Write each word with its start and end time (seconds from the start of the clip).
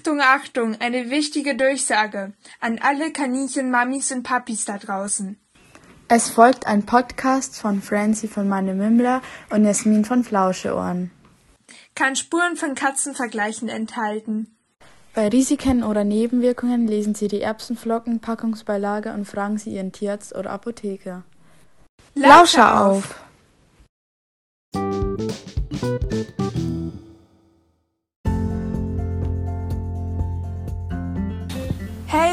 Achtung, 0.00 0.20
Achtung, 0.22 0.76
eine 0.80 1.10
wichtige 1.10 1.54
Durchsage 1.54 2.32
an 2.58 2.78
alle 2.80 3.12
Kaninchen-Mamis 3.12 4.12
und 4.12 4.22
Papis 4.22 4.64
da 4.64 4.78
draußen. 4.78 5.38
Es 6.08 6.30
folgt 6.30 6.66
ein 6.66 6.86
Podcast 6.86 7.60
von 7.60 7.82
Francie 7.82 8.26
von 8.26 8.48
Meine 8.48 8.72
Mimmler 8.72 9.20
und 9.50 9.66
Jasmin 9.66 10.06
von 10.06 10.24
Flauscheohren. 10.24 11.10
Kann 11.94 12.16
Spuren 12.16 12.56
von 12.56 12.74
Katzenvergleichen 12.74 13.68
enthalten. 13.68 14.56
Bei 15.12 15.28
Risiken 15.28 15.84
oder 15.84 16.04
Nebenwirkungen 16.04 16.86
lesen 16.86 17.14
Sie 17.14 17.28
die 17.28 17.42
Erbsenflocken, 17.42 18.20
Packungsbeilage 18.20 19.12
und 19.12 19.26
fragen 19.26 19.58
Sie 19.58 19.74
Ihren 19.74 19.92
Tierarzt 19.92 20.34
oder 20.34 20.48
Apotheker. 20.48 21.24
Lauscher 22.14 22.86
auf! 22.86 23.20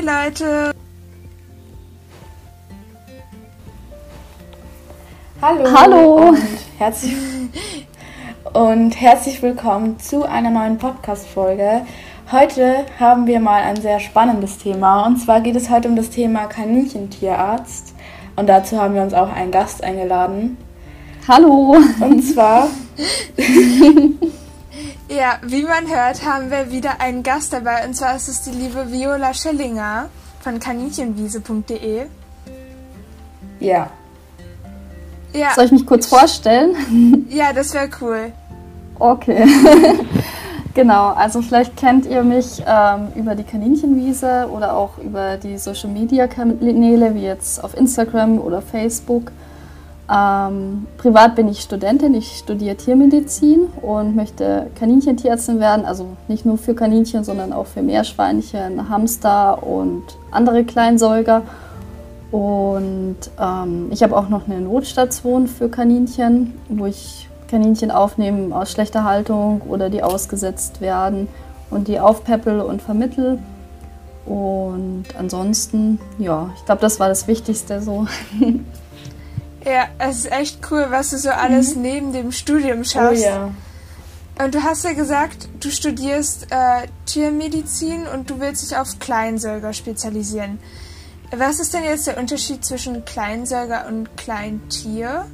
Leute! 0.02 0.76
Hallo! 5.42 5.72
Hallo! 5.74 6.16
Und 6.30 6.38
herzlich, 6.78 7.16
und 8.54 8.92
herzlich 8.92 9.42
willkommen 9.42 10.00
zu 10.00 10.24
einer 10.24 10.52
neuen 10.52 10.78
Podcast-Folge. 10.78 11.82
Heute 12.32 12.86
haben 13.00 13.26
wir 13.26 13.40
mal 13.40 13.64
ein 13.64 13.82
sehr 13.82 14.00
spannendes 14.00 14.60
Thema 14.60 15.08
und 15.08 15.18
zwar 15.18 15.42
geht 15.42 15.56
es 15.56 15.72
heute 15.72 15.88
um 15.88 15.96
das 15.96 16.12
Thema 16.12 16.46
Kaninchentierarzt 16.46 17.96
und 18.36 18.48
dazu 18.48 18.80
haben 18.80 18.94
wir 18.94 19.02
uns 19.02 19.16
auch 19.16 19.34
einen 19.34 19.52
Gast 19.52 19.84
eingeladen. 19.84 20.58
Hallo! 21.28 21.76
Und 22.02 22.22
zwar 22.22 22.68
Ja, 25.10 25.38
wie 25.42 25.64
man 25.64 25.88
hört, 25.88 26.26
haben 26.26 26.52
wir 26.52 26.70
wieder 26.70 27.00
einen 27.00 27.24
Gast 27.24 27.54
dabei 27.54 27.86
und 27.88 27.96
zwar 27.96 28.18
ist 28.18 28.28
es 28.28 28.42
die 28.42 28.52
liebe 28.52 28.92
Viola 28.92 29.34
Schellinger 29.34 30.10
von 30.42 30.60
kaninchenwiese.de. 30.60 32.08
Ja. 33.62 33.90
Ja. 35.34 35.54
Soll 35.56 35.66
ich 35.66 35.72
mich 35.72 35.86
kurz 35.86 36.08
vorstellen? 36.08 37.26
Ja, 37.30 37.54
das 37.54 37.74
wäre 37.74 37.90
cool. 38.02 38.34
Okay. 39.00 39.46
genau, 40.74 41.10
also 41.10 41.42
vielleicht 41.42 41.78
kennt 41.78 42.06
ihr 42.06 42.24
mich 42.24 42.62
ähm, 42.68 43.08
über 43.16 43.36
die 43.36 43.44
Kaninchenwiese 43.44 44.50
oder 44.52 44.76
auch 44.76 44.98
über 44.98 45.38
die 45.38 45.58
Social 45.58 45.90
Media 45.90 46.28
Kanäle 46.28 47.16
wie 47.16 47.24
jetzt 47.24 47.64
auf 47.64 47.78
Instagram 47.78 48.40
oder 48.40 48.62
Facebook. 48.62 49.32
Ähm, 50.10 50.88
privat 50.98 51.36
bin 51.36 51.50
ich 51.50 51.60
Studentin, 51.60 52.14
ich 52.14 52.38
studiere 52.38 52.78
Tiermedizin 52.78 53.68
und 53.82 54.16
möchte 54.16 54.68
Kaninchentierärztin 54.80 55.60
werden, 55.60 55.86
also 55.86 56.06
nicht 56.30 56.46
nur 56.46 56.58
für 56.58 56.74
Kaninchen, 56.74 57.26
sondern 57.26 57.52
auch 57.52 57.66
für 57.66 57.82
Meerschweinchen, 57.82 58.90
Hamster 58.90 59.62
und 59.64 60.04
andere 60.32 60.64
Kleinsäuger. 60.64 61.42
Und 62.32 63.18
ähm, 63.40 63.88
ich 63.92 64.02
habe 64.02 64.16
auch 64.16 64.30
noch 64.30 64.48
eine 64.48 64.62
Notstation 64.62 65.48
für 65.48 65.68
Kaninchen, 65.68 66.54
wo 66.70 66.86
ich 66.86 67.28
Kaninchen 67.50 67.92
aufnehme 67.92 68.56
aus 68.56 68.72
schlechter 68.72 69.04
Haltung 69.04 69.62
oder 69.68 69.90
die 69.90 70.04
ausgesetzt 70.04 70.80
werden 70.80 71.28
und 71.70 71.90
die 71.90 72.00
aufpeppel 72.00 72.62
und 72.62 72.82
vermittel. 72.82 73.40
Und 74.26 75.06
ansonsten, 75.18 76.00
ja, 76.18 76.50
ich 76.58 76.66
glaube, 76.66 76.82
das 76.82 77.00
war 77.00 77.10
das 77.10 77.28
Wichtigste 77.28 77.82
so. 77.82 78.08
Ja, 79.68 79.88
es 80.00 80.20
ist 80.20 80.32
echt 80.32 80.60
cool, 80.72 80.86
was 80.90 81.10
du 81.10 81.18
so 81.18 81.30
alles 81.30 81.76
mhm. 81.76 81.82
neben 81.82 82.14
dem 82.14 82.32
Studium 82.32 82.86
schaust. 82.86 83.22
Oh 83.22 83.26
ja. 83.26 83.52
Und 84.42 84.56
du 84.56 84.64
hast 84.64 84.86
ja 84.86 84.94
gesagt, 84.94 85.50
du 85.60 85.70
studierst 85.70 86.48
äh, 86.52 86.88
Tiermedizin 87.06 88.06
und 88.08 88.30
du 88.30 88.40
willst 88.40 88.64
dich 88.64 88.78
auf 88.78 88.98
Kleinsäuger 89.00 89.74
spezialisieren. 89.74 90.60
Was 91.36 91.60
ist 91.60 91.74
denn 91.74 91.84
jetzt 91.84 92.08
der 92.08 92.18
Unterschied 92.18 92.64
zwischen 92.64 93.04
Kleinsäuger 93.04 93.88
und 93.90 94.16
Kleintier? 94.16 95.26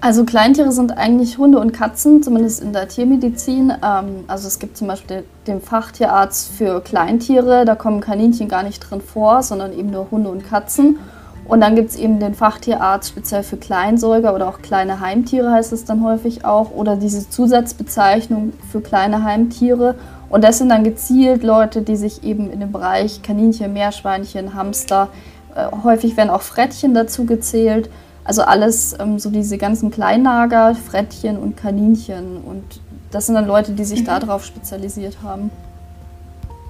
Also 0.00 0.24
Kleintiere 0.24 0.72
sind 0.72 0.98
eigentlich 0.98 1.38
Hunde 1.38 1.60
und 1.60 1.70
Katzen, 1.70 2.24
zumindest 2.24 2.60
in 2.60 2.72
der 2.72 2.88
Tiermedizin. 2.88 3.72
Ähm, 3.84 4.24
also 4.26 4.48
es 4.48 4.58
gibt 4.58 4.76
zum 4.76 4.88
Beispiel 4.88 5.22
den 5.46 5.60
Fachtierarzt 5.60 6.50
für 6.50 6.80
Kleintiere, 6.80 7.64
da 7.64 7.76
kommen 7.76 8.00
Kaninchen 8.00 8.48
gar 8.48 8.64
nicht 8.64 8.80
drin 8.80 9.00
vor, 9.00 9.44
sondern 9.44 9.72
eben 9.72 9.90
nur 9.90 10.10
Hunde 10.10 10.30
und 10.30 10.44
Katzen. 10.44 10.98
Und 11.44 11.60
dann 11.60 11.74
gibt 11.74 11.90
es 11.90 11.96
eben 11.96 12.20
den 12.20 12.34
Fachtierarzt 12.34 13.10
speziell 13.10 13.42
für 13.42 13.56
Kleinsäuger 13.56 14.34
oder 14.34 14.48
auch 14.48 14.62
kleine 14.62 15.00
Heimtiere 15.00 15.50
heißt 15.50 15.72
es 15.72 15.84
dann 15.84 16.04
häufig 16.04 16.44
auch 16.44 16.70
oder 16.70 16.96
diese 16.96 17.28
Zusatzbezeichnung 17.28 18.52
für 18.70 18.80
kleine 18.80 19.24
Heimtiere. 19.24 19.96
Und 20.30 20.44
das 20.44 20.58
sind 20.58 20.68
dann 20.68 20.84
gezielt 20.84 21.42
Leute, 21.42 21.82
die 21.82 21.96
sich 21.96 22.24
eben 22.24 22.50
in 22.50 22.60
dem 22.60 22.72
Bereich 22.72 23.22
Kaninchen, 23.22 23.72
Meerschweinchen, 23.72 24.54
Hamster, 24.54 25.08
äh, 25.54 25.66
häufig 25.82 26.16
werden 26.16 26.30
auch 26.30 26.42
Frettchen 26.42 26.94
dazu 26.94 27.26
gezählt. 27.26 27.90
Also 28.24 28.42
alles, 28.42 28.94
ähm, 28.98 29.18
so 29.18 29.30
diese 29.30 29.58
ganzen 29.58 29.90
Kleinnager, 29.90 30.74
Frettchen 30.74 31.36
und 31.36 31.56
Kaninchen. 31.56 32.38
Und 32.38 32.64
das 33.10 33.26
sind 33.26 33.34
dann 33.34 33.46
Leute, 33.46 33.72
die 33.72 33.84
sich 33.84 34.02
mhm. 34.02 34.06
darauf 34.06 34.44
spezialisiert 34.44 35.18
haben. 35.22 35.50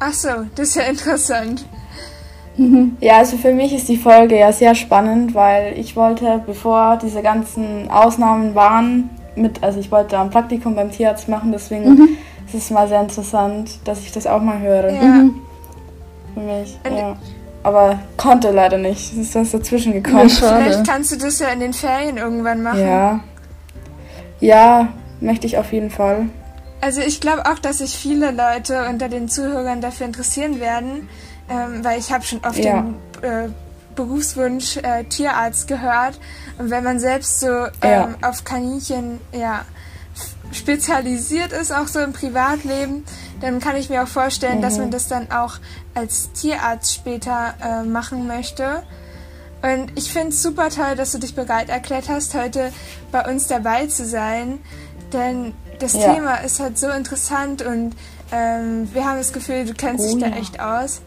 Ach 0.01 0.13
so, 0.13 0.29
das 0.57 0.71
ist 0.71 0.75
ja 0.75 0.83
interessant. 0.83 1.65
Mhm. 2.57 2.97
Ja, 3.01 3.19
also 3.19 3.37
für 3.37 3.53
mich 3.53 3.75
ist 3.75 3.89
die 3.89 3.97
Folge 3.97 4.39
ja 4.39 4.53
sehr 4.53 4.75
spannend, 4.75 5.35
weil 5.35 5.79
ich 5.79 5.97
wollte, 5.97 6.43
bevor 6.45 6.99
diese 7.03 7.23
ganzen 7.23 7.91
Ausnahmen 7.91 8.55
waren, 8.55 9.11
mit, 9.35 9.63
also 9.63 9.81
ich 9.81 9.91
wollte 9.91 10.19
ein 10.19 10.31
Praktikum 10.31 10.75
beim 10.75 10.91
Tierarzt 10.91 11.29
machen, 11.29 11.53
deswegen 11.53 11.89
mhm. 11.89 12.09
ist 12.47 12.55
es 12.55 12.71
mal 12.71 12.87
sehr 12.89 13.01
interessant, 13.01 13.79
dass 13.85 14.01
ich 14.01 14.13
das 14.13 14.27
auch 14.27 14.43
mal 14.43 14.59
höre. 14.59 14.91
Ja. 14.91 15.03
Mhm. 15.03 15.35
Für 16.35 16.41
mich, 16.41 16.79
ja. 16.85 17.17
Aber 17.63 17.99
konnte 18.17 18.51
leider 18.51 18.77
nicht. 18.77 19.13
Es 19.13 19.19
ist 19.19 19.35
was 19.35 19.53
dazwischen 19.53 19.93
gekommen. 19.93 20.29
Ja, 20.29 20.59
Vielleicht 20.59 20.87
kannst 20.87 21.13
du 21.13 21.17
das 21.17 21.39
ja 21.39 21.49
in 21.49 21.61
den 21.61 21.73
Ferien 21.73 22.17
irgendwann 22.17 22.63
machen. 22.63 22.81
Ja. 22.81 23.21
Ja, 24.41 24.89
möchte 25.21 25.47
ich 25.47 25.59
auf 25.59 25.73
jeden 25.73 25.91
Fall. 25.91 26.27
Also 26.81 27.01
ich 27.01 27.21
glaube 27.21 27.47
auch, 27.47 27.61
dass 27.61 27.79
sich 27.79 27.97
viele 27.97 28.33
Leute 28.33 28.89
unter 28.91 29.09
den 29.09 29.29
Zuhörern 29.29 29.81
dafür 29.81 30.07
interessieren 30.07 30.59
werden, 30.59 31.09
ähm, 31.53 31.85
weil 31.85 31.99
ich 31.99 32.11
habe 32.13 32.25
schon 32.25 32.41
oft 32.45 32.59
ja. 32.59 32.83
den 32.83 32.95
äh, 33.23 33.49
Berufswunsch 33.95 34.79
äh, 34.79 35.05
Tierarzt 35.05 35.69
gehört. 35.69 36.19
Und 36.59 36.71
wenn 36.71 36.83
man 36.83 36.99
selbst 36.99 37.41
so 37.41 37.49
ähm, 37.49 37.71
ja. 37.83 38.09
auf 38.23 38.45
Kaninchen 38.45 39.21
ja, 39.33 39.65
spezialisiert 40.53 41.53
ist, 41.53 41.73
auch 41.73 41.89
so 41.89 42.01
im 42.01 42.13
Privatleben, 42.13 43.05
dann 43.41 43.61
kann 43.61 43.77
ich 43.77 43.91
mir 43.91 44.03
auch 44.03 44.09
vorstellen, 44.09 44.59
mhm. 44.59 44.63
dass 44.63 44.79
man 44.79 44.91
das 44.91 45.09
dann 45.09 45.31
auch 45.31 45.57
als 45.95 46.33
Tierarzt 46.33 46.95
später 46.95 47.55
äh, 47.63 47.83
machen 47.83 48.27
möchte. 48.27 48.83
Und 49.63 49.97
ich 49.97 50.11
finde 50.13 50.31
es 50.31 50.43
super 50.43 50.71
toll, 50.71 50.97
dass 50.97 51.13
du 51.13 51.19
dich 51.19 51.35
bereit 51.35 51.69
erklärt 51.69 52.09
hast, 52.09 52.35
heute 52.35 52.73
bei 53.13 53.31
uns 53.31 53.47
dabei 53.47 53.87
zu 53.87 54.05
sein. 54.05 54.59
Denn 55.13 55.53
das 55.79 55.93
ja. 55.93 56.15
Thema 56.15 56.37
ist 56.37 56.59
halt 56.59 56.79
so 56.79 56.89
interessant 56.89 57.63
und 57.63 57.95
ähm, 58.33 58.89
wir 58.93 59.05
haben 59.05 59.19
das 59.19 59.33
Gefühl, 59.33 59.67
du 59.67 59.75
kennst 59.75 60.05
oh, 60.05 60.09
dich 60.09 60.21
da 60.21 60.29
ja. 60.29 60.37
echt 60.37 60.59
aus. 60.59 61.03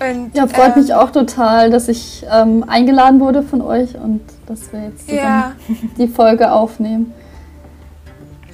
Und, 0.00 0.34
ja, 0.34 0.46
freut 0.46 0.76
ähm, 0.76 0.82
mich 0.82 0.94
auch 0.94 1.10
total, 1.10 1.70
dass 1.70 1.88
ich 1.88 2.24
ähm, 2.30 2.64
eingeladen 2.68 3.18
wurde 3.20 3.42
von 3.42 3.60
euch 3.60 3.96
und 3.96 4.20
dass 4.46 4.72
wir 4.72 4.84
jetzt 4.84 5.10
ja. 5.10 5.52
die 5.98 6.06
Folge 6.06 6.52
aufnehmen. 6.52 7.12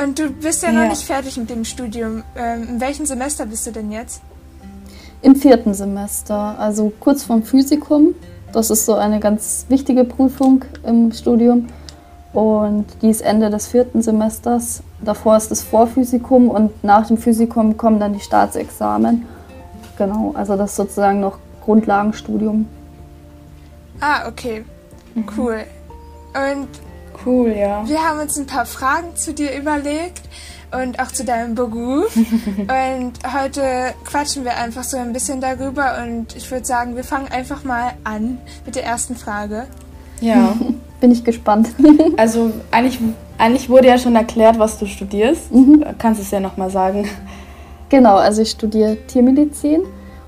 Und 0.03 0.19
du 0.19 0.31
bist 0.31 0.63
ja, 0.63 0.71
ja, 0.71 0.83
noch 0.83 0.89
nicht 0.89 1.03
fertig 1.03 1.37
mit 1.37 1.51
dem 1.51 1.65
Studium. 1.65 2.23
Ähm, 2.37 2.69
in 2.69 2.81
welchem 2.81 3.07
Semester 3.07 3.47
bist 3.47 3.67
du 3.67 3.73
denn 3.73 3.93
jetzt? 3.93 4.23
Im 5.23 5.37
vierten 5.37 5.75
Semester, 5.75 6.59
also 6.59 6.93
kurz 6.99 7.25
vorm 7.25 7.43
Physikum. 7.43 8.15
Das 8.53 8.71
ist 8.71 8.87
so 8.87 8.95
eine 8.95 9.21
ganz 9.21 9.67
wichtige 9.69 10.05
Prüfung 10.05 10.65
im 10.85 11.13
Studium. 11.13 11.67
Und 12.33 12.87
die 13.01 13.11
ist 13.11 13.21
Ende 13.21 13.51
des 13.51 13.69
vierten 13.69 14.03
Semesters. 14.03 14.83
Davor 15.03 15.37
ist 15.37 15.51
das 15.51 15.63
Vorphysikum 15.63 16.49
und 16.49 16.83
nach 16.83 17.07
dem 17.07 17.17
Physikum 17.17 17.77
kommen 17.77 18.01
dann 18.01 18.15
die 18.15 18.21
Staatsexamen. 18.21 19.25
Genau, 19.97 20.33
also 20.37 20.57
das 20.57 20.71
ist 20.71 20.77
sozusagen 20.77 21.21
noch 21.21 21.39
Grundlagenstudium. 21.65 22.67
Ah, 24.01 24.29
okay. 24.29 24.65
Mhm. 25.15 25.27
Cool. 25.37 25.65
Und 26.35 26.69
cool, 27.25 27.55
ja. 27.57 27.87
Wir 27.87 28.03
haben 28.03 28.21
uns 28.21 28.37
ein 28.37 28.47
paar 28.47 28.67
Fragen 28.67 29.15
zu 29.17 29.33
dir 29.33 29.57
überlegt 29.57 30.23
und 30.73 30.99
auch 30.99 31.09
zu 31.09 31.25
deinem 31.25 31.55
Beruf. 31.55 32.15
und 32.57 33.13
heute 33.33 33.95
quatschen 34.05 34.45
wir 34.45 34.57
einfach 34.57 34.85
so 34.85 34.97
ein 34.97 35.13
bisschen 35.13 35.41
darüber 35.41 36.03
und 36.03 36.35
ich 36.37 36.51
würde 36.51 36.65
sagen, 36.65 36.97
wir 36.97 37.05
fangen 37.05 37.29
einfach 37.29 37.65
mal 37.65 37.93
an 38.03 38.39
mit 38.67 38.75
der 38.75 38.85
ersten 38.85 39.17
Frage. 39.17 39.67
Ja. 40.21 40.57
Bin 41.01 41.11
ich 41.11 41.25
gespannt. 41.25 41.69
also 42.17 42.51
eigentlich, 42.71 42.99
eigentlich 43.37 43.69
wurde 43.69 43.89
ja 43.89 43.99
schon 43.99 44.17
erklärt, 44.17 44.59
was 44.59 44.79
du 44.79 44.87
studierst. 44.87 45.53
Mhm. 45.53 45.85
Kannst 45.99 46.21
du 46.21 46.25
es 46.25 46.31
ja 46.31 46.41
nochmal 46.41 46.71
sagen. 46.71 47.09
Genau, 47.95 48.17
also 48.17 48.43
ich 48.43 48.51
studiere 48.51 48.97
Tiermedizin 49.07 49.83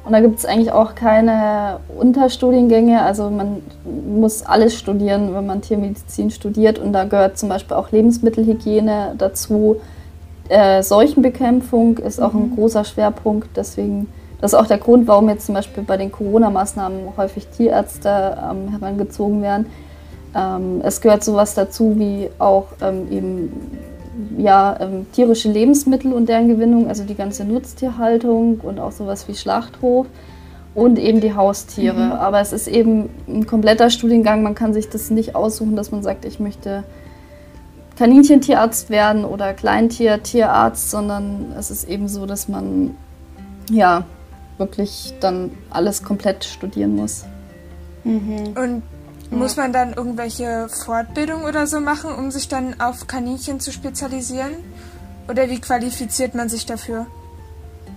und 0.04 0.12
da 0.12 0.20
gibt 0.20 0.38
es 0.38 0.46
eigentlich 0.46 0.70
auch 0.70 0.94
keine 0.94 1.80
Unterstudiengänge. 1.98 3.02
Also 3.02 3.28
man 3.28 3.60
muss 3.84 4.44
alles 4.46 4.76
studieren, 4.76 5.34
wenn 5.34 5.46
man 5.46 5.62
Tiermedizin 5.62 6.30
studiert 6.30 6.78
und 6.78 6.92
da 6.92 7.02
gehört 7.02 7.38
zum 7.38 7.48
Beispiel 7.48 7.76
auch 7.76 7.90
Lebensmittelhygiene 7.90 9.16
dazu. 9.18 9.80
Äh, 10.48 10.84
Seuchenbekämpfung 10.84 11.98
ist 11.98 12.20
auch 12.20 12.34
ein 12.34 12.50
mhm. 12.50 12.54
großer 12.54 12.84
Schwerpunkt. 12.84 13.48
Deswegen, 13.56 14.12
das 14.40 14.52
ist 14.52 14.58
auch 14.60 14.68
der 14.68 14.78
Grund, 14.78 15.08
warum 15.08 15.28
jetzt 15.28 15.46
zum 15.46 15.56
Beispiel 15.56 15.82
bei 15.82 15.96
den 15.96 16.12
Corona-Maßnahmen 16.12 17.16
häufig 17.16 17.48
Tierärzte 17.48 18.38
ähm, 18.48 18.68
herangezogen 18.78 19.42
werden. 19.42 19.66
Ähm, 20.36 20.82
es 20.84 21.00
gehört 21.00 21.24
sowas 21.24 21.54
dazu 21.54 21.98
wie 21.98 22.30
auch 22.38 22.66
ähm, 22.80 23.08
eben 23.10 23.52
ja, 24.38 24.76
ähm, 24.80 25.06
tierische 25.12 25.50
Lebensmittel 25.50 26.12
und 26.12 26.28
deren 26.28 26.48
Gewinnung, 26.48 26.88
also 26.88 27.04
die 27.04 27.14
ganze 27.14 27.44
Nutztierhaltung 27.44 28.60
und 28.60 28.78
auch 28.80 28.92
sowas 28.92 29.28
wie 29.28 29.34
Schlachthof 29.34 30.06
und 30.74 30.98
eben 30.98 31.20
die 31.20 31.34
Haustiere. 31.34 32.06
Mhm. 32.06 32.12
Aber 32.12 32.40
es 32.40 32.52
ist 32.52 32.68
eben 32.68 33.08
ein 33.28 33.46
kompletter 33.46 33.90
Studiengang. 33.90 34.42
Man 34.42 34.54
kann 34.54 34.74
sich 34.74 34.88
das 34.88 35.10
nicht 35.10 35.34
aussuchen, 35.34 35.76
dass 35.76 35.90
man 35.90 36.02
sagt, 36.02 36.24
ich 36.24 36.38
möchte 36.38 36.84
Kaninchentierarzt 37.98 38.90
werden 38.90 39.24
oder 39.24 39.54
Kleintier-Tierarzt, 39.54 40.90
sondern 40.90 41.54
es 41.58 41.70
ist 41.70 41.88
eben 41.88 42.08
so, 42.08 42.26
dass 42.26 42.48
man 42.48 42.94
ja 43.70 44.04
wirklich 44.58 45.14
dann 45.20 45.50
alles 45.70 46.02
komplett 46.02 46.44
studieren 46.44 46.94
muss. 46.94 47.24
Mhm. 48.04 48.54
Und 48.54 48.82
muss 49.30 49.56
man 49.56 49.72
dann 49.72 49.94
irgendwelche 49.94 50.68
Fortbildungen 50.68 51.44
oder 51.44 51.66
so 51.66 51.80
machen, 51.80 52.10
um 52.14 52.30
sich 52.30 52.48
dann 52.48 52.80
auf 52.80 53.06
Kaninchen 53.06 53.60
zu 53.60 53.72
spezialisieren? 53.72 54.52
Oder 55.28 55.50
wie 55.50 55.60
qualifiziert 55.60 56.34
man 56.34 56.48
sich 56.48 56.66
dafür? 56.66 57.06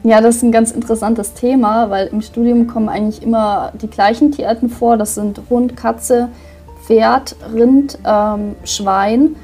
Ja, 0.04 0.22
das 0.22 0.38
ist 0.38 0.44
ein 0.44 0.52
ganz 0.52 0.72
interessantes 0.72 1.34
Thema, 1.34 1.90
weil 1.90 2.08
im 2.08 2.22
Studium 2.22 2.68
kommen 2.68 2.90
eigentlich 2.90 3.22
immer 3.22 3.74
die 3.82 3.90
gleichen 3.90 4.32
Tierarten 4.32 4.70
vor. 4.70 4.96
Das 4.98 5.16
sind 5.16 5.42
Hund, 5.50 5.76
Katze, 5.76 6.30
Pferd, 6.86 7.36
Rind, 7.54 8.00
ähm, 8.06 8.56
Schwein 8.64 9.36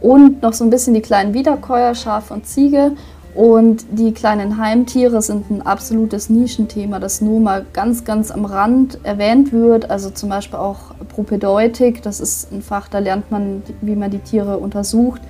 und 0.00 0.42
noch 0.42 0.52
so 0.52 0.64
ein 0.64 0.70
bisschen 0.70 0.94
die 0.94 1.02
kleinen 1.02 1.34
Wiederkäuer, 1.34 1.94
Schaf 1.94 2.30
und 2.30 2.46
Ziege. 2.46 2.92
Und 3.34 3.86
die 3.90 4.12
kleinen 4.12 4.58
Heimtiere 4.58 5.22
sind 5.22 5.50
ein 5.50 5.62
absolutes 5.62 6.28
Nischenthema, 6.28 6.98
das 6.98 7.22
nur 7.22 7.40
mal 7.40 7.64
ganz, 7.72 8.04
ganz 8.04 8.30
am 8.30 8.44
Rand 8.44 8.98
erwähnt 9.04 9.52
wird. 9.52 9.90
Also 9.90 10.10
zum 10.10 10.28
Beispiel 10.28 10.58
auch 10.58 10.94
Propedeutik, 11.08 12.02
das 12.02 12.20
ist 12.20 12.52
ein 12.52 12.60
Fach, 12.60 12.88
da 12.88 12.98
lernt 12.98 13.30
man, 13.30 13.62
wie 13.80 13.96
man 13.96 14.10
die 14.10 14.18
Tiere 14.18 14.58
untersucht 14.58 15.22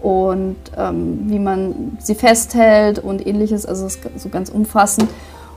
und 0.00 0.56
ähm, 0.78 1.24
wie 1.26 1.38
man 1.38 1.98
sie 2.00 2.14
festhält 2.14 2.98
und 2.98 3.26
ähnliches, 3.26 3.66
also 3.66 3.86
so 4.16 4.28
ganz 4.30 4.48
umfassend. 4.48 5.10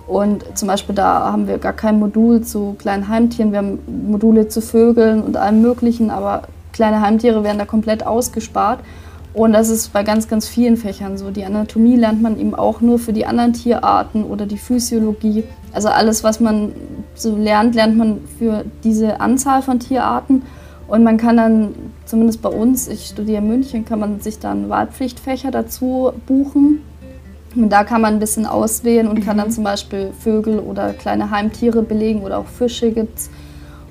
Und 0.06 0.44
zum 0.58 0.68
Beispiel 0.68 0.94
da 0.94 1.32
haben 1.32 1.48
wir 1.48 1.58
gar 1.58 1.74
kein 1.74 1.98
Modul 1.98 2.42
zu 2.42 2.76
kleinen 2.78 3.08
Heimtieren, 3.08 3.52
wir 3.52 3.60
haben 3.60 3.80
Module 4.08 4.50
zu 4.50 4.62
Vögeln 4.62 5.24
und 5.24 5.38
allem 5.38 5.62
Möglichen, 5.62 6.12
aber 6.12 6.44
kleine 6.74 7.02
Heimtiere 7.02 7.44
werden 7.44 7.58
da 7.58 7.66
komplett 7.66 8.06
ausgespart. 8.06 8.82
Und 9.36 9.52
das 9.52 9.68
ist 9.68 9.92
bei 9.92 10.04
ganz, 10.04 10.30
ganz 10.30 10.48
vielen 10.48 10.78
Fächern 10.78 11.18
so. 11.18 11.30
Die 11.30 11.44
Anatomie 11.44 11.98
lernt 11.98 12.22
man 12.22 12.40
eben 12.40 12.56
auch 12.56 12.80
nur 12.80 13.00
für 13.00 13.12
die 13.12 13.26
anderen 13.26 13.52
Tierarten 13.52 14.24
oder 14.24 14.46
die 14.46 14.58
Physiologie. 14.58 15.44
Also 15.74 15.90
alles, 15.90 16.24
was 16.24 16.40
man 16.40 16.72
so 17.16 17.36
lernt, 17.36 17.76
lernt 17.76 17.98
man 17.98 18.22
für 18.40 18.64
diese 18.86 19.20
Anzahl 19.20 19.62
von 19.62 19.80
Tierarten. 19.82 20.44
Und 20.88 21.04
man 21.04 21.18
kann 21.18 21.36
dann, 21.36 21.76
zumindest 22.06 22.42
bei 22.42 22.48
uns, 22.48 22.88
ich 22.88 23.08
studiere 23.08 23.40
in 23.40 23.50
München, 23.50 23.84
kann 23.84 24.00
man 24.00 24.22
sich 24.22 24.40
dann 24.40 24.70
Wahlpflichtfächer 24.70 25.52
dazu 25.52 26.14
buchen. 26.26 26.80
Und 27.58 27.70
da 27.70 27.84
kann 27.84 28.00
man 28.00 28.14
ein 28.14 28.20
bisschen 28.20 28.46
auswählen 28.46 29.10
und 29.10 29.20
mhm. 29.20 29.26
kann 29.26 29.38
dann 29.38 29.48
mhm. 29.48 29.54
zum 29.54 29.66
Beispiel 29.66 30.12
Vögel 30.18 30.60
oder 30.60 30.94
kleine 30.94 31.30
Heimtiere 31.30 31.82
belegen 31.82 32.22
oder 32.22 32.38
auch 32.38 32.48
Fische 32.48 32.92
gibt 32.92 33.20
es 33.20 33.30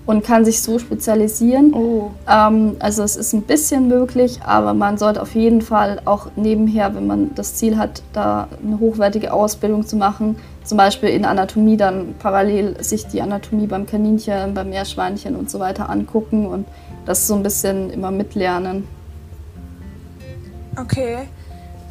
und 0.06 0.24
kann 0.24 0.44
sich 0.44 0.62
so 0.62 0.78
spezialisieren. 0.78 1.72
Oh. 1.72 2.10
Ähm, 2.28 2.76
also 2.78 3.02
es 3.02 3.16
ist 3.16 3.32
ein 3.32 3.42
bisschen 3.42 3.88
möglich, 3.88 4.40
aber 4.44 4.74
man 4.74 4.98
sollte 4.98 5.22
auf 5.22 5.34
jeden 5.34 5.62
Fall 5.62 6.00
auch 6.04 6.28
nebenher, 6.36 6.94
wenn 6.94 7.06
man 7.06 7.34
das 7.34 7.54
Ziel 7.54 7.78
hat, 7.78 8.02
da 8.12 8.48
eine 8.64 8.78
hochwertige 8.80 9.32
Ausbildung 9.32 9.86
zu 9.86 9.96
machen, 9.96 10.36
zum 10.64 10.78
Beispiel 10.78 11.10
in 11.10 11.24
Anatomie 11.24 11.76
dann 11.76 12.14
parallel 12.18 12.82
sich 12.82 13.06
die 13.06 13.20
Anatomie 13.22 13.66
beim 13.66 13.86
Kaninchen, 13.86 14.54
beim 14.54 14.70
Meerschweinchen 14.70 15.36
und 15.36 15.50
so 15.50 15.58
weiter 15.58 15.90
angucken 15.90 16.46
und 16.46 16.66
das 17.06 17.26
so 17.26 17.34
ein 17.34 17.42
bisschen 17.42 17.90
immer 17.90 18.10
mitlernen. 18.10 18.86
Okay. 20.76 21.28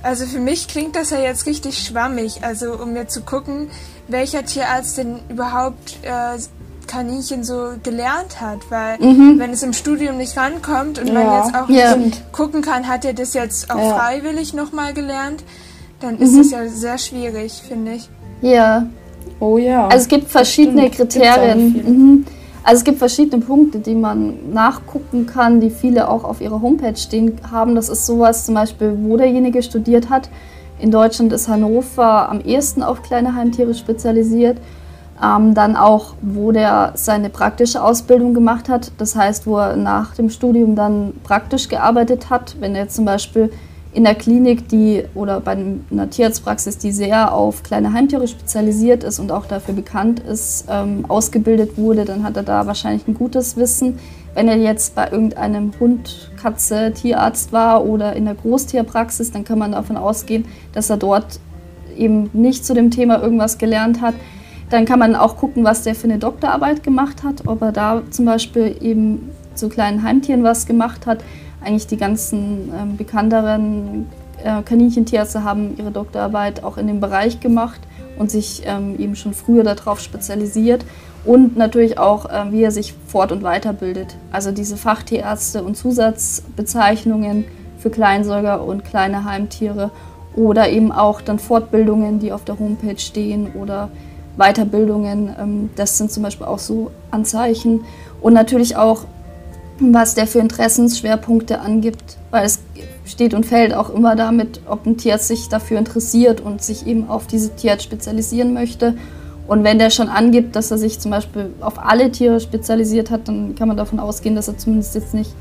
Also 0.01 0.25
für 0.25 0.39
mich 0.39 0.67
klingt 0.67 0.97
das 0.97 1.11
ja 1.11 1.19
jetzt 1.19 1.45
richtig 1.45 1.77
schwammig, 1.77 2.43
also 2.43 2.73
um 2.73 2.91
mir 2.91 3.07
zu 3.07 3.21
gucken, 3.21 3.69
welcher 4.09 4.43
Tierarzt 4.43 4.97
denn 4.97 5.19
überhaupt 5.29 5.97
äh, 6.01 6.37
Kaninchen 6.87 7.43
so 7.43 7.69
gelernt 7.81 8.41
hat, 8.41 8.59
weil 8.69 8.99
mhm. 8.99 9.39
wenn 9.39 9.51
es 9.51 9.63
im 9.63 9.73
Studium 9.73 10.17
nicht 10.17 10.37
rankommt 10.37 10.99
und 10.99 11.07
ja. 11.07 11.13
man 11.13 11.43
jetzt 11.43 11.55
auch 11.55 11.69
ja. 11.69 11.95
nicht 11.95 12.31
gucken 12.31 12.61
kann, 12.61 12.87
hat 12.87 13.05
er 13.05 13.13
das 13.13 13.33
jetzt 13.33 13.69
auch 13.71 13.77
ja. 13.77 13.95
freiwillig 13.95 14.53
nochmal 14.53 14.93
gelernt, 14.93 15.43
dann 15.99 16.17
ist 16.19 16.35
es 16.35 16.47
mhm. 16.47 16.53
ja 16.53 16.67
sehr 16.67 16.97
schwierig, 16.97 17.63
finde 17.67 17.93
ich. 17.93 18.09
Ja. 18.41 18.87
Oh 19.39 19.57
ja. 19.57 19.87
Also 19.87 20.03
es 20.03 20.07
gibt 20.07 20.29
verschiedene 20.29 20.89
Kriterien. 20.89 21.73
Mhm. 21.73 22.25
Also 22.63 22.79
es 22.79 22.83
gibt 22.85 22.99
verschiedene 22.99 23.43
Punkte, 23.43 23.79
die 23.79 23.95
man 23.95 24.53
nachgucken 24.53 25.25
kann, 25.25 25.59
die 25.59 25.69
viele 25.69 26.07
auch 26.07 26.23
auf 26.23 26.39
ihrer 26.39 26.61
Homepage 26.61 26.95
stehen 26.95 27.39
haben. 27.51 27.75
Das 27.75 27.89
ist 27.89 28.05
sowas 28.05 28.45
zum 28.45 28.55
Beispiel, 28.55 28.97
wo 29.01 29.17
derjenige 29.17 29.61
studiert 29.61 30.09
hat. 30.09 30.29
In 30.79 30.89
Deutschland 30.89 31.33
ist 31.33 31.47
Hannover 31.47 32.29
am 32.29 32.39
ehesten 32.41 32.81
auf 32.81 33.03
kleine 33.03 33.35
Heimtiere 33.35 33.73
spezialisiert. 33.73 34.57
Ähm, 35.21 35.53
dann 35.53 35.75
auch, 35.75 36.15
wo 36.21 36.51
der 36.51 36.93
seine 36.95 37.29
praktische 37.29 37.83
Ausbildung 37.83 38.33
gemacht 38.33 38.67
hat. 38.67 38.91
Das 38.97 39.15
heißt, 39.15 39.45
wo 39.45 39.57
er 39.57 39.75
nach 39.75 40.15
dem 40.15 40.29
Studium 40.29 40.75
dann 40.75 41.13
praktisch 41.23 41.69
gearbeitet 41.69 42.29
hat. 42.29 42.55
Wenn 42.59 42.75
er 42.75 42.89
zum 42.89 43.05
Beispiel 43.05 43.51
in 43.93 44.03
der 44.03 44.15
Klinik, 44.15 44.67
die 44.69 45.03
oder 45.13 45.39
bei 45.39 45.51
einer 45.91 46.09
Tierarztpraxis, 46.09 46.79
die 46.79 46.91
sehr 46.91 47.31
auf 47.33 47.63
kleine 47.63 47.93
Heimtiere 47.93 48.27
spezialisiert 48.27 49.03
ist 49.03 49.19
und 49.19 49.31
auch 49.31 49.45
dafür 49.45 49.75
bekannt 49.75 50.19
ist, 50.19 50.65
ähm, 50.69 51.05
ausgebildet 51.07 51.77
wurde, 51.77 52.05
dann 52.05 52.23
hat 52.23 52.35
er 52.35 52.43
da 52.43 52.65
wahrscheinlich 52.65 53.07
ein 53.07 53.13
gutes 53.13 53.55
Wissen. 53.55 53.99
Wenn 54.33 54.47
er 54.47 54.57
jetzt 54.57 54.95
bei 54.95 55.11
irgendeinem 55.11 55.71
Hund, 55.79 56.31
Katze, 56.41 56.91
Tierarzt 56.91 57.53
war 57.53 57.85
oder 57.85 58.15
in 58.15 58.25
der 58.25 58.33
Großtierpraxis, 58.33 59.31
dann 59.31 59.43
kann 59.43 59.59
man 59.59 59.73
davon 59.73 59.95
ausgehen, 59.95 60.45
dass 60.73 60.89
er 60.89 60.97
dort 60.97 61.39
eben 61.95 62.31
nicht 62.33 62.65
zu 62.65 62.73
dem 62.73 62.89
Thema 62.89 63.21
irgendwas 63.21 63.59
gelernt 63.59 64.01
hat. 64.01 64.15
Dann 64.69 64.85
kann 64.85 64.99
man 64.99 65.15
auch 65.15 65.37
gucken, 65.37 65.63
was 65.63 65.83
der 65.83 65.95
für 65.95 66.05
eine 66.05 66.19
Doktorarbeit 66.19 66.83
gemacht 66.83 67.23
hat, 67.23 67.47
ob 67.47 67.61
er 67.61 67.71
da 67.71 68.01
zum 68.09 68.25
Beispiel 68.25 68.75
eben 68.81 69.29
zu 69.55 69.69
kleinen 69.69 70.03
Heimtieren 70.03 70.43
was 70.43 70.65
gemacht 70.65 71.05
hat 71.05 71.19
eigentlich 71.63 71.87
die 71.87 71.97
ganzen 71.97 72.71
ähm, 72.77 72.97
bekannteren 72.97 74.07
äh, 74.43 74.61
Kaninchentierärzte 74.63 75.43
haben 75.43 75.77
ihre 75.77 75.91
Doktorarbeit 75.91 76.63
auch 76.63 76.77
in 76.77 76.87
dem 76.87 76.99
Bereich 76.99 77.39
gemacht 77.39 77.81
und 78.17 78.29
sich 78.29 78.63
ähm, 78.65 78.95
eben 78.99 79.15
schon 79.15 79.33
früher 79.33 79.63
darauf 79.63 79.99
spezialisiert 79.99 80.85
und 81.25 81.55
natürlich 81.55 81.97
auch, 81.97 82.25
äh, 82.25 82.51
wie 82.51 82.63
er 82.63 82.71
sich 82.71 82.93
fort- 83.07 83.31
und 83.31 83.43
weiterbildet. 83.43 84.15
Also 84.31 84.51
diese 84.51 84.77
Fachtierärzte 84.77 85.63
und 85.63 85.75
Zusatzbezeichnungen 85.75 87.45
für 87.77 87.89
Kleinsäuger 87.89 88.63
und 88.63 88.83
kleine 88.83 89.25
Heimtiere 89.25 89.91
oder 90.35 90.69
eben 90.69 90.91
auch 90.91 91.21
dann 91.21 91.39
Fortbildungen, 91.39 92.19
die 92.19 92.31
auf 92.31 92.43
der 92.43 92.59
Homepage 92.59 92.99
stehen 92.99 93.53
oder 93.53 93.89
Weiterbildungen. 94.37 95.35
Ähm, 95.39 95.69
das 95.75 95.97
sind 95.97 96.11
zum 96.11 96.23
Beispiel 96.23 96.45
auch 96.45 96.59
so 96.59 96.91
Anzeichen. 97.11 97.85
Und 98.21 98.33
natürlich 98.33 98.75
auch 98.75 99.05
was 99.79 100.15
der 100.15 100.27
für 100.27 100.39
Interessensschwerpunkte 100.39 101.59
angibt, 101.59 102.17
weil 102.31 102.45
es 102.45 102.59
steht 103.05 103.33
und 103.33 103.45
fällt 103.45 103.73
auch 103.73 103.89
immer 103.89 104.15
damit, 104.15 104.61
ob 104.67 104.85
ein 104.85 104.97
Tierarzt 104.97 105.27
sich 105.27 105.49
dafür 105.49 105.79
interessiert 105.79 106.41
und 106.41 106.61
sich 106.61 106.87
eben 106.87 107.09
auf 107.09 107.27
diese 107.27 107.55
Tierart 107.55 107.81
spezialisieren 107.81 108.53
möchte. 108.53 108.95
Und 109.47 109.63
wenn 109.63 109.79
der 109.79 109.89
schon 109.89 110.07
angibt, 110.07 110.55
dass 110.55 110.71
er 110.71 110.77
sich 110.77 110.99
zum 110.99 111.11
Beispiel 111.11 111.49
auf 111.59 111.83
alle 111.83 112.11
Tiere 112.11 112.39
spezialisiert 112.39 113.11
hat, 113.11 113.27
dann 113.27 113.55
kann 113.55 113.67
man 113.67 113.75
davon 113.75 113.99
ausgehen, 113.99 114.35
dass 114.35 114.47
er 114.47 114.57
zumindest 114.57 114.95
jetzt 114.95 115.13
nicht 115.13 115.31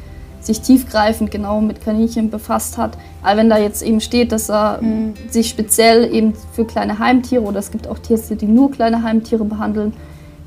sich 0.42 0.60
tiefgreifend 0.60 1.30
genau 1.30 1.60
mit 1.60 1.82
Kaninchen 1.82 2.30
befasst 2.30 2.76
hat. 2.78 2.98
Aber 3.22 3.38
wenn 3.38 3.48
da 3.48 3.58
jetzt 3.58 3.82
eben 3.82 4.00
steht, 4.00 4.32
dass 4.32 4.50
er 4.50 4.82
mhm. 4.82 5.14
sich 5.30 5.48
speziell 5.48 6.12
eben 6.12 6.34
für 6.52 6.64
kleine 6.64 6.98
Heimtiere 6.98 7.42
oder 7.42 7.58
es 7.58 7.70
gibt 7.70 7.86
auch 7.86 7.98
Tierärzte, 7.98 8.36
die 8.36 8.46
nur 8.46 8.70
kleine 8.70 9.02
Heimtiere 9.02 9.44
behandeln, 9.44 9.92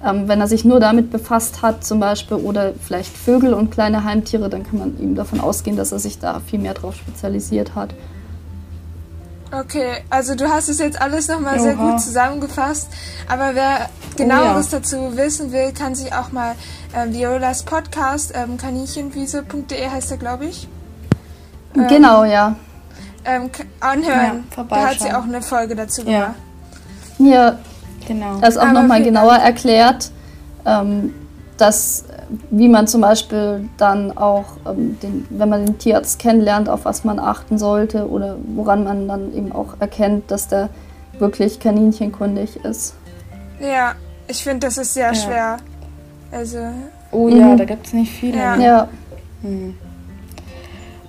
ähm, 0.03 0.27
wenn 0.27 0.39
er 0.39 0.47
sich 0.47 0.65
nur 0.65 0.79
damit 0.79 1.11
befasst 1.11 1.61
hat, 1.61 1.83
zum 1.83 1.99
Beispiel, 1.99 2.37
oder 2.37 2.73
vielleicht 2.79 3.15
Vögel 3.15 3.53
und 3.53 3.71
kleine 3.71 4.03
Heimtiere, 4.03 4.49
dann 4.49 4.63
kann 4.63 4.79
man 4.79 4.99
ihm 4.99 5.15
davon 5.15 5.39
ausgehen, 5.39 5.77
dass 5.77 5.91
er 5.91 5.99
sich 5.99 6.19
da 6.19 6.41
viel 6.41 6.59
mehr 6.59 6.73
drauf 6.73 6.95
spezialisiert 6.95 7.75
hat. 7.75 7.95
Okay, 9.59 10.03
also 10.09 10.35
du 10.35 10.49
hast 10.49 10.67
es 10.69 10.79
jetzt 10.79 11.01
alles 11.01 11.27
nochmal 11.27 11.59
sehr 11.59 11.75
gut 11.75 12.01
zusammengefasst, 12.01 12.89
aber 13.29 13.55
wer 13.55 13.89
genaueres 14.17 14.67
oh, 14.67 14.75
ja. 14.75 14.79
dazu 14.79 15.17
wissen 15.17 15.51
will, 15.51 15.71
kann 15.71 15.95
sich 15.95 16.13
auch 16.13 16.31
mal 16.31 16.55
äh, 16.93 17.11
Violas 17.13 17.63
Podcast, 17.63 18.33
ähm, 18.35 18.57
kaninchenwiese.de 18.57 19.89
heißt 19.89 20.11
er, 20.11 20.17
glaube 20.17 20.45
ich. 20.45 20.67
Ähm, 21.75 21.87
genau, 21.87 22.25
ja. 22.25 22.55
Ähm, 23.23 23.49
anhören. 23.79 24.43
Ja, 24.55 24.63
da 24.63 24.87
hat 24.87 24.99
sie 24.99 25.13
auch 25.13 25.23
eine 25.23 25.41
Folge 25.41 25.75
dazu 25.75 26.03
gemacht. 26.03 26.35
Ja, 27.17 27.57
Genau. 28.07 28.39
Das 28.39 28.49
ist 28.49 28.57
auch 28.57 28.71
nochmal 28.71 29.03
genauer 29.03 29.33
Dank. 29.33 29.45
erklärt, 29.45 30.11
ähm, 30.65 31.13
dass 31.57 32.05
wie 32.49 32.67
man 32.67 32.87
zum 32.87 33.01
Beispiel 33.01 33.69
dann 33.77 34.17
auch, 34.17 34.45
ähm, 34.67 34.97
den, 35.01 35.25
wenn 35.29 35.49
man 35.49 35.65
den 35.65 35.77
Tierarzt 35.77 36.19
kennenlernt, 36.19 36.69
auf 36.69 36.85
was 36.85 37.03
man 37.03 37.19
achten 37.19 37.57
sollte 37.57 38.09
oder 38.09 38.37
woran 38.55 38.83
man 38.83 39.07
dann 39.07 39.33
eben 39.33 39.51
auch 39.51 39.79
erkennt, 39.79 40.31
dass 40.31 40.47
der 40.47 40.69
wirklich 41.19 41.59
kaninchenkundig 41.59 42.63
ist. 42.63 42.95
Ja, 43.59 43.93
ich 44.27 44.43
finde, 44.43 44.67
das 44.67 44.77
ist 44.77 44.93
sehr 44.93 45.13
ja. 45.13 45.15
schwer. 45.15 45.57
Also. 46.31 46.59
Oh 47.11 47.29
ja, 47.29 47.47
mhm. 47.47 47.57
da 47.57 47.65
gibt 47.65 47.87
es 47.87 47.93
nicht 47.93 48.11
viele. 48.11 48.37
Ja. 48.37 48.57
ja. 48.57 48.87
Mhm. 49.41 49.75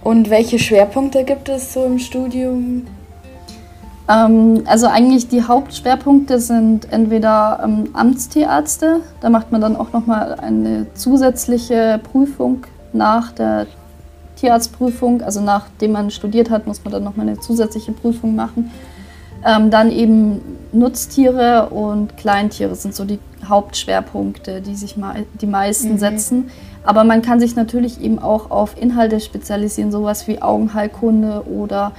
Und 0.03 0.31
welche 0.31 0.59
Schwerpunkte 0.59 1.25
gibt 1.25 1.49
es 1.49 1.73
so 1.73 1.85
im 1.85 1.99
Studium? 1.99 2.87
Ähm, 4.09 4.63
also 4.67 4.87
eigentlich 4.87 5.29
die 5.29 5.43
Hauptschwerpunkte 5.43 6.39
sind 6.39 6.93
entweder 6.93 7.61
ähm, 7.65 7.91
Amtstierärzte, 7.93 9.01
da 9.21 9.31
macht 9.31 9.53
man 9.53 9.61
dann 9.61 9.77
auch 9.77 9.93
nochmal 9.93 10.35
eine 10.35 10.87
zusätzliche 10.95 12.01
Prüfung 12.13 12.65
nach 12.93 13.33
der 13.33 13.67
Tierarztprüfung, 14.37 15.23
also 15.23 15.41
nachdem 15.41 15.93
man 15.93 16.11
studiert 16.11 16.51
hat, 16.51 16.67
muss 16.67 16.85
man 16.85 16.93
dann 16.93 17.05
nochmal 17.05 17.29
eine 17.29 17.41
zusätzliche 17.41 17.93
Prüfung 17.93 18.37
machen. 18.37 18.71
Ähm, 19.45 19.71
dann 19.71 19.91
eben 19.91 20.41
Nutztiere 20.73 21.69
und 21.71 22.17
Kleintiere 22.17 22.75
sind 22.75 22.95
so 22.95 23.05
die 23.05 23.19
Hauptschwerpunkte, 23.45 24.61
die 24.61 24.75
sich 24.75 24.97
die 25.41 25.47
meisten 25.47 25.93
mhm. 25.93 25.99
setzen. 25.99 26.51
Aber 26.85 27.05
man 27.05 27.23
kann 27.23 27.41
sich 27.41 27.57
natürlich 27.57 28.01
eben 28.01 28.19
auch 28.19 28.51
auf 28.51 28.81
Inhalte 28.81 29.21
spezialisieren, 29.21 29.91
sowas 29.91 30.29
wie 30.29 30.43
Augenheilkunde 30.43 31.45
oder 31.47 31.93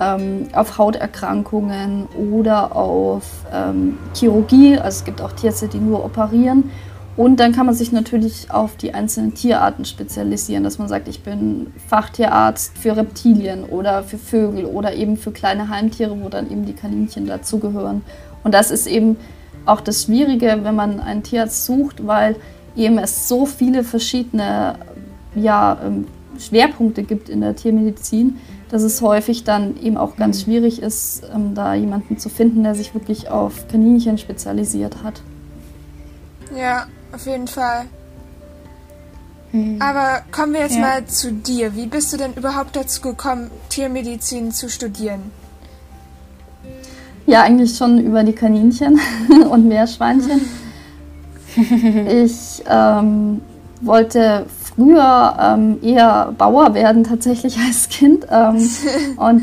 ähm, 0.00 0.48
auf 0.52 0.78
Hauterkrankungen 0.78 2.06
oder 2.32 2.74
auf 2.74 3.24
ähm, 3.52 3.98
Chirurgie. 4.14 4.78
Also 4.78 4.98
es 4.98 5.04
gibt 5.04 5.20
auch 5.20 5.32
Tierärzte, 5.32 5.68
die 5.68 5.78
nur 5.78 6.04
operieren. 6.04 6.70
Und 7.14 7.40
dann 7.40 7.52
kann 7.52 7.66
man 7.66 7.74
sich 7.74 7.92
natürlich 7.92 8.50
auf 8.50 8.76
die 8.76 8.94
einzelnen 8.94 9.34
Tierarten 9.34 9.84
spezialisieren, 9.84 10.64
dass 10.64 10.78
man 10.78 10.88
sagt, 10.88 11.08
ich 11.08 11.22
bin 11.22 11.66
Fachtierarzt 11.88 12.78
für 12.78 12.96
Reptilien 12.96 13.64
oder 13.64 14.02
für 14.02 14.16
Vögel 14.16 14.64
oder 14.64 14.94
eben 14.94 15.18
für 15.18 15.30
kleine 15.30 15.68
Heimtiere, 15.68 16.18
wo 16.22 16.30
dann 16.30 16.50
eben 16.50 16.64
die 16.64 16.72
Kaninchen 16.72 17.26
dazugehören. 17.26 18.02
Und 18.44 18.54
das 18.54 18.70
ist 18.70 18.86
eben 18.86 19.18
auch 19.66 19.82
das 19.82 20.04
Schwierige, 20.04 20.60
wenn 20.62 20.74
man 20.74 21.00
einen 21.00 21.22
Tierarzt 21.22 21.66
sucht, 21.66 22.06
weil 22.06 22.36
eben 22.76 22.96
es 22.96 23.28
so 23.28 23.44
viele 23.44 23.84
verschiedene 23.84 24.76
ja, 25.34 25.78
ähm, 25.84 26.06
Schwerpunkte 26.38 27.02
gibt 27.02 27.28
in 27.28 27.42
der 27.42 27.54
Tiermedizin, 27.54 28.38
dass 28.72 28.82
es 28.82 29.02
häufig 29.02 29.44
dann 29.44 29.76
eben 29.82 29.98
auch 29.98 30.16
ganz 30.16 30.38
mhm. 30.38 30.44
schwierig 30.44 30.82
ist, 30.82 31.22
ähm, 31.32 31.54
da 31.54 31.74
jemanden 31.74 32.18
zu 32.18 32.30
finden, 32.30 32.64
der 32.64 32.74
sich 32.74 32.94
wirklich 32.94 33.28
auf 33.28 33.68
Kaninchen 33.68 34.16
spezialisiert 34.16 35.02
hat. 35.04 35.20
Ja, 36.56 36.86
auf 37.12 37.26
jeden 37.26 37.46
Fall. 37.46 37.84
Mhm. 39.52 39.76
Aber 39.78 40.22
kommen 40.32 40.54
wir 40.54 40.60
jetzt 40.60 40.76
ja. 40.76 40.80
mal 40.80 41.04
zu 41.04 41.32
dir. 41.32 41.76
Wie 41.76 41.86
bist 41.86 42.14
du 42.14 42.16
denn 42.16 42.32
überhaupt 42.32 42.74
dazu 42.74 43.02
gekommen, 43.02 43.50
Tiermedizin 43.68 44.52
zu 44.52 44.70
studieren? 44.70 45.30
Ja, 47.26 47.42
eigentlich 47.42 47.76
schon 47.76 48.00
über 48.00 48.24
die 48.24 48.32
Kaninchen 48.32 48.98
und 49.50 49.68
Meerschweinchen. 49.68 50.40
ich 52.08 52.64
ähm, 52.66 53.42
wollte 53.82 54.46
früher 54.74 55.36
ähm, 55.40 55.78
eher 55.82 56.32
Bauer 56.36 56.74
werden 56.74 57.04
tatsächlich 57.04 57.56
als 57.66 57.88
Kind. 57.88 58.26
Ähm, 58.30 58.68
und 59.16 59.42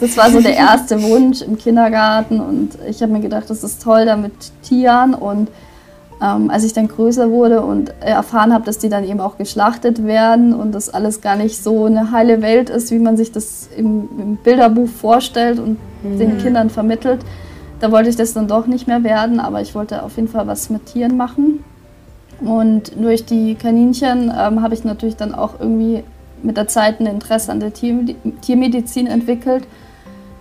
das 0.00 0.16
war 0.16 0.30
so 0.30 0.40
der 0.40 0.56
erste 0.56 1.02
Wunsch 1.02 1.42
im 1.42 1.58
Kindergarten. 1.58 2.40
Und 2.40 2.70
ich 2.88 3.02
habe 3.02 3.12
mir 3.12 3.20
gedacht, 3.20 3.48
das 3.48 3.62
ist 3.64 3.82
toll 3.82 4.06
da 4.06 4.16
mit 4.16 4.32
Tieren. 4.62 5.14
Und 5.14 5.48
ähm, 6.22 6.50
als 6.50 6.64
ich 6.64 6.72
dann 6.72 6.88
größer 6.88 7.30
wurde 7.30 7.62
und 7.62 7.92
erfahren 8.00 8.52
habe, 8.52 8.64
dass 8.64 8.78
die 8.78 8.88
dann 8.88 9.04
eben 9.04 9.20
auch 9.20 9.38
geschlachtet 9.38 10.04
werden 10.04 10.52
und 10.52 10.72
das 10.72 10.92
alles 10.92 11.20
gar 11.20 11.36
nicht 11.36 11.62
so 11.62 11.86
eine 11.86 12.10
heile 12.10 12.42
Welt 12.42 12.68
ist, 12.68 12.90
wie 12.90 12.98
man 12.98 13.16
sich 13.16 13.32
das 13.32 13.68
im, 13.76 14.08
im 14.18 14.36
Bilderbuch 14.36 14.88
vorstellt 14.88 15.58
und 15.58 15.78
mhm. 16.02 16.18
den 16.18 16.38
Kindern 16.38 16.68
vermittelt, 16.68 17.20
da 17.80 17.90
wollte 17.90 18.10
ich 18.10 18.16
das 18.16 18.34
dann 18.34 18.48
doch 18.48 18.66
nicht 18.66 18.86
mehr 18.86 19.02
werden. 19.02 19.40
Aber 19.40 19.62
ich 19.62 19.74
wollte 19.74 20.02
auf 20.02 20.16
jeden 20.16 20.28
Fall 20.28 20.46
was 20.46 20.68
mit 20.68 20.86
Tieren 20.86 21.16
machen. 21.16 21.64
Und 22.40 22.92
durch 23.00 23.24
die 23.26 23.54
Kaninchen 23.54 24.32
ähm, 24.36 24.62
habe 24.62 24.74
ich 24.74 24.84
natürlich 24.84 25.16
dann 25.16 25.34
auch 25.34 25.60
irgendwie 25.60 26.02
mit 26.42 26.56
der 26.56 26.68
Zeit 26.68 27.00
ein 27.00 27.06
Interesse 27.06 27.52
an 27.52 27.60
der 27.60 27.72
Tiermedizin 27.72 29.06
entwickelt. 29.06 29.66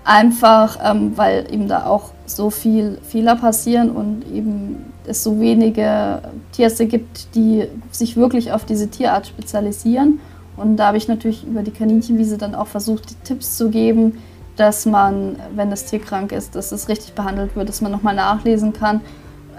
Einfach, 0.06 0.80
ähm, 0.84 1.18
weil 1.18 1.46
eben 1.52 1.68
da 1.68 1.86
auch 1.86 2.12
so 2.26 2.50
viel 2.50 2.98
Fehler 3.04 3.36
passieren 3.36 3.92
und 3.92 4.24
eben 4.34 4.94
es 5.06 5.24
so 5.24 5.40
wenige 5.40 6.22
Tierärzte 6.54 6.86
gibt, 6.86 7.36
die 7.36 7.66
sich 7.92 8.16
wirklich 8.16 8.52
auf 8.52 8.66
diese 8.66 8.90
Tierart 8.90 9.28
spezialisieren. 9.28 10.20
Und 10.56 10.78
da 10.78 10.88
habe 10.88 10.98
ich 10.98 11.08
natürlich 11.08 11.46
über 11.46 11.64
die 11.64 11.72
Kaninchenwiese 11.72 12.38
dann 12.38 12.56
auch 12.56 12.68
versucht, 12.68 13.10
die 13.10 13.16
Tipps 13.24 13.58
zu 13.58 13.70
geben, 13.70 14.18
dass 14.56 14.86
man, 14.86 15.38
wenn 15.56 15.70
das 15.70 15.86
Tier 15.86 16.00
krank 16.00 16.32
ist, 16.32 16.56
dass 16.56 16.72
es 16.72 16.90
richtig 16.90 17.14
behandelt 17.14 17.56
wird, 17.56 17.70
dass 17.70 17.82
man 17.82 17.92
nochmal 17.92 18.16
nachlesen 18.16 18.74
kann 18.74 19.02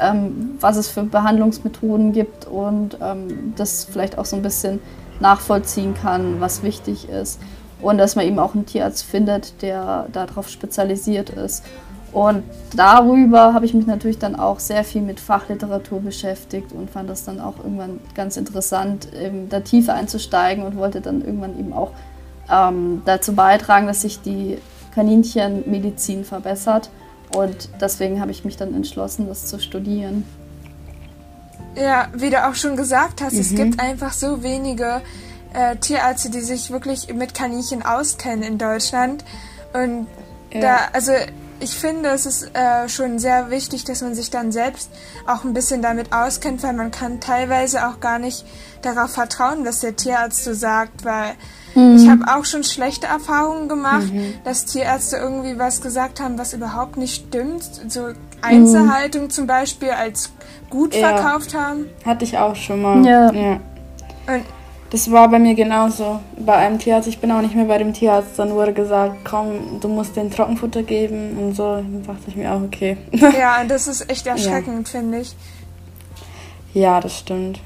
ähm, 0.01 0.57
was 0.61 0.77
es 0.77 0.89
für 0.89 1.03
Behandlungsmethoden 1.03 2.13
gibt 2.13 2.47
und 2.47 2.99
ähm, 3.03 3.55
das 3.57 3.85
vielleicht 3.85 4.19
auch 4.19 4.25
so 4.25 4.37
ein 4.37 4.43
bisschen 4.43 4.81
nachvollziehen 5.21 5.95
kann, 5.95 6.41
was 6.41 6.63
wichtig 6.63 7.09
ist. 7.09 7.41
Und 7.83 7.99
dass 7.99 8.17
man 8.17 8.27
eben 8.27 8.39
auch 8.39 8.55
einen 8.55 8.67
Tierarzt 8.67 9.05
findet, 9.05 9.63
der 9.63 10.07
darauf 10.13 10.49
spezialisiert 10.49 11.31
ist. 11.31 11.65
Und 12.13 12.43
darüber 12.75 13.55
habe 13.55 13.65
ich 13.65 13.73
mich 13.73 13.87
natürlich 13.87 14.19
dann 14.19 14.35
auch 14.35 14.59
sehr 14.59 14.83
viel 14.83 15.01
mit 15.01 15.21
Fachliteratur 15.21 16.01
beschäftigt 16.01 16.73
und 16.73 16.91
fand 16.91 17.09
das 17.09 17.25
dann 17.25 17.41
auch 17.41 17.59
irgendwann 17.59 18.01
ganz 18.15 18.37
interessant, 18.37 19.07
in 19.15 19.49
der 19.49 19.63
Tiefe 19.63 19.93
einzusteigen 19.93 20.65
und 20.65 20.77
wollte 20.77 21.01
dann 21.01 21.25
irgendwann 21.25 21.59
eben 21.59 21.73
auch 21.73 21.93
ähm, 22.51 23.03
dazu 23.05 23.35
beitragen, 23.35 23.87
dass 23.87 24.03
sich 24.03 24.21
die 24.21 24.59
Kaninchenmedizin 24.95 26.25
verbessert. 26.25 26.91
Und 27.35 27.69
deswegen 27.81 28.21
habe 28.21 28.31
ich 28.31 28.45
mich 28.45 28.57
dann 28.57 28.75
entschlossen, 28.75 29.29
das 29.29 29.47
zu 29.47 29.59
studieren. 29.59 30.25
Ja, 31.77 32.09
wie 32.13 32.31
du 32.31 32.45
auch 32.49 32.55
schon 32.55 32.77
gesagt 32.77 33.23
hast, 33.23 33.35
mhm. 33.35 33.41
es 33.41 33.55
gibt 33.55 33.81
einfach 33.81 34.13
so 34.13 34.43
wenige 34.43 35.03
äh, 35.53 35.77
Tierärzte, 35.77 36.31
die 36.31 36.41
sich 36.41 36.71
wirklich 36.71 37.13
mit 37.15 37.35
Kaninchen 37.35 37.83
auskennen 37.83 38.43
in 38.43 38.59
Deutschland. 38.59 39.25
Und 39.73 40.07
ja. 40.53 40.61
da, 40.61 40.77
also 40.93 41.13
ich 41.61 41.77
finde, 41.77 42.09
es 42.11 42.27
ist 42.27 42.55
äh, 42.55 42.89
schon 42.89 43.19
sehr 43.19 43.51
wichtig, 43.51 43.85
dass 43.85 44.01
man 44.01 44.15
sich 44.15 44.31
dann 44.31 44.51
selbst 44.51 44.91
auch 45.27 45.45
ein 45.45 45.53
bisschen 45.53 45.83
damit 45.83 46.13
auskennt, 46.13 46.63
weil 46.63 46.73
man 46.73 46.91
kann 46.91 47.21
teilweise 47.21 47.87
auch 47.87 48.01
gar 48.01 48.19
nicht 48.19 48.45
darauf 48.83 49.13
vertrauen, 49.13 49.65
was 49.65 49.81
der 49.81 49.95
Tierarzt 49.95 50.43
so 50.43 50.55
sagt, 50.55 51.05
weil 51.05 51.35
mhm. 51.75 51.97
ich 51.97 52.09
habe 52.09 52.25
auch 52.27 52.45
schon 52.45 52.65
schlechte 52.65 53.07
Erfahrungen 53.07 53.69
gemacht, 53.69 54.13
mhm. 54.13 54.35
dass 54.45 54.65
Tierärzte 54.67 55.17
irgendwie 55.17 55.59
was 55.59 55.81
gesagt 55.81 56.21
haben, 56.21 56.39
was 56.39 56.53
überhaupt 56.53 56.97
nicht 56.97 57.27
stimmt. 57.27 57.63
So 57.89 58.09
Einzelhaltung 58.43 59.25
mhm. 59.25 59.31
zum 59.31 59.47
Beispiel 59.47 59.91
als 59.91 60.33
gut 60.69 60.95
ja. 60.95 61.09
verkauft 61.09 61.55
haben. 61.55 61.87
Hatte 62.05 62.25
ich 62.25 62.39
auch 62.39 62.57
schon 62.57 62.83
mal. 62.83 63.05
Ja. 63.05 63.33
ja. 63.33 63.53
Und 64.27 64.45
das 64.91 65.11
war 65.11 65.29
bei 65.29 65.39
mir 65.39 65.55
genauso. 65.55 66.21
Bei 66.37 66.57
einem 66.57 66.79
Tierarzt, 66.79 67.07
ich 67.07 67.21
bin 67.21 67.31
auch 67.31 67.43
nicht 67.43 67.55
mehr 67.55 67.67
bei 67.67 67.79
dem 67.79 67.93
Tierarzt, 67.93 68.39
dann 68.39 68.51
wurde 68.51 68.73
gesagt, 68.73 69.19
komm, 69.25 69.81
du 69.81 69.89
musst 69.89 70.17
den 70.17 70.31
Trockenfutter 70.31 70.83
geben 70.83 71.39
und 71.39 71.55
so. 71.55 71.77
Dann 71.77 72.03
dachte 72.05 72.23
ich 72.27 72.37
mir 72.37 72.53
auch, 72.53 72.61
okay. 72.61 72.97
Ja, 73.13 73.63
das 73.65 73.87
ist 73.87 74.11
echt 74.11 74.27
erschreckend, 74.27 74.89
ja. 74.89 74.99
finde 75.01 75.21
ich. 75.21 75.37
Ja, 76.75 77.01
das 77.01 77.17
stimmt. 77.17 77.61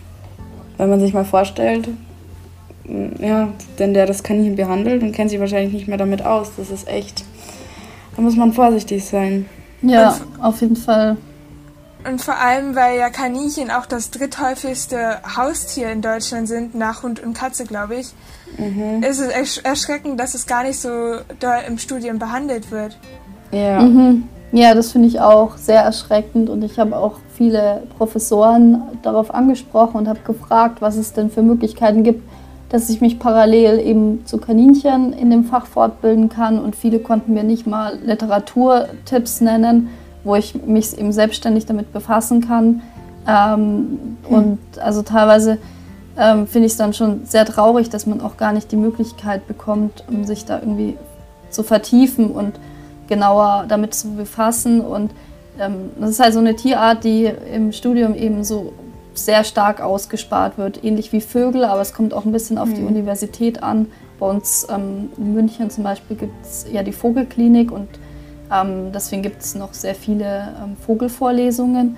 Wenn 0.76 0.90
man 0.90 1.00
sich 1.00 1.14
mal 1.14 1.25
vorstellt, 1.25 1.88
ja, 3.19 3.49
denn 3.79 3.95
der 3.95 4.07
das 4.07 4.23
Kaninchen 4.23 4.57
behandelt 4.57 5.03
und 5.03 5.12
kennt 5.12 5.31
sich 5.31 5.41
wahrscheinlich 5.41 5.73
nicht 5.73 5.88
mehr 5.88 5.99
damit 5.99 6.25
aus. 6.25 6.53
Das 6.57 6.71
ist 6.71 6.87
echt. 6.88 7.25
Da 8.17 8.23
muss 8.23 8.37
man 8.37 8.53
vorsichtig 8.53 9.05
sein. 9.05 9.47
Ja, 9.83 10.19
auf 10.41 10.61
jeden 10.61 10.76
Fall. 10.76 11.17
Und 12.07 12.21
vor 12.21 12.37
allem, 12.37 12.76
weil 12.76 12.99
ja 12.99 13.09
Kaninchen 13.09 13.71
auch 13.71 13.87
das 13.87 14.11
dritthäufigste 14.11 15.21
Haustier 15.37 15.91
in 15.91 16.03
Deutschland 16.03 16.49
sind, 16.49 16.75
nach 16.75 17.03
Hund 17.03 17.21
und 17.21 17.33
Katze, 17.33 17.64
glaube 17.64 17.97
ich, 17.97 18.09
mhm. 18.59 19.03
ist 19.03 19.21
es 19.21 19.29
ersch 19.29 19.61
erschreckend, 19.64 20.21
dass 20.21 20.35
es 20.35 20.47
gar 20.47 20.64
nicht 20.64 20.79
so 20.79 20.88
doll 21.41 21.61
im 21.67 21.79
Studium 21.79 22.19
behandelt 22.19 22.71
wird. 22.71 22.99
Ja. 23.53 23.81
Mhm. 23.81 24.25
Ja, 24.53 24.75
das 24.75 24.93
finde 24.93 25.09
ich 25.09 25.19
auch 25.19 25.57
sehr 25.57 25.81
erschreckend 25.81 26.49
und 26.49 26.62
ich 26.62 26.79
habe 26.79 26.97
auch 26.97 27.19
viele 27.37 27.83
Professoren 27.97 28.83
darauf 29.03 29.35
angesprochen 29.35 29.97
und 29.97 30.09
habe 30.09 30.21
gefragt, 30.21 30.81
was 30.81 30.97
es 30.97 31.12
denn 31.12 31.31
für 31.31 31.43
Möglichkeiten 31.43 32.05
gibt, 32.05 32.23
dass 32.75 32.90
ich 32.90 33.00
mich 33.00 33.21
parallel 33.21 33.78
eben 33.78 34.26
zu 34.26 34.38
Kaninchen 34.38 35.12
in 35.12 35.31
dem 35.31 35.45
Fach 35.45 35.66
fortbilden 35.66 36.28
kann 36.28 36.59
und 36.59 36.75
viele 36.75 36.99
konnten 36.99 37.33
mir 37.33 37.45
nicht 37.45 37.66
mal 37.66 37.99
Literaturtipps 38.04 39.40
nennen 39.40 39.90
wo 40.25 40.35
ich 40.35 40.54
mich 40.66 40.99
eben 40.99 41.12
selbstständig 41.12 41.66
damit 41.66 41.93
befassen 41.93 42.40
kann. 42.40 42.83
Ähm, 43.28 44.16
hm. 44.26 44.35
Und 44.35 44.59
also 44.81 45.02
teilweise 45.02 45.59
ähm, 46.19 46.47
finde 46.47 46.66
ich 46.66 46.73
es 46.73 46.78
dann 46.78 46.95
schon 46.95 47.25
sehr 47.26 47.45
traurig, 47.45 47.90
dass 47.90 48.07
man 48.07 48.21
auch 48.21 48.37
gar 48.37 48.52
nicht 48.52 48.73
die 48.73 48.76
Möglichkeit 48.76 49.47
bekommt, 49.47 50.04
um 50.09 50.25
sich 50.25 50.45
da 50.45 50.59
irgendwie 50.59 50.97
zu 51.50 51.62
vertiefen 51.62 52.31
und 52.31 52.59
genauer 53.07 53.66
damit 53.69 53.95
zu 53.95 54.14
befassen. 54.14 54.81
Und 54.81 55.12
ähm, 55.59 55.90
das 56.00 56.11
ist 56.11 56.21
halt 56.21 56.33
so 56.33 56.40
eine 56.40 56.57
Tierart, 56.57 57.04
die 57.04 57.31
im 57.52 57.73
Studium 57.73 58.14
eben 58.14 58.45
so 58.45 58.73
sehr 59.18 59.44
stark 59.44 59.80
ausgespart 59.80 60.59
wird, 60.59 60.83
ähnlich 60.85 61.12
wie 61.12 61.21
Vögel, 61.21 61.64
aber 61.64 61.80
es 61.80 61.94
kommt 61.94 62.14
auch 62.14 62.25
ein 62.25 62.33
bisschen 62.33 62.59
auf 62.59 62.68
mhm. 62.68 62.75
die 62.75 62.83
Universität 62.83 63.62
an. 63.62 63.87
Bei 64.18 64.26
uns 64.26 64.66
ähm, 64.71 65.11
in 65.16 65.35
München 65.35 65.71
zum 65.71 65.85
Beispiel 65.85 66.16
gibt 66.16 66.44
es 66.44 66.66
ja 66.71 66.83
die 66.83 66.92
Vogelklinik 66.92 67.71
und 67.73 67.88
ähm, 68.52 68.92
deswegen 68.92 69.23
gibt 69.23 69.42
es 69.42 69.54
noch 69.54 69.75
sehr 69.75 69.94
viele 69.94 70.54
ähm, 70.62 70.76
Vogelvorlesungen. 70.85 71.97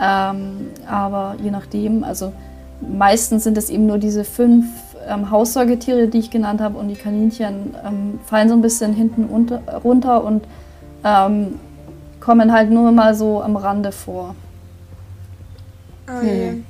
Ähm, 0.00 0.68
aber 0.86 1.36
je 1.42 1.50
nachdem, 1.50 2.04
also 2.04 2.32
meistens 2.80 3.44
sind 3.44 3.58
es 3.58 3.70
eben 3.70 3.86
nur 3.86 3.98
diese 3.98 4.24
fünf 4.24 4.66
ähm, 5.08 5.30
Haussäugetiere, 5.30 6.06
die 6.06 6.18
ich 6.18 6.30
genannt 6.30 6.60
habe, 6.60 6.78
und 6.78 6.88
die 6.88 6.94
Kaninchen 6.94 7.74
ähm, 7.84 8.20
fallen 8.24 8.48
so 8.48 8.54
ein 8.54 8.62
bisschen 8.62 8.92
hinten 8.92 9.24
unter, 9.24 9.60
runter 9.82 10.24
und 10.24 10.44
kommen 12.20 12.52
halt 12.52 12.70
nur 12.70 12.90
mal 12.90 13.14
so 13.14 13.40
am 13.40 13.56
Rande 13.56 13.92
vor. 13.92 14.34
Oh 16.08 16.20
hm. 16.20 16.64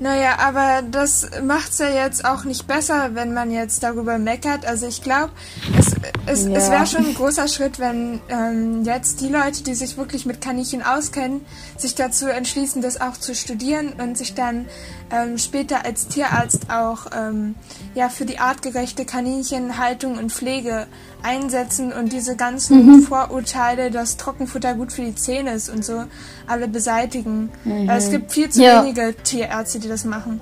Naja, 0.00 0.38
aber 0.38 0.82
das 0.82 1.30
macht 1.42 1.70
es 1.70 1.78
ja 1.78 1.88
jetzt 1.88 2.24
auch 2.24 2.44
nicht 2.44 2.66
besser, 2.66 3.10
wenn 3.14 3.32
man 3.32 3.50
jetzt 3.50 3.82
darüber 3.82 4.18
meckert. 4.18 4.66
Also 4.66 4.86
ich 4.86 5.02
glaube, 5.02 5.30
es, 5.78 5.93
es, 6.26 6.46
ja. 6.46 6.52
es 6.52 6.70
wäre 6.70 6.86
schon 6.86 7.06
ein 7.06 7.14
großer 7.14 7.48
Schritt, 7.48 7.78
wenn 7.78 8.20
ähm, 8.28 8.84
jetzt 8.84 9.20
die 9.20 9.28
Leute, 9.28 9.62
die 9.62 9.74
sich 9.74 9.96
wirklich 9.96 10.26
mit 10.26 10.40
Kaninchen 10.40 10.82
auskennen, 10.82 11.44
sich 11.76 11.94
dazu 11.94 12.26
entschließen, 12.26 12.82
das 12.82 13.00
auch 13.00 13.16
zu 13.16 13.34
studieren 13.34 13.94
und 14.00 14.16
sich 14.18 14.34
dann 14.34 14.66
ähm, 15.10 15.38
später 15.38 15.84
als 15.84 16.08
Tierarzt 16.08 16.70
auch 16.70 17.06
ähm, 17.16 17.54
ja, 17.94 18.08
für 18.08 18.24
die 18.24 18.38
artgerechte 18.38 19.04
Kaninchenhaltung 19.04 20.18
und 20.18 20.32
Pflege 20.32 20.86
einsetzen 21.22 21.92
und 21.92 22.12
diese 22.12 22.36
ganzen 22.36 22.86
mhm. 22.86 23.02
Vorurteile, 23.02 23.90
dass 23.90 24.16
Trockenfutter 24.16 24.74
gut 24.74 24.92
für 24.92 25.02
die 25.02 25.14
Zähne 25.14 25.52
ist 25.52 25.68
und 25.68 25.84
so, 25.84 26.04
alle 26.46 26.68
beseitigen. 26.68 27.50
Mhm. 27.64 27.88
Es 27.88 28.10
gibt 28.10 28.32
viel 28.32 28.50
zu 28.50 28.62
ja. 28.62 28.82
wenige 28.82 29.14
Tierärzte, 29.22 29.78
die 29.78 29.88
das 29.88 30.04
machen. 30.04 30.40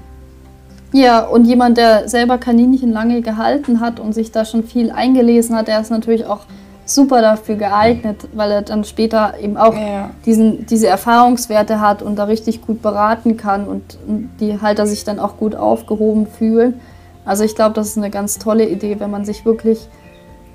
Ja, 0.92 1.24
und 1.24 1.46
jemand, 1.46 1.78
der 1.78 2.08
selber 2.08 2.38
Kaninchen 2.38 2.92
lange 2.92 3.22
gehalten 3.22 3.80
hat 3.80 3.98
und 3.98 4.12
sich 4.12 4.30
da 4.30 4.44
schon 4.44 4.64
viel 4.64 4.90
eingelesen 4.90 5.56
hat, 5.56 5.68
der 5.68 5.80
ist 5.80 5.90
natürlich 5.90 6.26
auch 6.26 6.40
super 6.84 7.22
dafür 7.22 7.56
geeignet, 7.56 8.28
weil 8.34 8.50
er 8.50 8.62
dann 8.62 8.84
später 8.84 9.34
eben 9.40 9.56
auch 9.56 9.74
ja. 9.74 10.10
diesen, 10.26 10.66
diese 10.66 10.88
Erfahrungswerte 10.88 11.80
hat 11.80 12.02
und 12.02 12.16
da 12.16 12.24
richtig 12.24 12.60
gut 12.60 12.82
beraten 12.82 13.36
kann 13.36 13.66
und 13.66 13.98
die 14.40 14.60
Halter 14.60 14.86
sich 14.86 15.04
dann 15.04 15.18
auch 15.18 15.36
gut 15.38 15.54
aufgehoben 15.54 16.26
fühlen. 16.26 16.80
Also 17.24 17.44
ich 17.44 17.54
glaube, 17.54 17.74
das 17.74 17.88
ist 17.88 17.98
eine 17.98 18.10
ganz 18.10 18.38
tolle 18.38 18.68
Idee, 18.68 18.98
wenn 18.98 19.10
man 19.10 19.24
sich 19.24 19.44
wirklich 19.44 19.88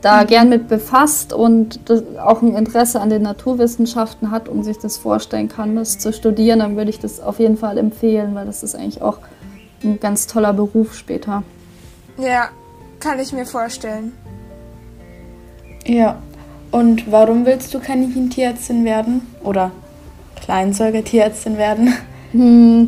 da 0.01 0.22
mhm. 0.22 0.27
gern 0.27 0.50
mit 0.50 0.67
befasst 0.67 1.34
und 1.34 1.79
auch 2.24 2.41
ein 2.41 2.56
Interesse 2.56 3.01
an 3.01 3.10
den 3.10 3.24
Naturwissenschaften 3.24 4.29
hat 4.32 4.50
und 4.50 4.63
sich 4.63 4.77
das 4.77 4.98
vorstellen 4.98 5.48
kann, 5.48 5.75
das 5.75 5.98
zu 5.98 6.13
studieren, 6.13 6.60
dann 6.60 6.75
würde 6.75 6.89
ich 6.89 7.00
das 7.00 7.20
auf 7.20 7.39
jeden 7.39 7.58
Fall 7.58 7.77
empfehlen, 7.77 8.36
weil 8.36 8.46
das 8.46 8.63
ist 8.63 8.75
eigentlich 8.75 9.01
auch 9.01 9.17
ein 9.84 10.00
ganz 10.00 10.27
toller 10.27 10.53
Beruf 10.53 10.96
später. 10.96 11.43
Ja, 12.17 12.50
kann 13.00 13.19
ich 13.19 13.31
mir 13.34 13.46
vorstellen. 13.46 14.13
Ja. 15.86 16.17
Und 16.72 17.12
warum 17.12 17.46
willst 17.46 17.74
du 17.74 17.79
Kaninchentierärztin 17.79 18.84
werden? 18.84 19.22
Oder 19.43 19.72
Kleinsäugertierärztin 20.41 21.57
werden? 21.57 21.93
Hm, 22.34 22.86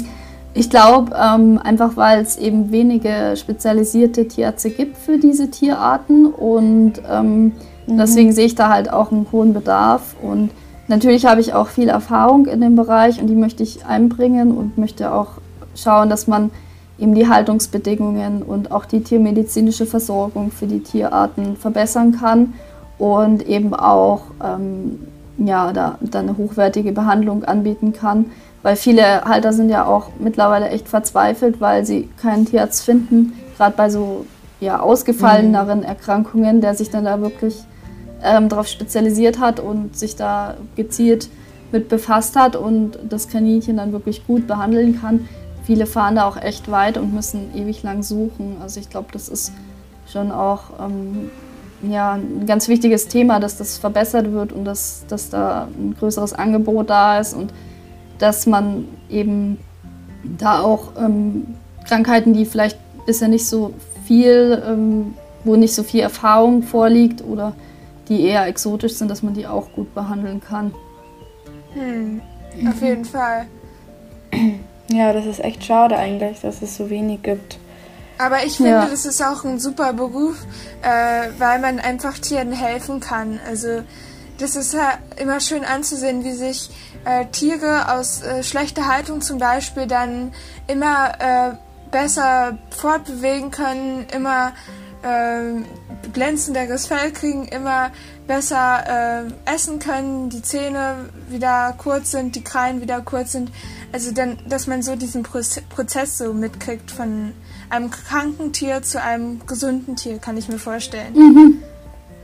ich 0.54 0.70
glaube, 0.70 1.16
ähm, 1.16 1.62
einfach 1.64 1.96
weil 1.96 2.20
es 2.20 2.38
eben 2.38 2.74
wenige 2.74 3.36
spezialisierte 3.38 4.28
Tierärzte 4.28 4.70
gibt 4.70 4.98
für 4.98 5.18
diese 5.18 5.50
Tierarten 5.50 6.26
und 6.26 6.96
ähm, 7.10 7.54
mhm. 7.88 7.98
deswegen 7.98 8.34
sehe 8.34 8.48
ich 8.48 8.56
da 8.56 8.68
halt 8.68 8.92
auch 8.92 9.14
einen 9.14 9.28
hohen 9.32 9.54
Bedarf. 9.54 10.18
Und 10.22 10.50
natürlich 10.90 11.26
habe 11.26 11.40
ich 11.40 11.54
auch 11.54 11.70
viel 11.70 11.88
Erfahrung 11.88 12.48
in 12.48 12.60
dem 12.60 12.76
Bereich 12.76 13.22
und 13.22 13.28
die 13.28 13.36
möchte 13.36 13.64
ich 13.64 13.86
einbringen 13.86 14.52
und 14.52 14.78
möchte 14.78 15.14
auch 15.14 15.40
schauen, 15.74 16.10
dass 16.10 16.28
man 16.28 16.52
eben 17.00 17.16
die 17.16 17.28
Haltungsbedingungen 17.28 18.44
und 18.44 18.72
auch 18.72 18.86
die 18.86 19.02
tiermedizinische 19.02 19.86
Versorgung 19.86 20.52
für 20.52 20.68
die 20.68 20.82
Tierarten 20.82 21.56
verbessern 21.56 22.18
kann 22.20 22.54
und 22.98 23.48
eben 23.48 23.74
auch 23.74 24.22
ähm, 24.44 25.00
ja, 25.38 25.72
da, 25.72 25.98
da 26.02 26.20
eine 26.20 26.38
hochwertige 26.38 26.92
Behandlung 26.92 27.44
anbieten 27.46 27.94
kann. 27.94 28.26
Weil 28.62 28.76
viele 28.76 29.24
Halter 29.24 29.54
sind 29.54 29.70
ja 29.70 29.86
auch 29.86 30.10
mittlerweile 30.20 30.70
echt 30.70 30.90
verzweifelt, 30.90 31.62
weil 31.62 31.86
sie 31.86 32.10
keinen 32.22 32.46
Tierarzt 32.46 32.84
finden, 32.84 33.34
gerade 33.58 33.76
bei 33.78 33.90
so 33.90 34.26
ja, 34.60 34.82
ausgefalleneren 34.82 35.80
mhm. 35.80 35.86
Erkrankungen, 35.86 36.60
der 36.60 36.76
sich 36.76 36.90
dann 36.90 37.06
da 37.06 37.22
wirklich 37.22 37.64
ähm, 38.22 38.50
darauf 38.50 38.68
spezialisiert 38.68 39.40
hat 39.40 39.62
und 39.62 39.98
sich 39.98 40.18
da 40.18 40.56
gezielt 40.76 41.30
mit 41.72 41.88
befasst 41.88 42.36
hat 42.36 42.56
und 42.56 43.00
das 43.08 43.30
Kaninchen 43.30 43.78
dann 43.78 43.94
wirklich 43.94 44.26
gut 44.28 44.48
behandeln 44.48 45.00
kann. 45.00 45.30
Viele 45.70 45.86
fahren 45.86 46.16
da 46.16 46.28
auch 46.28 46.36
echt 46.36 46.72
weit 46.72 46.98
und 46.98 47.14
müssen 47.14 47.56
ewig 47.56 47.84
lang 47.84 48.02
suchen. 48.02 48.58
Also 48.60 48.80
ich 48.80 48.90
glaube, 48.90 49.10
das 49.14 49.30
ist 49.30 49.54
schon 50.12 50.32
auch 50.32 50.64
ähm, 50.84 51.30
ja, 51.84 52.14
ein 52.14 52.48
ganz 52.48 52.68
wichtiges 52.70 53.08
Thema, 53.08 53.40
dass 53.40 53.58
das 53.58 53.78
verbessert 53.78 54.32
wird 54.32 54.52
und 54.52 54.66
dass, 54.66 55.06
dass 55.08 55.30
da 55.30 55.68
ein 55.68 55.94
größeres 56.00 56.34
Angebot 56.34 56.90
da 56.90 57.20
ist 57.20 57.36
und 57.36 57.54
dass 58.18 58.48
man 58.48 58.86
eben 59.12 59.60
da 60.40 60.64
auch 60.64 60.94
ähm, 60.98 61.46
Krankheiten, 61.88 62.34
die 62.34 62.46
vielleicht 62.46 62.80
bisher 63.06 63.28
nicht 63.28 63.46
so 63.46 63.76
viel, 64.06 64.64
ähm, 64.68 65.14
wo 65.44 65.56
nicht 65.56 65.76
so 65.76 65.84
viel 65.84 66.00
Erfahrung 66.00 66.64
vorliegt 66.64 67.24
oder 67.24 67.54
die 68.08 68.24
eher 68.24 68.48
exotisch 68.48 68.94
sind, 68.94 69.12
dass 69.12 69.22
man 69.22 69.36
die 69.36 69.46
auch 69.46 69.72
gut 69.74 69.94
behandeln 69.94 70.42
kann. 70.42 70.74
Hm, 71.76 72.22
auf 72.68 72.82
jeden 72.82 73.06
Fall. 73.06 73.46
Ja, 74.92 75.14
das 75.14 75.26
ist 75.26 75.40
echt 75.40 75.64
schade 75.64 75.98
eigentlich, 75.98 76.42
dass 76.42 76.62
es 76.62 76.76
so 76.76 76.90
wenig 76.90 77.22
gibt. 77.22 77.60
Aber 78.18 78.44
ich 78.44 78.58
finde, 78.58 78.72
ja. 78.72 78.86
das 78.86 79.06
ist 79.06 79.22
auch 79.22 79.46
ein 79.46 79.60
super 79.60 79.94
Beruf, 79.94 80.36
äh, 80.82 81.30
weil 81.38 81.60
man 81.60 81.80
einfach 81.80 82.18
Tieren 82.20 82.52
helfen 82.52 83.00
kann. 83.00 83.40
Also 83.48 83.84
das 84.40 84.56
ist 84.56 84.74
ja 84.74 84.98
immer 85.18 85.40
schön 85.40 85.64
anzusehen, 85.64 86.24
wie 86.24 86.34
sich 86.34 86.70
äh, 87.06 87.26
Tiere 87.28 87.94
aus 87.94 88.22
äh, 88.22 88.44
schlechter 88.44 88.88
Haltung 88.88 89.22
zum 89.22 89.38
Beispiel 89.38 89.88
dann 89.88 90.34
immer 90.68 91.12
äh, 91.20 91.56
besser 91.92 92.58
fortbewegen 92.72 93.52
können, 93.52 94.06
immer 94.14 94.54
äh, 95.04 96.10
glänzenderes 96.12 96.88
Fell 96.88 97.12
kriegen, 97.12 97.46
immer 97.46 97.92
besser 98.30 99.26
äh, 99.26 99.52
essen 99.52 99.80
können, 99.80 100.30
die 100.30 100.44
Zähne 100.44 101.10
wieder 101.30 101.74
kurz 101.80 102.12
sind, 102.12 102.36
die 102.36 102.44
Krallen 102.44 102.80
wieder 102.80 103.02
kurz 103.02 103.32
sind. 103.32 103.50
Also 103.92 104.12
dann, 104.12 104.38
dass 104.48 104.68
man 104.68 104.84
so 104.84 104.96
diesen 104.96 105.24
Prozess 105.24 106.20
so 106.20 106.32
mitkriegt 106.32 106.92
von 106.92 107.34
einem 107.72 107.90
kranken 107.90 108.54
Tier 108.54 108.84
zu 108.84 109.02
einem 109.02 109.48
gesunden 109.48 109.96
Tier, 109.96 110.20
kann 110.20 110.38
ich 110.38 110.48
mir 110.48 110.60
vorstellen. 110.60 111.14
Mhm. 111.16 111.64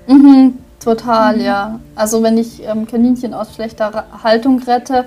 Mhm, 0.07 0.59
total, 0.79 1.37
mhm. 1.37 1.43
ja. 1.43 1.79
Also 1.95 2.21
wenn 2.21 2.37
ich 2.37 2.61
ähm, 2.61 2.85
Kaninchen 2.85 3.33
aus 3.33 3.55
schlechter 3.55 4.05
Haltung 4.23 4.61
rette, 4.61 5.05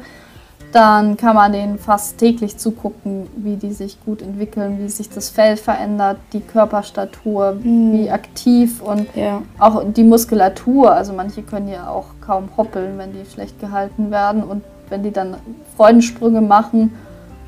dann 0.73 1.17
kann 1.17 1.35
man 1.35 1.53
denen 1.53 1.79
fast 1.79 2.19
täglich 2.19 2.59
zugucken, 2.59 3.27
wie 3.37 3.57
die 3.57 3.73
sich 3.73 3.99
gut 4.05 4.21
entwickeln, 4.21 4.79
wie 4.81 4.89
sich 4.89 5.09
das 5.09 5.31
Fell 5.31 5.57
verändert, 5.57 6.19
die 6.33 6.41
Körperstatur, 6.41 7.57
mhm. 7.63 7.93
wie 7.93 8.11
aktiv 8.11 8.83
und 8.83 9.07
ja. 9.15 9.43
auch 9.59 9.83
die 9.85 10.05
Muskulatur. 10.05 10.93
Also 10.93 11.15
manche 11.15 11.43
können 11.43 11.69
ja 11.69 11.89
auch 11.89 12.07
kaum 12.21 12.51
hoppeln, 12.57 12.99
wenn 12.99 13.13
die 13.13 13.25
schlecht 13.31 13.59
gehalten 13.61 14.11
werden 14.11 14.43
und 14.43 14.63
wenn 14.91 15.03
die 15.03 15.11
dann 15.11 15.37
Freudensprünge 15.77 16.43
machen 16.43 16.93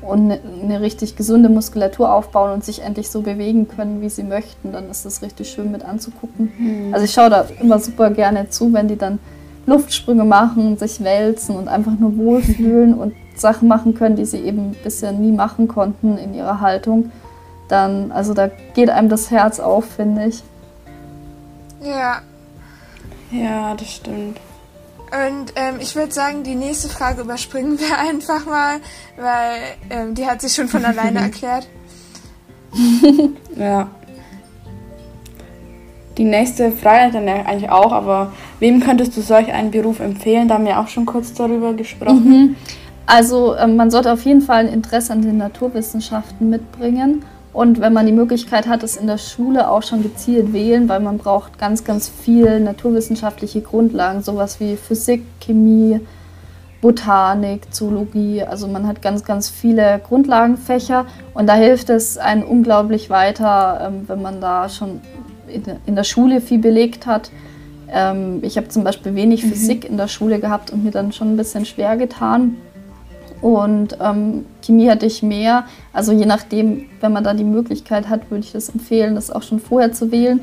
und 0.01 0.31
eine, 0.63 0.81
richtig 0.81 1.15
gesunde 1.15 1.49
Muskulatur 1.49 2.11
aufbauen 2.11 2.51
und 2.51 2.65
sich 2.65 2.81
endlich 2.81 3.11
so 3.11 3.21
bewegen 3.21 3.67
können, 3.67 4.01
wie 4.01 4.09
sie 4.09 4.23
möchten, 4.23 4.71
dann 4.71 4.89
ist 4.89 5.05
das 5.05 5.21
richtig 5.21 5.51
schön 5.51 5.71
mit 5.71 5.85
anzugucken. 5.85 6.51
Mhm. 6.57 6.93
Also 6.93 7.05
ich 7.05 7.11
schaue 7.11 7.29
da 7.29 7.45
immer 7.61 7.77
super 7.77 8.09
gerne 8.09 8.49
zu, 8.49 8.73
wenn 8.73 8.87
die 8.87 8.97
dann 8.97 9.19
Luftsprünge 9.65 10.23
machen, 10.23 10.77
sich 10.77 11.03
wälzen 11.03 11.55
und 11.55 11.67
einfach 11.67 11.93
nur 11.97 12.17
wohlfühlen 12.17 12.93
und 12.93 13.13
Sachen 13.35 13.67
machen 13.67 13.93
können, 13.93 14.15
die 14.15 14.25
sie 14.25 14.39
eben 14.39 14.75
bisher 14.83 15.11
nie 15.11 15.31
machen 15.31 15.67
konnten 15.67 16.17
in 16.17 16.33
ihrer 16.33 16.61
Haltung. 16.61 17.11
Dann, 17.67 18.11
also 18.11 18.33
da 18.33 18.49
geht 18.73 18.89
einem 18.89 19.09
das 19.09 19.31
Herz 19.31 19.59
auf, 19.59 19.85
finde 19.85 20.27
ich. 20.27 20.43
Ja. 21.81 22.21
Ja, 23.31 23.73
das 23.75 23.89
stimmt. 23.89 24.39
Und 25.11 25.53
ähm, 25.55 25.75
ich 25.79 25.95
würde 25.95 26.13
sagen, 26.13 26.43
die 26.43 26.55
nächste 26.55 26.87
Frage 26.89 27.21
überspringen 27.21 27.79
wir 27.79 27.97
einfach 28.09 28.45
mal, 28.45 28.77
weil 29.17 29.59
ähm, 29.89 30.15
die 30.15 30.25
hat 30.25 30.41
sich 30.41 30.53
schon 30.53 30.67
von 30.67 30.85
alleine 30.85 31.19
erklärt. 31.21 31.67
ja. 33.55 33.89
Die 36.17 36.23
nächste 36.23 36.71
Frage 36.71 37.13
dann 37.13 37.27
eigentlich 37.27 37.69
auch, 37.69 37.91
aber 37.91 38.33
wem 38.59 38.81
könntest 38.81 39.15
du 39.15 39.21
solch 39.21 39.51
einen 39.51 39.71
Beruf 39.71 39.99
empfehlen? 39.99 40.47
Da 40.47 40.55
haben 40.55 40.65
wir 40.65 40.79
auch 40.79 40.87
schon 40.87 41.05
kurz 41.05 41.33
darüber 41.33 41.73
gesprochen. 41.73 42.29
Mhm. 42.29 42.55
Also 43.05 43.55
ähm, 43.55 43.75
man 43.75 43.91
sollte 43.91 44.11
auf 44.11 44.23
jeden 44.25 44.41
Fall 44.41 44.65
ein 44.65 44.73
Interesse 44.73 45.13
an 45.13 45.21
den 45.21 45.37
Naturwissenschaften 45.37 46.49
mitbringen 46.49 47.23
und 47.53 47.81
wenn 47.81 47.91
man 47.91 48.05
die 48.05 48.13
Möglichkeit 48.13 48.67
hat, 48.67 48.81
es 48.83 48.95
in 48.95 49.07
der 49.07 49.17
Schule 49.17 49.69
auch 49.69 49.83
schon 49.83 50.03
gezielt 50.03 50.53
wählen, 50.53 50.87
weil 50.87 51.01
man 51.01 51.17
braucht 51.17 51.59
ganz, 51.59 51.83
ganz 51.83 52.07
viel 52.07 52.61
naturwissenschaftliche 52.61 53.61
Grundlagen, 53.61 54.21
sowas 54.21 54.59
wie 54.61 54.77
Physik, 54.77 55.23
Chemie, 55.41 55.99
Botanik, 56.79 57.73
Zoologie. 57.73 58.41
Also 58.43 58.67
man 58.67 58.87
hat 58.87 59.01
ganz, 59.01 59.25
ganz 59.25 59.49
viele 59.49 59.99
Grundlagenfächer 60.07 61.05
und 61.33 61.47
da 61.47 61.55
hilft 61.55 61.89
es 61.89 62.17
einem 62.17 62.43
unglaublich 62.43 63.09
weiter, 63.09 63.81
ähm, 63.85 64.03
wenn 64.07 64.21
man 64.21 64.39
da 64.39 64.69
schon 64.69 65.01
in 65.85 65.95
der 65.95 66.03
Schule 66.03 66.41
viel 66.41 66.59
belegt 66.59 67.05
hat. 67.05 67.31
Ähm, 67.91 68.39
ich 68.41 68.57
habe 68.57 68.69
zum 68.69 68.83
Beispiel 68.83 69.15
wenig 69.15 69.43
mhm. 69.43 69.49
Physik 69.49 69.89
in 69.89 69.97
der 69.97 70.07
Schule 70.07 70.39
gehabt 70.39 70.71
und 70.71 70.83
mir 70.83 70.91
dann 70.91 71.11
schon 71.11 71.33
ein 71.33 71.37
bisschen 71.37 71.65
schwer 71.65 71.97
getan. 71.97 72.57
Und 73.41 73.97
ähm, 73.99 74.45
Chemie 74.63 74.89
hatte 74.89 75.07
ich 75.07 75.23
mehr. 75.23 75.65
Also 75.93 76.11
je 76.11 76.25
nachdem, 76.25 76.85
wenn 76.99 77.11
man 77.11 77.23
da 77.23 77.33
die 77.33 77.43
Möglichkeit 77.43 78.07
hat, 78.07 78.29
würde 78.29 78.43
ich 78.45 78.51
das 78.51 78.69
empfehlen, 78.69 79.15
das 79.15 79.31
auch 79.31 79.41
schon 79.41 79.59
vorher 79.59 79.91
zu 79.91 80.11
wählen. 80.11 80.41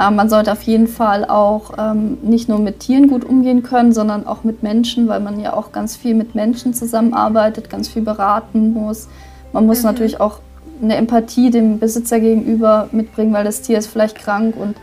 Ähm, 0.00 0.16
man 0.16 0.30
sollte 0.30 0.52
auf 0.52 0.62
jeden 0.62 0.86
Fall 0.86 1.24
auch 1.24 1.72
ähm, 1.76 2.18
nicht 2.22 2.48
nur 2.48 2.60
mit 2.60 2.80
Tieren 2.80 3.08
gut 3.08 3.24
umgehen 3.24 3.62
können, 3.62 3.92
sondern 3.92 4.26
auch 4.26 4.44
mit 4.44 4.62
Menschen, 4.62 5.08
weil 5.08 5.20
man 5.20 5.40
ja 5.40 5.54
auch 5.54 5.72
ganz 5.72 5.96
viel 5.96 6.14
mit 6.14 6.34
Menschen 6.36 6.72
zusammenarbeitet, 6.72 7.68
ganz 7.68 7.88
viel 7.88 8.02
beraten 8.02 8.72
muss. 8.72 9.08
Man 9.52 9.66
muss 9.66 9.80
mhm. 9.80 9.86
natürlich 9.86 10.20
auch 10.20 10.38
eine 10.82 10.96
Empathie 10.96 11.50
dem 11.50 11.78
Besitzer 11.78 12.20
gegenüber 12.20 12.88
mitbringen, 12.92 13.32
weil 13.32 13.44
das 13.44 13.62
Tier 13.62 13.78
ist 13.78 13.88
vielleicht 13.88 14.16
krank 14.16 14.56
und 14.56 14.76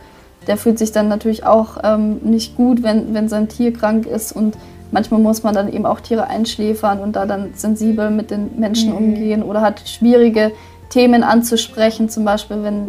der 0.46 0.56
fühlt 0.56 0.78
sich 0.78 0.92
dann 0.92 1.08
natürlich 1.08 1.44
auch 1.44 1.78
ähm, 1.82 2.18
nicht 2.22 2.56
gut, 2.56 2.82
wenn, 2.82 3.12
wenn 3.14 3.28
sein 3.28 3.48
Tier 3.48 3.72
krank 3.72 4.06
ist 4.06 4.32
und 4.32 4.56
manchmal 4.90 5.20
muss 5.20 5.42
man 5.42 5.54
dann 5.54 5.72
eben 5.72 5.86
auch 5.86 6.00
Tiere 6.00 6.26
einschläfern 6.26 7.00
und 7.00 7.16
da 7.16 7.26
dann 7.26 7.50
sensibel 7.54 8.10
mit 8.10 8.30
den 8.30 8.58
Menschen 8.58 8.90
mhm. 8.90 8.96
umgehen 8.96 9.42
oder 9.42 9.60
hat 9.60 9.88
schwierige 9.88 10.52
Themen 10.90 11.22
anzusprechen, 11.22 12.08
zum 12.08 12.24
Beispiel 12.24 12.62
wenn, 12.62 12.86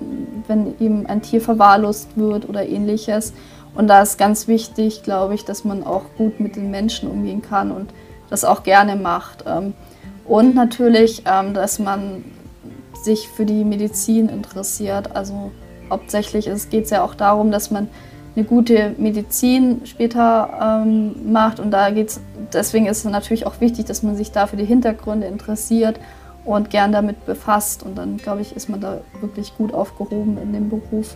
wenn 0.48 0.76
eben 0.80 1.06
ein 1.06 1.22
Tier 1.22 1.42
verwahrlost 1.42 2.16
wird 2.16 2.48
oder 2.48 2.66
ähnliches. 2.68 3.34
Und 3.76 3.88
da 3.88 4.02
ist 4.02 4.18
ganz 4.18 4.48
wichtig, 4.48 5.04
glaube 5.04 5.36
ich, 5.36 5.46
dass 5.46 5.64
man 5.64 5.84
auch 5.84 6.04
gut 6.18 6.40
mit 6.40 6.56
den 6.56 6.72
Menschen 6.72 7.10
umgehen 7.10 7.42
kann 7.42 7.72
und 7.72 7.90
das 8.30 8.46
auch 8.46 8.64
gerne 8.64 8.96
macht. 8.96 9.44
Ähm, 9.48 9.74
und 10.26 10.56
natürlich, 10.56 11.24
ähm, 11.26 11.54
dass 11.54 11.80
man 11.80 12.24
sich 13.04 13.30
für 13.30 13.46
die 13.46 13.64
Medizin 13.64 14.30
interessiert. 14.30 15.16
Also 15.16 15.52
hauptsächlich 15.90 16.46
geht 16.70 16.86
es 16.86 16.90
ja 16.90 17.04
auch 17.04 17.16
darum, 17.16 17.52
dass 17.52 17.72
man 17.72 17.90
eine 18.36 18.46
gute 18.46 18.96
Medizin 18.98 19.82
später 19.86 20.84
ähm, 20.84 21.32
macht. 21.32 21.60
Und 21.60 21.72
da 21.72 21.90
geht's, 21.92 22.22
deswegen 22.54 22.86
ist 22.86 23.00
es 23.00 23.12
natürlich 23.12 23.46
auch 23.46 23.60
wichtig, 23.60 23.86
dass 23.86 24.04
man 24.04 24.16
sich 24.16 24.32
da 24.32 24.48
für 24.48 24.58
die 24.58 24.66
Hintergründe 24.66 25.28
interessiert 25.28 26.00
und 26.46 26.70
gern 26.70 26.92
damit 26.92 27.26
befasst. 27.26 27.84
Und 27.84 27.98
dann, 27.98 28.18
glaube 28.18 28.42
ich, 28.42 28.56
ist 28.56 28.70
man 28.70 28.82
da 28.82 29.02
wirklich 29.20 29.56
gut 29.58 29.74
aufgehoben 29.74 30.38
in 30.42 30.54
dem 30.54 30.70
Beruf. 30.70 31.16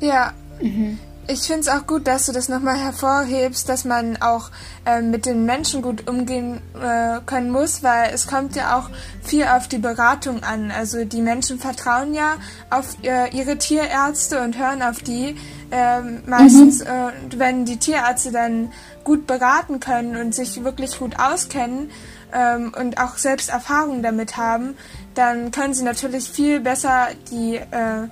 Ja. 0.00 0.32
Mhm. 0.60 0.98
Ich 1.30 1.42
finde 1.42 1.60
es 1.60 1.68
auch 1.68 1.86
gut, 1.86 2.06
dass 2.06 2.24
du 2.24 2.32
das 2.32 2.48
nochmal 2.48 2.78
hervorhebst, 2.78 3.68
dass 3.68 3.84
man 3.84 4.16
auch 4.16 4.50
äh, 4.86 5.02
mit 5.02 5.26
den 5.26 5.44
Menschen 5.44 5.82
gut 5.82 6.08
umgehen 6.08 6.62
äh, 6.74 7.20
können 7.26 7.50
muss, 7.50 7.82
weil 7.82 8.14
es 8.14 8.26
kommt 8.26 8.56
ja 8.56 8.78
auch 8.78 8.88
viel 9.22 9.44
auf 9.44 9.68
die 9.68 9.76
Beratung 9.76 10.42
an. 10.42 10.70
Also 10.70 11.04
die 11.04 11.20
Menschen 11.20 11.58
vertrauen 11.58 12.14
ja 12.14 12.36
auf 12.70 12.96
äh, 13.02 13.28
ihre 13.36 13.58
Tierärzte 13.58 14.42
und 14.42 14.56
hören 14.56 14.80
auf 14.80 15.02
die. 15.02 15.36
Ähm, 15.70 16.22
meistens, 16.24 16.80
mhm. 16.80 16.86
Äh, 16.86 17.38
wenn 17.38 17.66
die 17.66 17.76
Tierärzte 17.76 18.32
dann 18.32 18.72
gut 19.04 19.26
beraten 19.26 19.80
können 19.80 20.16
und 20.16 20.34
sich 20.34 20.64
wirklich 20.64 20.98
gut 20.98 21.18
auskennen 21.18 21.90
ähm, 22.32 22.72
und 22.78 22.98
auch 23.02 23.18
selbst 23.18 23.50
Erfahrung 23.50 24.02
damit 24.02 24.38
haben, 24.38 24.78
dann 25.14 25.50
können 25.50 25.74
sie 25.74 25.84
natürlich 25.84 26.30
viel 26.30 26.60
besser 26.60 27.08
die 27.30 27.56
äh, 27.56 28.08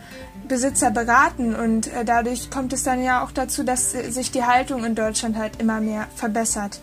Besitzer 0.49 0.91
beraten 0.91 1.55
und 1.55 1.87
äh, 1.89 2.05
dadurch 2.05 2.51
kommt 2.51 2.73
es 2.73 2.83
dann 2.83 3.03
ja 3.03 3.25
auch 3.25 3.31
dazu, 3.31 3.63
dass 3.63 3.93
sich 3.93 4.31
die 4.31 4.45
Haltung 4.45 4.85
in 4.85 4.95
Deutschland 4.95 5.37
halt 5.37 5.61
immer 5.61 5.81
mehr 5.81 6.07
verbessert. 6.15 6.81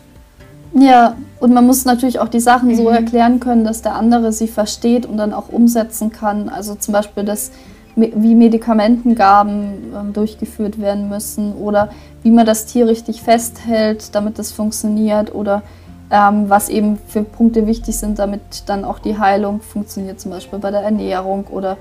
Ja, 0.74 1.16
und 1.40 1.54
man 1.54 1.68
muss 1.68 1.86
natürlich 1.86 2.20
auch 2.20 2.30
die 2.30 2.40
Sachen 2.40 2.70
mhm. 2.70 2.76
so 2.76 2.90
erklären 2.90 3.40
können, 3.40 3.64
dass 3.64 3.82
der 3.82 3.96
andere 3.96 4.32
sie 4.32 4.48
versteht 4.48 5.06
und 5.06 5.18
dann 5.18 5.34
auch 5.34 5.50
umsetzen 5.50 6.12
kann. 6.12 6.50
Also 6.50 6.76
zum 6.76 6.94
Beispiel, 6.94 7.24
dass 7.24 7.52
wie 7.96 8.34
Medikamentengaben 8.34 9.94
ähm, 9.96 10.14
durchgeführt 10.14 10.82
werden 10.82 11.10
müssen 11.10 11.54
oder 11.54 11.90
wie 12.24 12.32
man 12.32 12.46
das 12.46 12.66
Tier 12.66 12.88
richtig 12.88 13.22
festhält, 13.22 14.16
damit 14.16 14.40
es 14.40 14.52
funktioniert 14.52 15.36
oder 15.36 15.62
ähm, 16.10 16.50
was 16.50 16.70
eben 16.70 16.98
für 17.08 17.24
Punkte 17.24 17.68
wichtig 17.68 17.98
sind, 17.98 18.18
damit 18.18 18.64
dann 18.66 18.84
auch 18.84 18.98
die 18.98 19.20
Heilung 19.20 19.62
funktioniert, 19.62 20.20
zum 20.20 20.32
Beispiel 20.32 20.58
bei 20.58 20.72
der 20.72 20.82
Ernährung 20.82 21.46
oder 21.52 21.78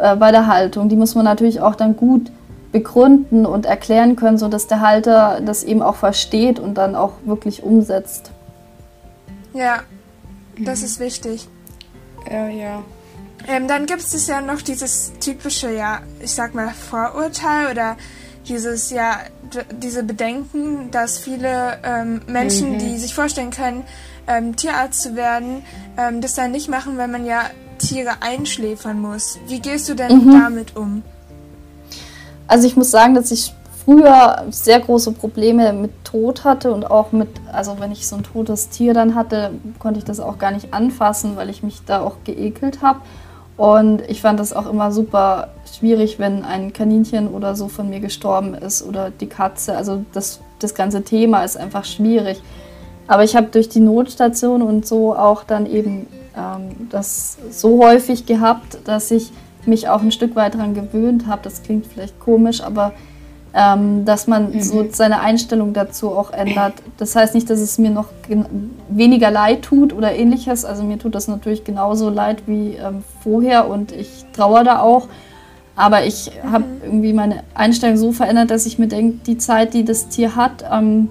äh, 0.00 0.16
bei 0.16 0.32
der 0.32 0.46
Haltung. 0.46 0.88
Die 0.88 0.96
muss 0.96 1.14
man 1.14 1.24
natürlich 1.24 1.60
auch 1.60 1.74
dann 1.74 1.96
gut 1.96 2.30
begründen 2.72 3.46
und 3.46 3.66
erklären 3.66 4.16
können, 4.16 4.38
sodass 4.38 4.66
der 4.66 4.80
Halter 4.80 5.40
das 5.44 5.64
eben 5.64 5.82
auch 5.82 5.96
versteht 5.96 6.58
und 6.58 6.74
dann 6.74 6.94
auch 6.94 7.12
wirklich 7.24 7.62
umsetzt. 7.62 8.30
Ja, 9.52 9.80
das 10.58 10.82
ist 10.82 11.00
wichtig. 11.00 11.48
Ja, 12.30 12.48
ja. 12.48 12.82
Ähm, 13.48 13.66
dann 13.66 13.86
gibt 13.86 14.02
es 14.02 14.26
ja 14.26 14.40
noch 14.40 14.62
dieses 14.62 15.12
typische, 15.18 15.72
ja, 15.72 16.00
ich 16.20 16.32
sag 16.32 16.54
mal, 16.54 16.68
Vorurteil 16.68 17.70
oder 17.72 17.96
dieses, 18.46 18.90
ja, 18.90 19.18
diese 19.72 20.02
Bedenken, 20.02 20.90
dass 20.90 21.18
viele 21.18 21.78
ähm, 21.82 22.20
Menschen, 22.26 22.72
mhm. 22.72 22.78
die 22.78 22.98
sich 22.98 23.14
vorstellen 23.14 23.50
können, 23.50 23.84
ähm, 24.26 24.56
Tierarzt 24.56 25.02
zu 25.02 25.16
werden, 25.16 25.64
ähm, 25.96 26.20
das 26.20 26.34
dann 26.34 26.52
nicht 26.52 26.68
machen, 26.68 26.98
weil 26.98 27.08
man 27.08 27.24
ja 27.24 27.42
Tiere 27.80 28.10
einschläfern 28.20 29.00
muss. 29.00 29.38
Wie 29.48 29.60
gehst 29.60 29.88
du 29.88 29.94
denn 29.94 30.26
mhm. 30.26 30.32
damit 30.32 30.76
um? 30.76 31.02
Also 32.46 32.66
ich 32.66 32.76
muss 32.76 32.90
sagen, 32.90 33.14
dass 33.14 33.30
ich 33.30 33.54
früher 33.84 34.44
sehr 34.50 34.80
große 34.80 35.12
Probleme 35.12 35.72
mit 35.72 35.90
Tod 36.04 36.44
hatte 36.44 36.72
und 36.72 36.90
auch 36.90 37.12
mit, 37.12 37.28
also 37.52 37.76
wenn 37.80 37.92
ich 37.92 38.06
so 38.06 38.16
ein 38.16 38.22
totes 38.22 38.68
Tier 38.68 38.94
dann 38.94 39.14
hatte, 39.14 39.52
konnte 39.78 39.98
ich 39.98 40.04
das 40.04 40.20
auch 40.20 40.38
gar 40.38 40.50
nicht 40.50 40.74
anfassen, 40.74 41.36
weil 41.36 41.48
ich 41.48 41.62
mich 41.62 41.80
da 41.86 42.02
auch 42.02 42.16
geekelt 42.24 42.82
habe. 42.82 43.00
Und 43.56 44.02
ich 44.08 44.22
fand 44.22 44.40
das 44.40 44.52
auch 44.52 44.66
immer 44.66 44.90
super 44.90 45.48
schwierig, 45.78 46.18
wenn 46.18 46.44
ein 46.44 46.72
Kaninchen 46.72 47.28
oder 47.28 47.54
so 47.54 47.68
von 47.68 47.90
mir 47.90 48.00
gestorben 48.00 48.54
ist 48.54 48.82
oder 48.82 49.10
die 49.10 49.26
Katze. 49.26 49.76
Also 49.76 50.04
das, 50.12 50.40
das 50.60 50.74
ganze 50.74 51.02
Thema 51.02 51.44
ist 51.44 51.56
einfach 51.56 51.84
schwierig. 51.84 52.40
Aber 53.06 53.24
ich 53.24 53.36
habe 53.36 53.48
durch 53.48 53.68
die 53.68 53.80
Notstation 53.80 54.62
und 54.62 54.86
so 54.86 55.14
auch 55.14 55.44
dann 55.44 55.66
eben 55.66 56.06
ähm, 56.36 56.88
das 56.90 57.38
so 57.50 57.84
häufig 57.84 58.26
gehabt, 58.26 58.78
dass 58.84 59.10
ich 59.10 59.32
mich 59.66 59.88
auch 59.88 60.00
ein 60.00 60.12
Stück 60.12 60.36
weit 60.36 60.54
daran 60.54 60.74
gewöhnt 60.74 61.26
habe. 61.26 61.42
Das 61.42 61.62
klingt 61.62 61.86
vielleicht 61.86 62.18
komisch, 62.18 62.62
aber 62.62 62.92
ähm, 63.52 64.04
dass 64.04 64.26
man 64.26 64.52
mhm. 64.52 64.62
so 64.62 64.86
seine 64.90 65.20
Einstellung 65.20 65.72
dazu 65.72 66.10
auch 66.10 66.32
ändert. 66.32 66.74
Das 66.98 67.16
heißt 67.16 67.34
nicht, 67.34 67.50
dass 67.50 67.60
es 67.60 67.78
mir 67.78 67.90
noch 67.90 68.06
weniger 68.88 69.30
leid 69.30 69.62
tut 69.62 69.92
oder 69.92 70.14
ähnliches. 70.14 70.64
Also 70.64 70.84
mir 70.84 70.98
tut 70.98 71.14
das 71.14 71.26
natürlich 71.28 71.64
genauso 71.64 72.10
leid 72.10 72.42
wie 72.46 72.74
ähm, 72.74 73.02
vorher 73.22 73.68
und 73.68 73.92
ich 73.92 74.24
trauere 74.32 74.64
da 74.64 74.80
auch. 74.80 75.08
Aber 75.74 76.04
ich 76.04 76.30
mhm. 76.44 76.52
habe 76.52 76.64
irgendwie 76.84 77.12
meine 77.12 77.42
Einstellung 77.54 77.96
so 77.96 78.12
verändert, 78.12 78.50
dass 78.50 78.66
ich 78.66 78.78
mir 78.78 78.88
denke, 78.88 79.18
die 79.26 79.38
Zeit, 79.38 79.74
die 79.74 79.84
das 79.84 80.08
Tier 80.08 80.36
hat, 80.36 80.64
ähm, 80.70 81.08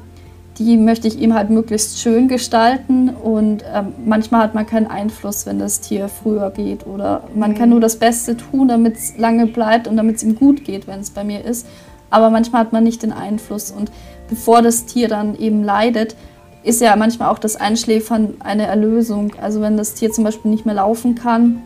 die 0.60 0.76
möchte 0.76 1.08
ich 1.08 1.20
ihm 1.20 1.34
halt 1.34 1.50
möglichst 1.50 2.00
schön 2.00 2.28
gestalten 2.28 3.10
und 3.10 3.64
ähm, 3.74 3.94
manchmal 4.06 4.44
hat 4.44 4.54
man 4.54 4.68
keinen 4.68 4.88
Einfluss, 4.88 5.46
wenn 5.46 5.58
das 5.58 5.80
Tier 5.80 6.10
früher 6.10 6.52
geht 6.52 6.86
oder 6.86 7.24
man 7.34 7.52
mhm. 7.52 7.56
kann 7.56 7.70
nur 7.70 7.80
das 7.80 7.98
Beste 7.98 8.36
tun, 8.36 8.68
damit 8.68 8.98
es 8.98 9.18
lange 9.18 9.48
bleibt 9.48 9.88
und 9.88 9.96
damit 9.96 10.18
es 10.18 10.24
ihm 10.24 10.36
gut 10.36 10.66
geht, 10.66 10.86
wenn 10.86 11.00
es 11.00 11.12
bei 11.12 11.24
mir 11.24 11.44
ist. 11.46 11.66
Aber 12.10 12.30
manchmal 12.30 12.62
hat 12.62 12.74
man 12.74 12.84
nicht 12.84 13.04
den 13.04 13.14
Einfluss 13.14 13.72
und 13.72 13.90
bevor 14.28 14.62
das 14.62 14.86
Tier 14.86 15.08
dann 15.08 15.38
eben 15.38 15.64
leidet, 15.64 16.16
ist 16.64 16.82
ja 16.82 16.96
manchmal 16.98 17.30
auch 17.30 17.40
das 17.40 17.56
Einschläfern 17.56 18.36
eine 18.40 18.68
Erlösung. 18.68 19.32
Also 19.42 19.62
wenn 19.62 19.78
das 19.78 19.94
Tier 19.94 20.12
zum 20.12 20.26
Beispiel 20.26 20.52
nicht 20.52 20.66
mehr 20.66 20.76
laufen 20.76 21.16
kann 21.16 21.62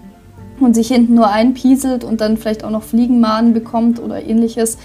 und 0.59 0.75
sich 0.75 0.89
hinten 0.89 1.15
nur 1.15 1.29
einpieselt 1.29 2.03
und 2.03 2.21
dann 2.21 2.37
vielleicht 2.37 2.63
auch 2.63 2.69
noch 2.69 2.83
Fliegenmaden 2.83 3.53
bekommt 3.53 3.99
oder 3.99 4.23
ähnliches, 4.23 4.77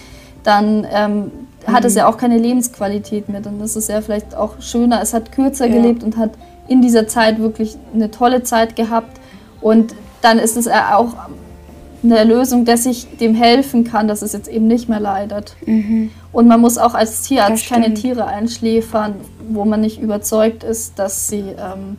dann 0.44 0.86
ähm, 0.90 1.30
hat 1.72 1.84
es 1.84 1.94
ja 1.94 2.06
auch 2.08 2.16
keine 2.16 2.38
Lebensqualität 2.38 3.28
mehr. 3.28 3.40
Dann 3.40 3.60
ist 3.60 3.76
es 3.76 3.88
ja 3.88 4.00
vielleicht 4.00 4.34
auch 4.34 4.60
schöner, 4.60 5.00
es 5.02 5.14
hat 5.14 5.32
kürzer 5.32 5.66
ja. 5.66 5.74
gelebt 5.74 6.02
und 6.02 6.16
hat 6.16 6.30
in 6.68 6.82
dieser 6.82 7.08
Zeit 7.08 7.38
wirklich 7.38 7.76
eine 7.94 8.10
tolle 8.10 8.42
Zeit 8.42 8.76
gehabt. 8.76 9.20
Und 9.60 9.94
dann 10.20 10.38
ist 10.38 10.56
es 10.56 10.68
auch 10.68 11.14
eine 12.02 12.24
Lösung, 12.24 12.64
dass 12.64 12.86
ich 12.86 13.18
dem 13.18 13.34
helfen 13.34 13.84
kann, 13.84 14.06
dass 14.08 14.22
es 14.22 14.32
jetzt 14.32 14.48
eben 14.48 14.66
nicht 14.66 14.88
mehr 14.88 15.00
leidet. 15.00 15.56
Mhm. 15.66 16.10
Und 16.32 16.46
man 16.46 16.60
muss 16.60 16.78
auch 16.78 16.94
als 16.94 17.22
Tierarzt 17.22 17.68
keine 17.68 17.94
Tiere 17.94 18.26
einschläfern, 18.26 19.16
wo 19.48 19.64
man 19.64 19.80
nicht 19.80 20.00
überzeugt 20.00 20.62
ist, 20.62 20.98
dass 20.98 21.28
sie, 21.28 21.40
ähm, 21.58 21.96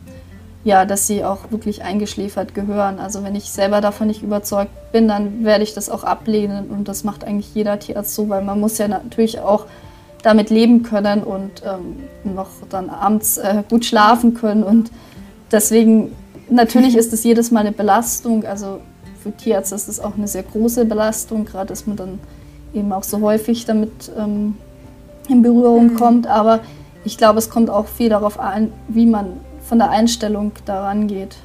ja, 0.62 0.84
dass 0.84 1.06
sie 1.06 1.24
auch 1.24 1.50
wirklich 1.50 1.82
eingeschläfert 1.82 2.54
gehören. 2.54 2.98
Also 2.98 3.24
wenn 3.24 3.34
ich 3.34 3.50
selber 3.50 3.80
davon 3.80 4.08
nicht 4.08 4.22
überzeugt 4.22 4.70
bin, 4.92 5.08
dann 5.08 5.44
werde 5.44 5.64
ich 5.64 5.72
das 5.72 5.88
auch 5.88 6.04
ablehnen. 6.04 6.68
Und 6.68 6.88
das 6.88 7.02
macht 7.02 7.24
eigentlich 7.24 7.54
jeder 7.54 7.78
Tierarzt 7.78 8.14
so, 8.14 8.28
weil 8.28 8.42
man 8.42 8.60
muss 8.60 8.76
ja 8.78 8.86
natürlich 8.86 9.40
auch 9.40 9.66
damit 10.22 10.50
leben 10.50 10.82
können 10.82 11.22
und 11.22 11.62
ähm, 11.64 12.34
noch 12.34 12.48
dann 12.68 12.90
abends 12.90 13.38
äh, 13.38 13.62
gut 13.70 13.86
schlafen 13.86 14.34
können. 14.34 14.62
Und 14.62 14.90
deswegen, 15.50 16.14
natürlich 16.50 16.94
ist 16.94 17.12
es 17.14 17.24
jedes 17.24 17.50
Mal 17.50 17.60
eine 17.60 17.72
Belastung. 17.72 18.44
Also 18.44 18.80
für 19.22 19.32
Tierärzte 19.32 19.74
ist 19.74 19.88
es 19.88 19.98
auch 19.98 20.14
eine 20.14 20.28
sehr 20.28 20.42
große 20.42 20.84
Belastung, 20.84 21.46
gerade 21.46 21.68
dass 21.68 21.86
man 21.86 21.96
dann 21.96 22.18
eben 22.74 22.92
auch 22.92 23.02
so 23.02 23.22
häufig 23.22 23.64
damit 23.64 24.12
ähm, 24.18 24.56
in 25.26 25.40
Berührung 25.40 25.92
mhm. 25.92 25.96
kommt. 25.96 26.26
Aber 26.26 26.60
ich 27.04 27.16
glaube, 27.16 27.38
es 27.38 27.48
kommt 27.48 27.70
auch 27.70 27.86
viel 27.86 28.10
darauf 28.10 28.38
an, 28.38 28.72
wie 28.88 29.06
man 29.06 29.40
von 29.70 29.78
der 29.78 29.90
Einstellung 29.90 30.50
daran 30.64 31.06
geht. 31.06 31.36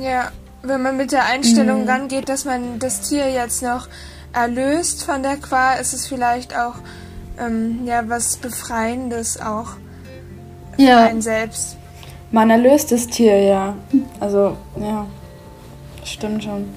Ja, 0.00 0.30
wenn 0.62 0.80
man 0.80 0.96
mit 0.96 1.10
der 1.10 1.24
Einstellung 1.24 1.82
mhm. 1.82 1.88
rangeht, 1.88 2.28
dass 2.28 2.44
man 2.44 2.78
das 2.78 3.00
Tier 3.00 3.28
jetzt 3.32 3.64
noch 3.64 3.88
erlöst 4.32 5.02
von 5.02 5.24
der 5.24 5.36
Qual, 5.36 5.80
ist 5.80 5.92
es 5.92 6.06
vielleicht 6.06 6.56
auch 6.56 6.74
ähm, 7.36 7.80
ja 7.84 8.08
was 8.08 8.36
Befreiendes 8.36 9.40
auch 9.40 9.70
ja. 10.76 10.98
für 10.98 11.10
einen 11.10 11.20
selbst. 11.20 11.76
Man 12.30 12.48
erlöst 12.48 12.92
das 12.92 13.08
Tier, 13.08 13.42
ja. 13.42 13.74
Also, 14.20 14.56
ja, 14.80 15.04
stimmt 16.04 16.44
schon. 16.44 16.68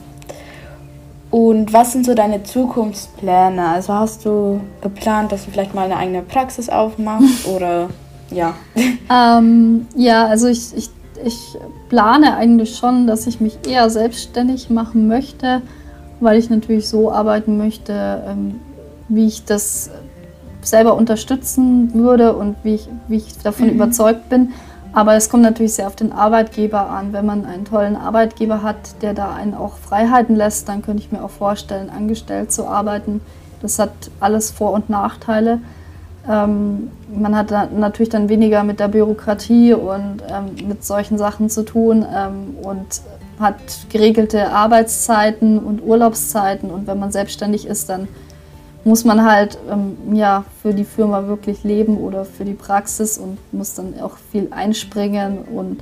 Und 1.29 1.73
was 1.73 1.91
sind 1.91 2.07
so 2.07 2.15
deine 2.15 2.41
Zukunftspläne? 2.41 3.67
Also 3.67 3.93
hast 3.93 4.25
du 4.25 4.61
geplant, 4.81 5.31
dass 5.31 5.45
du 5.45 5.51
vielleicht 5.51 5.75
mal 5.75 5.85
eine 5.85 5.97
eigene 5.97 6.23
Praxis 6.23 6.69
aufmachst 6.69 7.45
oder 7.55 7.89
ja? 8.33 8.55
Ähm, 9.09 9.87
ja, 9.95 10.27
also 10.27 10.47
ich, 10.47 10.75
ich, 10.75 10.89
ich 11.23 11.57
plane 11.89 12.35
eigentlich 12.35 12.75
schon, 12.75 13.07
dass 13.07 13.27
ich 13.27 13.39
mich 13.39 13.59
eher 13.67 13.89
selbstständig 13.89 14.69
machen 14.69 15.07
möchte, 15.07 15.61
weil 16.19 16.39
ich 16.39 16.49
natürlich 16.49 16.87
so 16.87 17.11
arbeiten 17.11 17.57
möchte, 17.57 18.23
ähm, 18.27 18.59
wie 19.09 19.27
ich 19.27 19.45
das 19.45 19.91
selber 20.61 20.95
unterstützen 20.95 21.93
würde 21.93 22.33
und 22.33 22.55
wie 22.63 22.75
ich, 22.75 22.87
wie 23.07 23.17
ich 23.17 23.37
davon 23.39 23.67
mhm. 23.67 23.73
überzeugt 23.73 24.29
bin. 24.29 24.53
Aber 24.93 25.15
es 25.15 25.29
kommt 25.29 25.43
natürlich 25.43 25.73
sehr 25.73 25.87
auf 25.87 25.95
den 25.95 26.11
Arbeitgeber 26.11 26.89
an. 26.89 27.13
Wenn 27.13 27.25
man 27.25 27.45
einen 27.45 27.65
tollen 27.65 27.95
Arbeitgeber 27.95 28.61
hat, 28.61 29.01
der 29.01 29.13
da 29.13 29.33
einen 29.33 29.55
auch 29.55 29.77
Freiheiten 29.77 30.35
lässt, 30.35 30.69
dann 30.69 30.83
könnte 30.83 31.01
ich 31.03 31.11
mir 31.11 31.23
auch 31.23 31.31
vorstellen, 31.31 31.89
angestellt 31.89 32.51
zu 32.51 32.67
arbeiten. 32.67 33.19
Das 33.61 33.79
hat 33.79 33.91
alles 34.19 34.51
Vor- 34.51 34.71
und 34.71 34.89
Nachteile. 34.89 35.59
Ähm, 36.29 36.89
man 37.13 37.35
hat 37.35 37.51
da 37.51 37.65
natürlich 37.65 38.09
dann 38.09 38.29
weniger 38.29 38.63
mit 38.63 38.79
der 38.79 38.87
Bürokratie 38.87 39.73
und 39.73 40.21
ähm, 40.29 40.67
mit 40.67 40.83
solchen 40.83 41.17
Sachen 41.17 41.49
zu 41.49 41.63
tun 41.63 42.05
ähm, 42.15 42.55
und 42.63 43.01
hat 43.39 43.55
geregelte 43.89 44.51
Arbeitszeiten 44.51 45.59
und 45.59 45.83
Urlaubszeiten. 45.83 46.69
Und 46.69 46.87
wenn 46.87 46.99
man 46.99 47.11
selbstständig 47.11 47.67
ist, 47.67 47.89
dann 47.89 48.07
muss 48.85 49.05
man 49.05 49.23
halt 49.23 49.57
ähm, 49.71 50.15
ja, 50.15 50.45
für 50.61 50.73
die 50.73 50.83
Firma 50.83 51.27
wirklich 51.27 51.63
leben 51.63 51.97
oder 51.97 52.25
für 52.25 52.45
die 52.45 52.53
Praxis 52.53 53.17
und 53.17 53.37
muss 53.53 53.75
dann 53.75 53.99
auch 54.01 54.17
viel 54.31 54.47
einspringen 54.51 55.39
und 55.39 55.81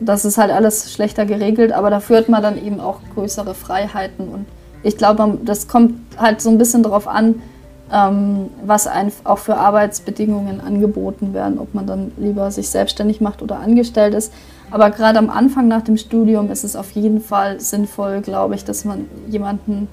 das 0.00 0.24
ist 0.24 0.38
halt 0.38 0.50
alles 0.50 0.92
schlechter 0.92 1.26
geregelt, 1.26 1.72
aber 1.72 1.90
dafür 1.90 2.18
hat 2.18 2.28
man 2.28 2.42
dann 2.42 2.62
eben 2.62 2.80
auch 2.80 3.00
größere 3.14 3.54
Freiheiten 3.54 4.28
und 4.28 4.46
ich 4.82 4.96
glaube, 4.96 5.38
das 5.44 5.68
kommt 5.68 5.94
halt 6.16 6.40
so 6.40 6.48
ein 6.48 6.56
bisschen 6.56 6.82
darauf 6.82 7.06
an, 7.06 7.42
was 7.90 8.86
einem 8.86 9.10
auch 9.24 9.38
für 9.38 9.56
Arbeitsbedingungen 9.56 10.60
angeboten 10.60 11.34
werden, 11.34 11.58
ob 11.58 11.74
man 11.74 11.86
dann 11.86 12.12
lieber 12.18 12.50
sich 12.50 12.68
selbstständig 12.68 13.20
macht 13.20 13.42
oder 13.42 13.58
angestellt 13.58 14.14
ist. 14.14 14.32
Aber 14.70 14.90
gerade 14.90 15.18
am 15.18 15.30
Anfang 15.30 15.66
nach 15.66 15.82
dem 15.82 15.96
Studium 15.96 16.50
ist 16.50 16.62
es 16.62 16.76
auf 16.76 16.92
jeden 16.92 17.20
Fall 17.20 17.58
sinnvoll, 17.60 18.20
glaube 18.20 18.54
ich, 18.54 18.64
dass 18.64 18.84
man 18.84 19.06
jemanden 19.28 19.88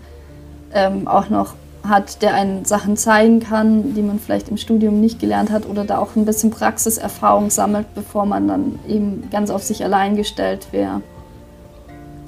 ähm, 0.74 1.08
auch 1.08 1.30
noch 1.30 1.56
hat, 1.84 2.22
der 2.22 2.34
einen 2.34 2.66
Sachen 2.66 2.98
zeigen 2.98 3.40
kann, 3.40 3.96
die 3.96 4.02
man 4.02 4.20
vielleicht 4.20 4.50
im 4.50 4.58
Studium 4.58 5.00
nicht 5.00 5.20
gelernt 5.20 5.50
hat 5.50 5.66
oder 5.68 5.84
da 5.84 5.98
auch 5.98 6.16
ein 6.16 6.26
bisschen 6.26 6.52
Praxiserfahrung 6.52 7.50
sammelt, 7.50 7.88
bevor 7.96 8.26
man 8.26 8.48
dann 8.48 8.80
eben 8.88 9.28
ganz 9.32 9.50
auf 9.50 9.64
sich 9.64 9.84
allein 9.84 10.16
gestellt 10.16 10.68
wäre. 10.72 11.02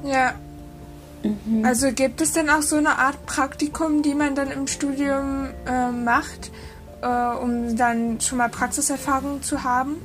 Ja. 0.03 0.33
Mhm. 1.23 1.65
Also 1.65 1.91
gibt 1.91 2.21
es 2.21 2.33
denn 2.33 2.49
auch 2.49 2.61
so 2.61 2.77
eine 2.77 2.97
Art 2.97 3.25
Praktikum, 3.25 4.01
die 4.01 4.13
man 4.13 4.35
dann 4.35 4.51
im 4.51 4.67
Studium 4.67 5.47
äh, 5.65 5.91
macht, 5.91 6.51
äh, 7.01 7.43
um 7.43 7.75
dann 7.75 8.19
schon 8.21 8.37
mal 8.37 8.49
Praxiserfahrung 8.49 9.41
zu 9.41 9.63
haben? 9.63 9.95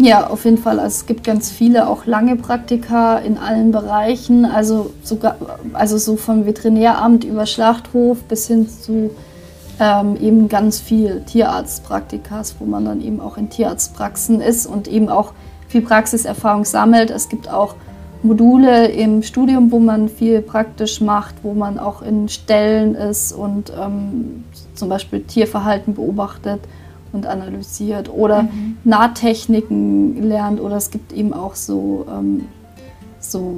Ja, 0.00 0.28
auf 0.28 0.44
jeden 0.44 0.58
Fall. 0.58 0.78
Also 0.78 1.00
es 1.00 1.06
gibt 1.06 1.24
ganz 1.24 1.50
viele, 1.50 1.88
auch 1.88 2.06
lange 2.06 2.36
Praktika 2.36 3.18
in 3.18 3.36
allen 3.36 3.72
Bereichen. 3.72 4.44
Also 4.44 4.92
sogar, 5.02 5.36
also 5.72 5.98
so 5.98 6.16
vom 6.16 6.46
Veterinäramt 6.46 7.24
über 7.24 7.46
Schlachthof 7.46 8.22
bis 8.22 8.46
hin 8.46 8.68
zu 8.68 9.10
ähm, 9.80 10.16
eben 10.20 10.48
ganz 10.48 10.80
viel 10.80 11.22
Tierarztpraktikas, 11.22 12.56
wo 12.60 12.64
man 12.64 12.84
dann 12.84 13.00
eben 13.00 13.20
auch 13.20 13.36
in 13.36 13.50
Tierarztpraxen 13.50 14.40
ist 14.40 14.66
und 14.66 14.88
eben 14.88 15.08
auch 15.08 15.32
viel 15.68 15.82
Praxiserfahrung 15.82 16.64
sammelt. 16.64 17.10
Es 17.10 17.28
gibt 17.28 17.48
auch 17.48 17.74
Module 18.22 18.88
im 18.88 19.22
Studium, 19.22 19.70
wo 19.70 19.78
man 19.78 20.08
viel 20.08 20.40
praktisch 20.40 21.00
macht, 21.00 21.36
wo 21.42 21.54
man 21.54 21.78
auch 21.78 22.02
in 22.02 22.28
Stellen 22.28 22.94
ist 22.94 23.32
und 23.32 23.72
ähm, 23.80 24.44
zum 24.74 24.88
Beispiel 24.88 25.22
Tierverhalten 25.22 25.94
beobachtet 25.94 26.60
und 27.12 27.26
analysiert 27.26 28.10
oder 28.12 28.44
mhm. 28.44 28.76
Nahtechniken 28.84 30.22
lernt 30.28 30.60
oder 30.60 30.76
es 30.76 30.90
gibt 30.90 31.12
eben 31.12 31.32
auch 31.32 31.54
so, 31.54 32.06
ähm, 32.10 32.46
so, 33.20 33.54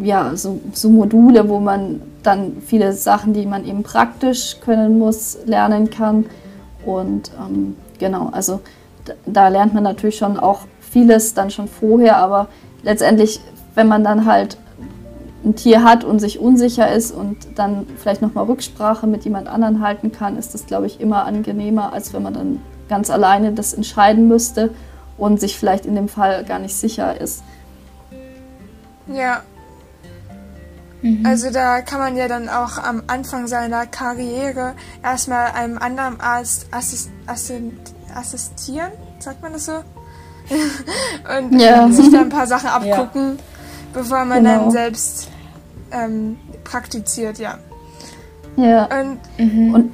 ja, 0.00 0.34
so, 0.36 0.60
so 0.72 0.90
Module, 0.90 1.48
wo 1.48 1.60
man 1.60 2.00
dann 2.22 2.56
viele 2.64 2.92
Sachen, 2.92 3.32
die 3.32 3.46
man 3.46 3.66
eben 3.66 3.82
praktisch 3.82 4.56
können 4.60 4.98
muss, 4.98 5.38
lernen 5.44 5.90
kann. 5.90 6.26
Und 6.84 7.30
ähm, 7.38 7.76
genau, 7.98 8.30
also 8.32 8.60
da, 9.04 9.12
da 9.26 9.48
lernt 9.48 9.74
man 9.74 9.82
natürlich 9.82 10.16
schon 10.16 10.38
auch 10.38 10.60
vieles 10.80 11.34
dann 11.34 11.50
schon 11.50 11.68
vorher, 11.68 12.16
aber 12.18 12.48
letztendlich, 12.82 13.40
wenn 13.74 13.88
man 13.88 14.04
dann 14.04 14.26
halt 14.26 14.58
ein 15.44 15.54
Tier 15.56 15.84
hat 15.84 16.04
und 16.04 16.20
sich 16.20 16.38
unsicher 16.38 16.90
ist 16.90 17.12
und 17.12 17.58
dann 17.58 17.86
vielleicht 17.98 18.22
nochmal 18.22 18.44
Rücksprache 18.44 19.06
mit 19.06 19.24
jemand 19.24 19.46
anderen 19.48 19.80
halten 19.80 20.10
kann, 20.10 20.38
ist 20.38 20.54
das, 20.54 20.66
glaube 20.66 20.86
ich, 20.86 21.00
immer 21.00 21.26
angenehmer, 21.26 21.92
als 21.92 22.12
wenn 22.14 22.22
man 22.22 22.34
dann 22.34 22.62
ganz 22.88 23.10
alleine 23.10 23.52
das 23.52 23.74
entscheiden 23.74 24.28
müsste 24.28 24.70
und 25.18 25.40
sich 25.40 25.58
vielleicht 25.58 25.86
in 25.86 25.94
dem 25.94 26.08
Fall 26.08 26.44
gar 26.44 26.58
nicht 26.58 26.74
sicher 26.74 27.20
ist. 27.20 27.42
Ja. 29.06 29.42
Mhm. 31.02 31.24
Also 31.26 31.50
da 31.50 31.82
kann 31.82 31.98
man 31.98 32.16
ja 32.16 32.28
dann 32.28 32.48
auch 32.48 32.78
am 32.78 33.02
Anfang 33.06 33.46
seiner 33.46 33.86
Karriere 33.86 34.72
erstmal 35.02 35.52
einem 35.52 35.78
anderen 35.78 36.20
Arzt 36.20 36.66
assist 36.70 37.10
assist 37.26 37.94
assistieren, 38.14 38.92
sagt 39.18 39.42
man 39.42 39.52
das 39.52 39.66
so? 39.66 39.72
und 41.38 41.58
ja. 41.58 41.88
sich 41.90 42.10
da 42.10 42.20
ein 42.20 42.28
paar 42.28 42.46
Sachen 42.46 42.68
abgucken, 42.68 43.36
ja. 43.36 43.53
Bevor 43.94 44.24
man 44.24 44.44
genau. 44.44 44.60
dann 44.60 44.70
selbst 44.70 45.28
ähm, 45.90 46.36
praktiziert, 46.64 47.38
ja. 47.38 47.58
Ja. 48.56 48.84
Und, 48.84 49.18
mhm. 49.38 49.74
und 49.74 49.92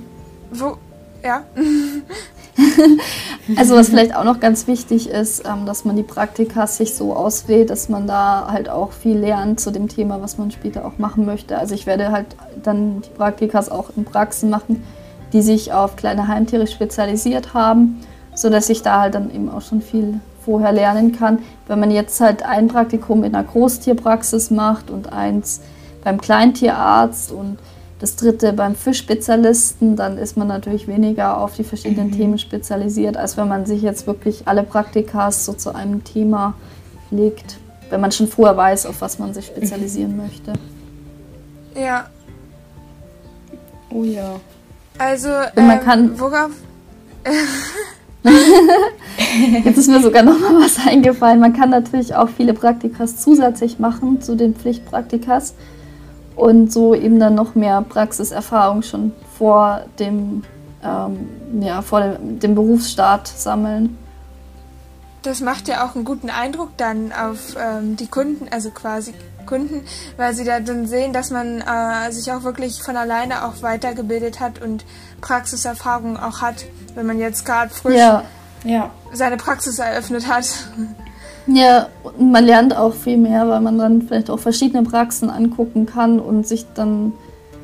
wo, 0.52 0.76
ja. 1.22 1.44
also 3.56 3.76
was 3.76 3.88
vielleicht 3.88 4.14
auch 4.14 4.24
noch 4.24 4.40
ganz 4.40 4.66
wichtig 4.66 5.08
ist, 5.08 5.46
ähm, 5.46 5.66
dass 5.66 5.84
man 5.84 5.96
die 5.96 6.02
Praktika 6.02 6.66
sich 6.66 6.94
so 6.94 7.14
auswählt, 7.14 7.70
dass 7.70 7.88
man 7.88 8.06
da 8.06 8.48
halt 8.50 8.68
auch 8.68 8.92
viel 8.92 9.18
lernt 9.18 9.60
zu 9.60 9.70
dem 9.70 9.88
Thema, 9.88 10.20
was 10.20 10.38
man 10.38 10.50
später 10.50 10.84
auch 10.84 10.98
machen 10.98 11.26
möchte. 11.26 11.58
Also 11.58 11.74
ich 11.74 11.86
werde 11.86 12.10
halt 12.10 12.26
dann 12.62 13.02
die 13.02 13.10
Praktikas 13.10 13.68
auch 13.68 13.90
in 13.96 14.04
Praxen 14.04 14.50
machen, 14.50 14.82
die 15.32 15.42
sich 15.42 15.72
auf 15.72 15.96
kleine 15.96 16.28
Heimtiere 16.28 16.66
spezialisiert 16.66 17.54
haben, 17.54 18.00
sodass 18.34 18.68
ich 18.68 18.82
da 18.82 19.00
halt 19.00 19.14
dann 19.14 19.34
eben 19.34 19.48
auch 19.48 19.62
schon 19.62 19.80
viel 19.80 20.20
vorher 20.44 20.72
lernen 20.72 21.16
kann. 21.16 21.40
Wenn 21.66 21.80
man 21.80 21.90
jetzt 21.90 22.20
halt 22.20 22.42
ein 22.42 22.68
Praktikum 22.68 23.24
in 23.24 23.34
einer 23.34 23.46
Großtierpraxis 23.46 24.50
macht 24.50 24.90
und 24.90 25.12
eins 25.12 25.60
beim 26.02 26.20
Kleintierarzt 26.20 27.32
und 27.32 27.58
das 28.00 28.16
dritte 28.16 28.54
beim 28.54 28.74
Fischspezialisten, 28.74 29.94
dann 29.94 30.16
ist 30.16 30.36
man 30.36 30.48
natürlich 30.48 30.88
weniger 30.88 31.38
auf 31.38 31.54
die 31.56 31.64
verschiedenen 31.64 32.08
mhm. 32.08 32.16
Themen 32.16 32.38
spezialisiert, 32.38 33.16
als 33.16 33.36
wenn 33.36 33.46
man 33.46 33.66
sich 33.66 33.82
jetzt 33.82 34.06
wirklich 34.06 34.48
alle 34.48 34.62
Praktikas 34.62 35.44
so 35.44 35.52
zu 35.52 35.74
einem 35.74 36.02
Thema 36.02 36.54
legt, 37.10 37.58
wenn 37.90 38.00
man 38.00 38.10
schon 38.10 38.26
vorher 38.26 38.56
weiß, 38.56 38.86
auf 38.86 39.02
was 39.02 39.18
man 39.18 39.34
sich 39.34 39.46
spezialisieren 39.46 40.12
mhm. 40.12 40.22
möchte. 40.22 40.52
Ja. 41.74 42.06
Oh 43.92 44.04
ja. 44.04 44.40
Also, 44.96 45.28
ähm, 45.56 45.66
man 45.66 45.80
kann, 45.80 46.18
worauf? 46.18 46.50
Jetzt 49.64 49.78
ist 49.78 49.88
mir 49.88 50.00
sogar 50.00 50.22
noch 50.22 50.38
mal 50.38 50.60
was 50.60 50.86
eingefallen. 50.86 51.40
Man 51.40 51.52
kann 51.52 51.70
natürlich 51.70 52.14
auch 52.14 52.28
viele 52.28 52.52
Praktikas 52.52 53.16
zusätzlich 53.16 53.78
machen 53.78 54.20
zu 54.20 54.36
den 54.36 54.54
Pflichtpraktikas 54.54 55.54
und 56.36 56.72
so 56.72 56.94
eben 56.94 57.18
dann 57.18 57.34
noch 57.34 57.54
mehr 57.54 57.82
Praxiserfahrung 57.82 58.82
schon 58.82 59.12
vor 59.38 59.82
dem, 59.98 60.42
ähm, 60.82 61.62
ja, 61.62 61.82
vor 61.82 62.00
dem, 62.00 62.38
dem 62.38 62.54
Berufsstart 62.54 63.28
sammeln. 63.28 63.96
Das 65.22 65.40
macht 65.40 65.68
ja 65.68 65.86
auch 65.86 65.94
einen 65.94 66.04
guten 66.04 66.30
Eindruck 66.30 66.70
dann 66.78 67.12
auf 67.12 67.54
ähm, 67.58 67.96
die 67.96 68.06
Kunden, 68.06 68.46
also 68.50 68.70
quasi 68.70 69.12
Kunden, 69.50 69.82
weil 70.16 70.32
sie 70.32 70.44
da 70.44 70.60
dann 70.60 70.86
sehen, 70.86 71.12
dass 71.12 71.30
man 71.30 71.60
äh, 71.60 72.12
sich 72.12 72.32
auch 72.32 72.44
wirklich 72.44 72.80
von 72.82 72.96
alleine 72.96 73.44
auch 73.44 73.62
weitergebildet 73.62 74.38
hat 74.38 74.62
und 74.62 74.84
Praxiserfahrung 75.20 76.16
auch 76.16 76.40
hat, 76.40 76.64
wenn 76.94 77.06
man 77.06 77.18
jetzt 77.18 77.44
gerade 77.44 77.74
frisch 77.74 77.96
ja. 77.96 78.22
Ja. 78.64 78.90
seine 79.12 79.36
Praxis 79.36 79.78
eröffnet 79.78 80.28
hat. 80.28 80.46
Ja, 81.46 81.88
und 82.04 82.30
man 82.30 82.44
lernt 82.44 82.76
auch 82.76 82.94
viel 82.94 83.16
mehr, 83.16 83.48
weil 83.48 83.60
man 83.60 83.76
dann 83.76 84.02
vielleicht 84.02 84.30
auch 84.30 84.38
verschiedene 84.38 84.84
Praxen 84.84 85.30
angucken 85.30 85.84
kann 85.84 86.20
und 86.20 86.46
sich 86.46 86.66
dann 86.74 87.12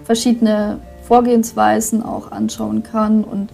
verschiedene 0.05 0.81
Vorgehensweisen 1.07 2.03
auch 2.03 2.33
anschauen 2.33 2.83
kann 2.83 3.23
und 3.23 3.51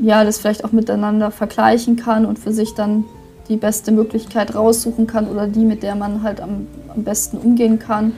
ja, 0.00 0.24
das 0.24 0.38
vielleicht 0.38 0.64
auch 0.64 0.72
miteinander 0.72 1.30
vergleichen 1.30 1.94
kann 1.96 2.26
und 2.26 2.40
für 2.40 2.52
sich 2.52 2.74
dann 2.74 3.04
die 3.48 3.56
beste 3.56 3.92
Möglichkeit 3.92 4.54
raussuchen 4.54 5.06
kann 5.06 5.28
oder 5.28 5.46
die, 5.46 5.64
mit 5.64 5.82
der 5.82 5.94
man 5.94 6.22
halt 6.22 6.40
am, 6.40 6.66
am 6.94 7.04
besten 7.04 7.38
umgehen 7.38 7.78
kann. 7.78 8.12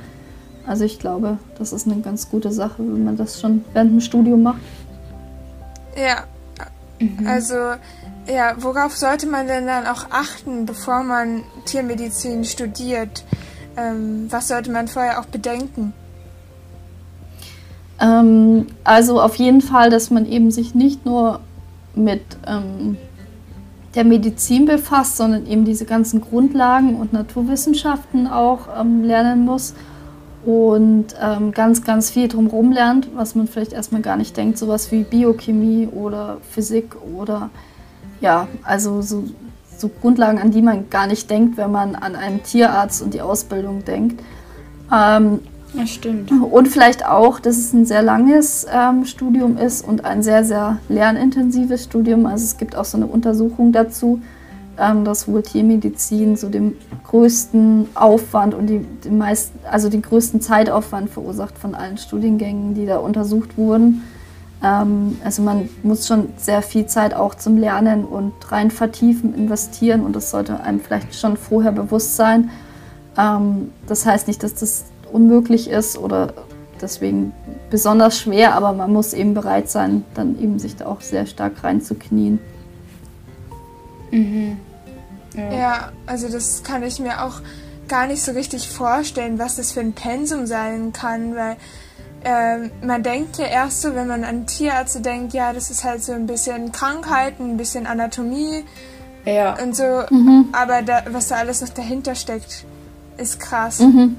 Also 0.67 0.85
ich 0.85 0.99
glaube, 0.99 1.39
das 1.59 1.73
ist 1.73 1.87
eine 1.87 2.01
ganz 2.01 2.31
gute 2.31 2.51
Sache, 2.51 2.79
wenn 2.79 3.05
man 3.05 3.17
das 3.17 3.41
schon 3.41 3.65
während 3.73 3.93
dem 3.93 4.01
Studium 4.01 4.43
macht. 4.43 4.61
Ja, 5.97 6.25
mhm. 6.99 7.27
also 7.27 7.55
ja, 8.27 8.55
worauf 8.59 8.97
sollte 8.97 9.27
man 9.27 9.47
denn 9.47 9.67
dann 9.67 9.87
auch 9.87 10.07
achten, 10.11 10.65
bevor 10.65 11.03
man 11.03 11.43
Tiermedizin 11.67 12.45
studiert? 12.45 13.25
Ähm, 13.77 14.27
was 14.31 14.49
sollte 14.49 14.71
man 14.71 14.89
vorher 14.89 15.21
auch 15.21 15.27
bedenken? 15.27 15.93
Ähm, 18.01 18.67
also 18.83 19.21
auf 19.21 19.37
jeden 19.37 19.61
Fall, 19.61 19.91
dass 19.91 20.11
man 20.11 20.27
eben 20.27 20.51
sich 20.51 20.75
nicht 20.75 21.05
nur 21.05 21.41
mit 21.95 22.23
ähm, 22.47 22.97
der 23.95 24.05
Medizin 24.05 24.67
befasst, 24.67 25.17
sondern 25.17 25.47
eben 25.47 25.65
diese 25.65 25.85
ganzen 25.85 26.21
Grundlagen 26.21 26.97
und 26.97 27.13
Naturwissenschaften 27.13 28.27
auch 28.27 28.69
ähm, 28.81 29.05
lernen 29.05 29.45
muss 29.45 29.75
und 30.45 31.07
ähm, 31.21 31.53
ganz, 31.53 31.85
ganz 31.85 32.11
viel 32.11 32.29
drumherum 32.29 32.73
lernt, 32.73 33.09
was 33.15 33.35
man 33.35 33.47
vielleicht 33.47 33.73
erstmal 33.73 34.03
gar 34.03 34.17
nicht 34.17 34.37
denkt, 34.37 34.59
sowas 34.59 34.93
wie 34.93 35.05
Biochemie 35.05 35.87
oder 35.87 36.39
Physik 36.51 36.97
oder 37.17 37.51
ja, 38.21 38.49
also 38.63 39.01
so, 39.01 39.25
so 39.77 39.89
Grundlagen, 39.89 40.39
an 40.39 40.51
die 40.51 40.63
man 40.63 40.91
gar 40.91 41.07
nicht 41.07 41.31
denkt, 41.31 41.57
wenn 41.57 41.71
man 41.71 41.95
an 41.95 42.15
einen 42.15 42.43
Tierarzt 42.43 43.03
und 43.03 43.15
die 43.15 43.21
Ausbildung 43.23 43.85
denkt. 43.85 44.23
Ähm, 44.93 45.41
das 45.77 45.91
stimmt. 45.91 46.31
Und 46.31 46.69
vielleicht 46.69 47.07
auch, 47.07 47.41
dass 47.41 47.59
es 47.59 47.73
ein 47.73 47.87
sehr 47.87 48.03
langes 48.03 48.67
ähm, 48.73 49.05
Studium 49.05 49.57
ist 49.57 49.87
und 49.87 50.05
ein 50.05 50.23
sehr, 50.23 50.45
sehr 50.45 50.79
lernintensives 50.89 51.85
Studium. 51.85 52.27
Also 52.27 52.45
es 52.45 52.57
gibt 52.57 52.77
auch 52.77 52.85
so 52.85 52.97
eine 52.97 53.07
Untersuchung 53.07 53.73
dazu, 53.73 54.21
ähm, 54.79 55.05
dass 55.05 55.29
wohl 55.29 55.43
Tiermedizin 55.43 56.37
so 56.37 56.49
den 56.49 56.77
größten 57.05 57.89
Aufwand 57.95 58.55
und 58.55 58.67
die, 58.67 58.81
den 59.05 59.19
meisten, 59.19 59.59
also 59.71 59.89
den 59.89 60.03
größten 60.03 60.41
Zeitaufwand 60.41 61.11
verursacht 61.11 61.59
von 61.59 61.75
allen 61.75 61.99
Studiengängen, 61.99 62.75
die 62.75 62.87
da 62.87 62.99
untersucht 62.99 63.57
wurden. 63.57 64.03
Ähm, 64.63 65.19
also 65.25 65.43
man 65.43 65.69
muss 65.83 66.07
schon 66.07 66.29
sehr 66.37 66.63
viel 66.63 66.87
Zeit 66.87 67.15
auch 67.15 67.35
zum 67.35 67.59
Lernen 67.59 68.05
und 68.05 68.33
rein 68.51 68.71
vertiefen 68.71 69.35
investieren 69.35 70.03
und 70.03 70.17
das 70.17 70.31
sollte 70.31 70.61
einem 70.61 70.81
vielleicht 70.81 71.15
schon 71.15 71.37
vorher 71.37 71.73
bewusst 71.73 72.17
sein. 72.17 72.51
Ähm, 73.17 73.71
das 73.87 74.07
heißt 74.07 74.27
nicht, 74.27 74.43
dass 74.43 74.55
das 74.55 74.87
unmöglich 75.15 75.71
ist 75.71 75.97
oder 75.97 76.35
deswegen 76.81 77.33
besonders 77.71 78.19
schwer, 78.19 78.55
aber 78.55 78.73
man 78.73 78.93
muss 78.93 79.13
eben 79.13 79.33
bereit 79.33 79.71
sein, 79.71 80.05
dann 80.15 80.39
eben 80.39 80.59
sich 80.59 80.77
da 80.77 80.87
auch 80.87 81.01
sehr 81.01 81.27
stark 81.27 81.63
reinzuknien. 81.63 82.39
Mhm. 84.11 84.59
Ja. 85.37 85.53
ja, 85.53 85.93
also 86.07 86.29
das 86.29 86.63
kann 86.63 86.83
ich 86.83 86.99
mir 87.01 87.25
auch 87.25 87.41
gar 87.89 88.07
nicht 88.07 88.23
so 88.23 88.33
richtig 88.33 88.69
vorstellen, 88.69 89.39
was 89.39 89.57
das 89.57 89.73
für 89.73 89.81
ein 89.81 89.93
Pensum 89.93 90.47
sein 90.47 90.93
kann, 90.93 91.35
weil 91.35 91.57
ähm, 92.25 92.71
man 92.83 93.03
denkt 93.03 93.37
ja 93.39 93.47
erst 93.47 93.83
so, 93.83 93.95
wenn 93.95 94.07
man 94.07 94.25
an 94.25 94.47
Tierärzte 94.47 95.01
denkt, 95.01 95.35
ja, 95.35 95.53
das 95.53 95.71
ist 95.71 95.85
halt 95.85 96.03
so 96.03 96.13
ein 96.13 96.27
bisschen 96.27 96.73
Krankheiten, 96.73 97.51
ein 97.51 97.57
bisschen 97.57 97.87
Anatomie 97.87 98.65
ja. 99.25 99.57
und 99.63 99.77
so. 99.77 100.05
Mhm. 100.11 100.49
Aber 100.53 100.83
da, 100.83 101.03
was 101.11 101.29
da 101.29 101.37
alles 101.37 101.61
noch 101.61 101.69
dahinter 101.69 102.15
steckt, 102.15 102.65
ist 103.19 103.41
krass. 103.41 103.81
Mhm. 103.81 104.17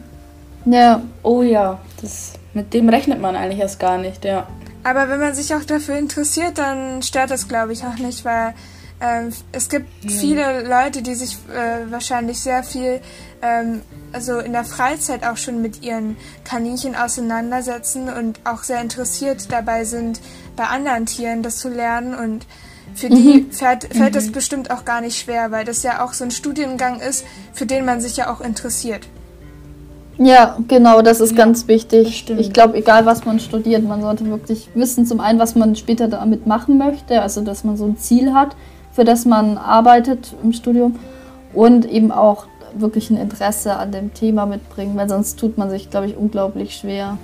Ja. 0.65 1.01
Oh 1.23 1.41
ja, 1.41 1.79
das, 2.01 2.33
mit 2.53 2.73
dem 2.73 2.89
rechnet 2.89 3.21
man 3.21 3.35
eigentlich 3.35 3.59
erst 3.59 3.79
gar 3.79 3.97
nicht, 3.97 4.25
ja. 4.25 4.47
Aber 4.83 5.09
wenn 5.09 5.19
man 5.19 5.33
sich 5.33 5.53
auch 5.55 5.63
dafür 5.63 5.97
interessiert, 5.97 6.57
dann 6.57 7.01
stört 7.01 7.31
das, 7.31 7.47
glaube 7.47 7.73
ich, 7.73 7.83
auch 7.83 7.97
nicht, 7.97 8.23
weil 8.23 8.53
ähm, 9.01 9.33
es 9.51 9.69
gibt 9.69 10.05
mhm. 10.05 10.09
viele 10.09 10.67
Leute, 10.67 11.01
die 11.01 11.15
sich 11.15 11.37
äh, 11.49 11.91
wahrscheinlich 11.91 12.39
sehr 12.39 12.63
viel, 12.63 13.01
ähm, 13.41 13.81
also 14.13 14.39
in 14.39 14.53
der 14.53 14.63
Freizeit 14.63 15.25
auch 15.25 15.37
schon 15.37 15.61
mit 15.61 15.83
ihren 15.83 16.17
Kaninchen 16.43 16.95
auseinandersetzen 16.95 18.09
und 18.09 18.39
auch 18.45 18.63
sehr 18.63 18.79
interessiert 18.79 19.51
dabei 19.51 19.83
sind, 19.83 20.21
bei 20.55 20.65
anderen 20.65 21.05
Tieren 21.05 21.43
das 21.43 21.57
zu 21.57 21.69
lernen. 21.69 22.13
Und 22.13 22.45
für 22.93 23.09
mhm. 23.09 23.15
die 23.15 23.47
fällt, 23.51 23.93
fällt 23.93 24.11
mhm. 24.11 24.15
das 24.15 24.31
bestimmt 24.31 24.71
auch 24.71 24.85
gar 24.85 25.01
nicht 25.01 25.19
schwer, 25.19 25.51
weil 25.51 25.65
das 25.65 25.83
ja 25.83 26.03
auch 26.03 26.13
so 26.13 26.23
ein 26.23 26.31
Studiengang 26.31 26.99
ist, 27.01 27.25
für 27.53 27.65
den 27.65 27.85
man 27.85 27.99
sich 27.99 28.17
ja 28.17 28.31
auch 28.31 28.39
interessiert. 28.39 29.07
Ja, 30.17 30.57
genau, 30.67 31.01
das 31.01 31.19
ist 31.19 31.31
ja, 31.31 31.37
ganz 31.37 31.67
wichtig. 31.67 32.25
Ich 32.37 32.53
glaube, 32.53 32.77
egal 32.77 33.05
was 33.05 33.25
man 33.25 33.39
studiert, 33.39 33.83
man 33.83 34.01
sollte 34.01 34.25
wirklich 34.25 34.69
wissen, 34.73 35.05
zum 35.05 35.19
einen, 35.19 35.39
was 35.39 35.55
man 35.55 35.75
später 35.75 36.07
damit 36.07 36.47
machen 36.47 36.77
möchte, 36.77 37.21
also 37.21 37.41
dass 37.41 37.63
man 37.63 37.75
so 37.75 37.85
ein 37.85 37.97
Ziel 37.97 38.33
hat 38.33 38.55
für 38.95 39.03
das 39.03 39.25
man 39.25 39.57
arbeitet 39.57 40.33
im 40.41 40.53
Studium 40.53 40.97
und 41.53 41.85
eben 41.85 42.11
auch 42.11 42.45
wirklich 42.73 43.09
ein 43.09 43.17
Interesse 43.17 43.75
an 43.75 43.91
dem 43.91 44.13
Thema 44.13 44.45
mitbringen, 44.45 44.95
weil 44.95 45.09
sonst 45.09 45.37
tut 45.37 45.57
man 45.57 45.69
sich, 45.69 45.89
glaube 45.89 46.07
ich, 46.07 46.15
unglaublich 46.15 46.77
schwer. 46.77 47.17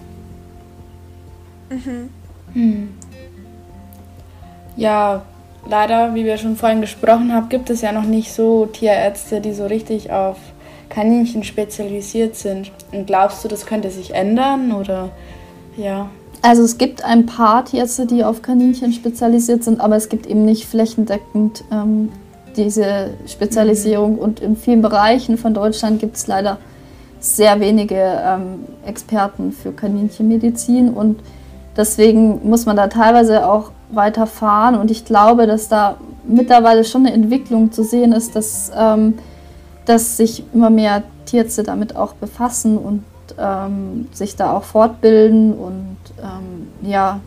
Mhm. 1.70 2.10
Hm. 2.54 2.90
Ja, 4.76 5.22
leider, 5.70 6.14
wie 6.14 6.26
wir 6.26 6.38
schon 6.38 6.58
vorhin 6.58 6.82
gesprochen 6.82 7.34
haben, 7.34 7.48
gibt 7.48 7.70
es 7.70 7.82
ja 7.82 7.94
noch 7.94 8.04
nicht 8.04 8.34
so 8.34 8.66
Tierärzte, 8.66 9.40
die 9.40 9.54
so 9.54 9.66
richtig 9.66 10.12
auf 10.12 10.38
Kaninchen 10.92 11.44
spezialisiert 11.44 12.36
sind. 12.36 12.72
Und 12.92 13.08
glaubst 13.08 13.44
du, 13.44 13.48
das 13.48 13.66
könnte 13.66 13.90
sich 13.90 14.14
ändern 14.14 14.72
oder 14.72 15.10
ja? 15.78 16.10
Also 16.44 16.64
es 16.64 16.78
gibt 16.78 17.04
ein 17.04 17.26
paar 17.26 17.66
Tierärzte, 17.66 18.06
die 18.06 18.24
auf 18.24 18.42
Kaninchen 18.42 18.94
spezialisiert 18.94 19.64
sind, 19.64 19.80
aber 19.80 19.96
es 19.96 20.10
gibt 20.10 20.26
eben 20.26 20.44
nicht 20.46 20.66
flächendeckend 20.66 21.64
ähm, 21.72 22.10
diese 22.56 23.12
Spezialisierung. 23.28 24.14
Mhm. 24.14 24.20
Und 24.20 24.40
in 24.40 24.56
vielen 24.56 24.82
Bereichen 24.82 25.38
von 25.38 25.54
Deutschland 25.54 26.00
gibt 26.00 26.18
es 26.18 26.28
leider 26.28 26.58
sehr 27.20 27.60
wenige 27.60 27.96
ähm, 27.96 28.66
Experten 28.86 29.52
für 29.52 29.72
Kaninchenmedizin 29.72 30.90
und 30.90 31.20
deswegen 31.78 32.50
muss 32.50 32.66
man 32.66 32.76
da 32.76 32.88
teilweise 32.88 33.48
auch 33.48 33.72
weiterfahren. 33.92 34.76
Und 34.76 34.90
ich 34.90 35.06
glaube, 35.06 35.46
dass 35.46 35.68
da 35.68 35.98
mittlerweile 36.28 36.84
schon 36.84 37.06
eine 37.06 37.14
Entwicklung 37.14 37.72
zu 37.72 37.84
sehen 37.84 38.12
ist, 38.12 38.36
dass, 38.36 38.72
ähm, 38.76 39.20
dass 39.86 40.18
sich 40.18 40.44
immer 40.54 40.70
mehr 40.70 41.04
Tierärzte 41.26 41.64
damit 41.64 41.96
auch 41.96 42.14
befassen 42.14 42.78
und 42.78 43.04
ähm, 43.38 44.08
sich 44.12 44.36
da 44.36 44.54
auch 44.54 44.64
fortbilden 44.64 45.54
und 45.54 45.98
ähm, 46.20 46.90
ja, 46.90 47.20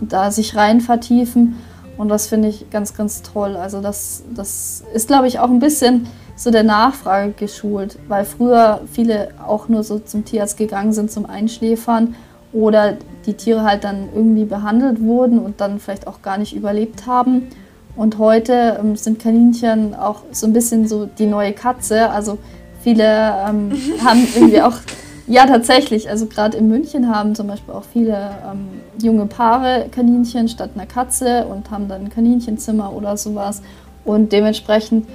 da 0.00 0.30
sich 0.30 0.56
rein 0.56 0.80
vertiefen. 0.80 1.56
Und 1.96 2.08
das 2.08 2.28
finde 2.28 2.48
ich 2.48 2.70
ganz, 2.70 2.96
ganz 2.96 3.22
toll. 3.22 3.56
Also 3.56 3.80
das, 3.80 4.22
das 4.34 4.84
ist, 4.94 5.08
glaube 5.08 5.26
ich, 5.26 5.40
auch 5.40 5.50
ein 5.50 5.58
bisschen 5.58 6.06
so 6.36 6.52
der 6.52 6.62
Nachfrage 6.62 7.32
geschult, 7.32 7.98
weil 8.06 8.24
früher 8.24 8.82
viele 8.90 9.30
auch 9.44 9.68
nur 9.68 9.82
so 9.82 9.98
zum 9.98 10.24
Tierarzt 10.24 10.56
gegangen 10.56 10.92
sind 10.92 11.10
zum 11.10 11.26
Einschläfern 11.26 12.14
oder 12.52 12.96
die 13.26 13.34
Tiere 13.34 13.64
halt 13.64 13.82
dann 13.82 14.08
irgendwie 14.14 14.44
behandelt 14.44 15.02
wurden 15.02 15.40
und 15.40 15.60
dann 15.60 15.80
vielleicht 15.80 16.06
auch 16.06 16.22
gar 16.22 16.38
nicht 16.38 16.54
überlebt 16.54 17.06
haben. 17.06 17.48
Und 17.98 18.18
heute 18.18 18.78
ähm, 18.78 18.94
sind 18.94 19.18
Kaninchen 19.18 19.92
auch 19.94 20.22
so 20.30 20.46
ein 20.46 20.52
bisschen 20.52 20.86
so 20.86 21.06
die 21.06 21.26
neue 21.26 21.52
Katze. 21.52 22.08
Also 22.10 22.38
viele 22.80 23.04
ähm, 23.04 23.72
haben 24.04 24.26
irgendwie 24.36 24.62
auch 24.62 24.74
ja, 25.26 25.46
tatsächlich. 25.46 26.08
Also 26.08 26.26
gerade 26.26 26.56
in 26.56 26.68
München 26.68 27.14
haben 27.14 27.34
zum 27.34 27.48
Beispiel 27.48 27.74
auch 27.74 27.82
viele 27.92 28.14
ähm, 28.50 28.68
junge 29.02 29.26
Paare 29.26 29.86
Kaninchen 29.90 30.48
statt 30.48 30.70
einer 30.74 30.86
Katze 30.86 31.44
und 31.46 31.70
haben 31.72 31.88
dann 31.88 32.04
ein 32.04 32.10
Kaninchenzimmer 32.10 32.92
oder 32.94 33.16
sowas. 33.16 33.62
Und 34.04 34.32
dementsprechend 34.32 35.06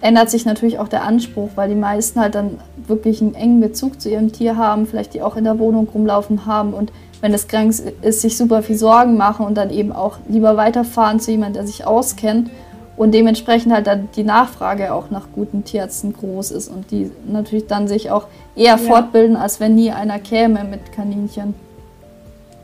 ändert 0.00 0.28
sich 0.28 0.44
natürlich 0.44 0.80
auch 0.80 0.88
der 0.88 1.04
Anspruch, 1.04 1.50
weil 1.54 1.68
die 1.68 1.76
meisten 1.76 2.20
halt 2.20 2.34
dann 2.34 2.58
wirklich 2.88 3.22
einen 3.22 3.34
engen 3.34 3.60
Bezug 3.60 4.00
zu 4.00 4.10
ihrem 4.10 4.32
Tier 4.32 4.56
haben, 4.56 4.86
vielleicht 4.86 5.14
die 5.14 5.22
auch 5.22 5.36
in 5.36 5.44
der 5.44 5.58
Wohnung 5.60 5.88
rumlaufen 5.88 6.46
haben 6.46 6.74
und 6.74 6.92
wenn 7.20 7.34
es 7.34 7.48
krank 7.48 7.74
ist, 8.02 8.20
sich 8.20 8.36
super 8.36 8.62
viel 8.62 8.76
Sorgen 8.76 9.16
machen 9.16 9.46
und 9.46 9.54
dann 9.54 9.70
eben 9.70 9.92
auch 9.92 10.18
lieber 10.28 10.56
weiterfahren 10.56 11.20
zu 11.20 11.30
jemandem, 11.30 11.54
der 11.54 11.66
sich 11.66 11.84
auskennt 11.86 12.50
und 12.96 13.12
dementsprechend 13.12 13.72
halt 13.72 13.86
dann 13.86 14.08
die 14.16 14.24
Nachfrage 14.24 14.92
auch 14.92 15.10
nach 15.10 15.28
guten 15.34 15.64
Tierärzten 15.64 16.12
groß 16.12 16.50
ist 16.50 16.68
und 16.68 16.90
die 16.90 17.10
natürlich 17.26 17.66
dann 17.66 17.88
sich 17.88 18.10
auch 18.10 18.26
eher 18.56 18.64
ja. 18.72 18.76
fortbilden, 18.76 19.36
als 19.36 19.60
wenn 19.60 19.74
nie 19.74 19.92
einer 19.92 20.18
käme 20.18 20.64
mit 20.64 20.92
Kaninchen. 20.92 21.54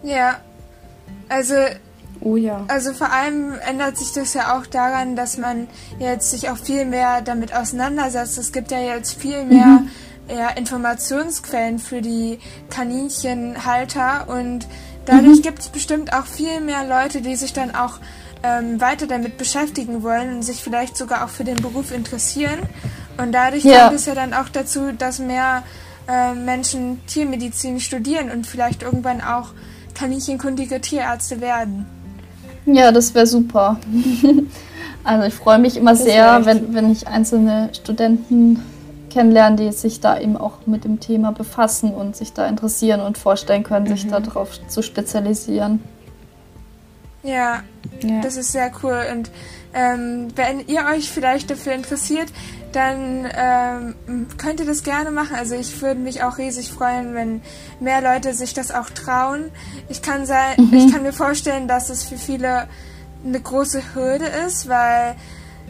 Ja, 0.03 0.37
also 1.29 1.55
Oh 2.21 2.37
ja. 2.37 2.65
Also 2.69 2.95
vor 2.95 3.13
allem 3.13 3.53
ändert 3.69 3.99
sich 3.99 4.13
das 4.13 4.33
ja 4.33 4.57
auch 4.57 4.67
daran, 4.67 5.15
dass 5.15 5.37
man 5.37 5.69
jetzt 5.99 6.31
sich 6.31 6.49
auch 6.49 6.57
viel 6.57 6.87
mehr 6.87 7.21
damit 7.21 7.55
auseinandersetzt. 7.55 8.39
Es 8.39 8.51
gibt 8.51 8.71
ja 8.71 8.79
jetzt 8.79 9.21
viel 9.21 9.45
mehr 9.45 9.67
mhm. 9.67 9.91
Ja, 10.29 10.49
Informationsquellen 10.51 11.79
für 11.79 12.01
die 12.01 12.39
Kaninchenhalter 12.71 14.29
und 14.29 14.67
dadurch 15.05 15.39
mhm. 15.39 15.43
gibt 15.43 15.59
es 15.61 15.69
bestimmt 15.69 16.13
auch 16.13 16.27
viel 16.27 16.61
mehr 16.61 16.87
Leute, 16.87 17.21
die 17.21 17.37
sich 17.37 17.53
dann 17.53 17.75
auch 17.75 17.99
ähm, 18.43 18.81
weiter 18.81 19.07
damit 19.07 19.39
beschäftigen 19.39 20.03
wollen 20.03 20.37
und 20.37 20.43
sich 20.43 20.63
vielleicht 20.63 20.97
sogar 20.97 21.25
auch 21.25 21.29
für 21.29 21.45
den 21.45 21.57
Beruf 21.57 21.93
interessieren. 21.93 22.59
Und 23.17 23.33
dadurch 23.33 23.65
ja. 23.65 23.85
kommt 23.85 23.97
es 23.97 24.07
ja 24.07 24.15
dann 24.15 24.35
auch 24.35 24.49
dazu, 24.49 24.93
dass 24.97 25.19
mehr 25.19 25.63
äh, 26.09 26.35
Menschen 26.35 27.01
Tiermedizin 27.07 27.81
studieren 27.81 28.31
und 28.31 28.47
vielleicht 28.47 28.83
irgendwann 28.83 29.21
auch 29.21 29.51
kaninchenkundige 29.95 30.81
Tierärzte 30.81 31.41
werden. 31.41 31.87
Ja, 32.67 32.93
das 32.93 33.15
wäre 33.15 33.27
super. 33.27 33.79
also 35.05 35.27
ich 35.27 35.35
freue 35.35 35.59
mich 35.59 35.77
immer 35.77 35.93
das 35.93 36.03
sehr, 36.03 36.45
wenn, 36.45 36.75
wenn 36.75 36.91
ich 36.91 37.07
einzelne 37.09 37.71
Studenten 37.73 38.63
kennenlerne, 39.15 39.57
die 39.57 39.73
sich 39.73 40.01
da 40.01 40.19
eben 40.19 40.37
auch 40.37 40.67
mit 40.67 40.85
dem 40.85 41.01
Thema 41.01 41.33
befassen 41.33 41.95
und 41.95 42.17
sich 42.17 42.33
da 42.33 42.47
interessieren 42.47 43.01
und 43.01 43.17
vorstellen 43.17 43.63
können, 43.63 43.87
mhm. 43.87 43.97
sich 43.97 44.09
darauf 44.09 44.59
zu 44.69 44.83
spezialisieren. 44.83 45.83
Ja, 47.23 47.63
ja, 48.03 48.21
das 48.21 48.37
ist 48.37 48.53
sehr 48.53 48.71
cool. 48.83 49.01
Und 49.13 49.31
ähm, 49.73 50.29
wenn 50.37 50.67
ihr 50.67 50.85
euch 50.93 51.11
vielleicht 51.11 51.51
dafür 51.51 51.73
interessiert, 51.73 52.29
dann 52.73 53.27
ähm, 53.35 54.27
könnt 54.37 54.61
ihr 54.61 54.67
das 54.67 54.83
gerne 54.83 55.11
machen. 55.11 55.37
Also 55.37 55.55
ich 55.55 55.81
würde 55.81 56.01
mich 56.01 56.23
auch 56.23 56.39
riesig 56.39 56.73
freuen, 56.73 57.15
wenn 57.15 57.41
mehr 57.81 58.03
Leute 58.03 58.35
sich 58.35 58.53
das 58.53 58.73
auch 58.73 58.91
trauen. 58.91 59.51
Ich 59.89 60.03
kann, 60.03 60.27
sein, 60.27 60.57
mhm. 60.59 60.75
ich 60.75 60.93
kann 60.93 61.03
mir 61.03 61.13
vorstellen, 61.13 61.69
dass 61.69 61.89
es 61.89 62.03
für 62.03 62.19
viele 62.19 62.69
eine 63.25 63.41
große 63.41 63.95
Hürde 63.95 64.27
ist, 64.47 64.69
weil 64.69 65.15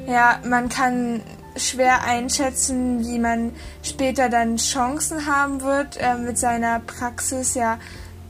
ja, 0.09 0.41
man 0.45 0.69
kann 0.69 1.21
schwer 1.57 2.05
einschätzen, 2.05 3.01
wie 3.01 3.19
man 3.19 3.53
später 3.83 4.29
dann 4.29 4.57
Chancen 4.57 5.27
haben 5.27 5.63
wird, 5.63 5.97
äh, 5.99 6.17
mit 6.17 6.39
seiner 6.39 6.81
Praxis 6.81 7.55
ja 7.55 7.79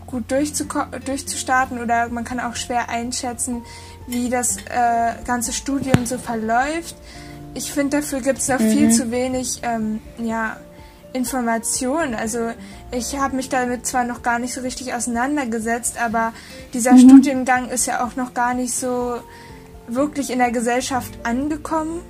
gut 0.06 0.24
durchzustarten 0.30 1.80
oder 1.80 2.08
man 2.08 2.24
kann 2.24 2.38
auch 2.38 2.54
schwer 2.56 2.88
einschätzen, 2.88 3.62
wie 4.06 4.28
das 4.28 4.58
äh, 4.58 5.14
ganze 5.26 5.52
Studium 5.52 6.06
so 6.06 6.18
verläuft. 6.18 6.94
Ich 7.54 7.72
finde, 7.72 7.98
dafür 7.98 8.20
gibt 8.20 8.38
es 8.38 8.48
noch 8.48 8.60
mhm. 8.60 8.70
viel 8.70 8.92
zu 8.92 9.10
wenig 9.10 9.60
ähm, 9.62 10.00
ja, 10.18 10.56
Informationen. 11.12 12.14
Also 12.14 12.50
ich 12.90 13.18
habe 13.18 13.36
mich 13.36 13.48
damit 13.48 13.86
zwar 13.86 14.04
noch 14.04 14.22
gar 14.22 14.38
nicht 14.38 14.52
so 14.52 14.60
richtig 14.60 14.92
auseinandergesetzt, 14.92 15.96
aber 15.98 16.32
dieser 16.74 16.92
mhm. 16.92 17.08
Studiengang 17.08 17.68
ist 17.70 17.86
ja 17.86 18.04
auch 18.04 18.16
noch 18.16 18.34
gar 18.34 18.54
nicht 18.54 18.74
so 18.74 19.20
wirklich 19.86 20.30
in 20.30 20.38
der 20.38 20.50
Gesellschaft 20.50 21.12
angekommen. 21.24 22.00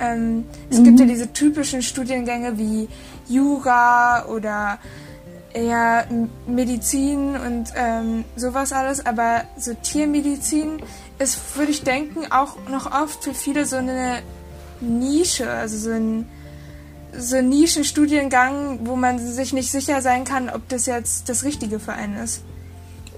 Ähm, 0.00 0.44
es 0.70 0.78
mhm. 0.78 0.84
gibt 0.84 1.00
ja 1.00 1.06
diese 1.06 1.32
typischen 1.32 1.82
Studiengänge 1.82 2.58
wie 2.58 2.88
Jura 3.28 4.26
oder 4.26 4.78
eher 5.52 6.06
Medizin 6.46 7.36
und 7.36 7.72
ähm, 7.76 8.24
sowas 8.36 8.72
alles, 8.72 9.04
aber 9.04 9.42
so 9.56 9.74
Tiermedizin 9.74 10.80
ist, 11.18 11.56
würde 11.56 11.72
ich 11.72 11.82
denken, 11.82 12.30
auch 12.30 12.56
noch 12.68 12.92
oft 12.92 13.24
für 13.24 13.34
viele 13.34 13.66
so 13.66 13.76
eine 13.76 14.20
Nische, 14.80 15.50
also 15.50 15.76
so 15.76 15.90
ein, 15.90 16.26
so 17.16 17.36
ein 17.36 17.48
Nischenstudiengang, 17.48 18.80
wo 18.84 18.96
man 18.96 19.18
sich 19.18 19.52
nicht 19.52 19.70
sicher 19.70 20.00
sein 20.02 20.24
kann, 20.24 20.48
ob 20.48 20.68
das 20.68 20.86
jetzt 20.86 21.28
das 21.28 21.44
Richtige 21.44 21.80
für 21.80 21.92
einen 21.92 22.16
ist. 22.16 22.42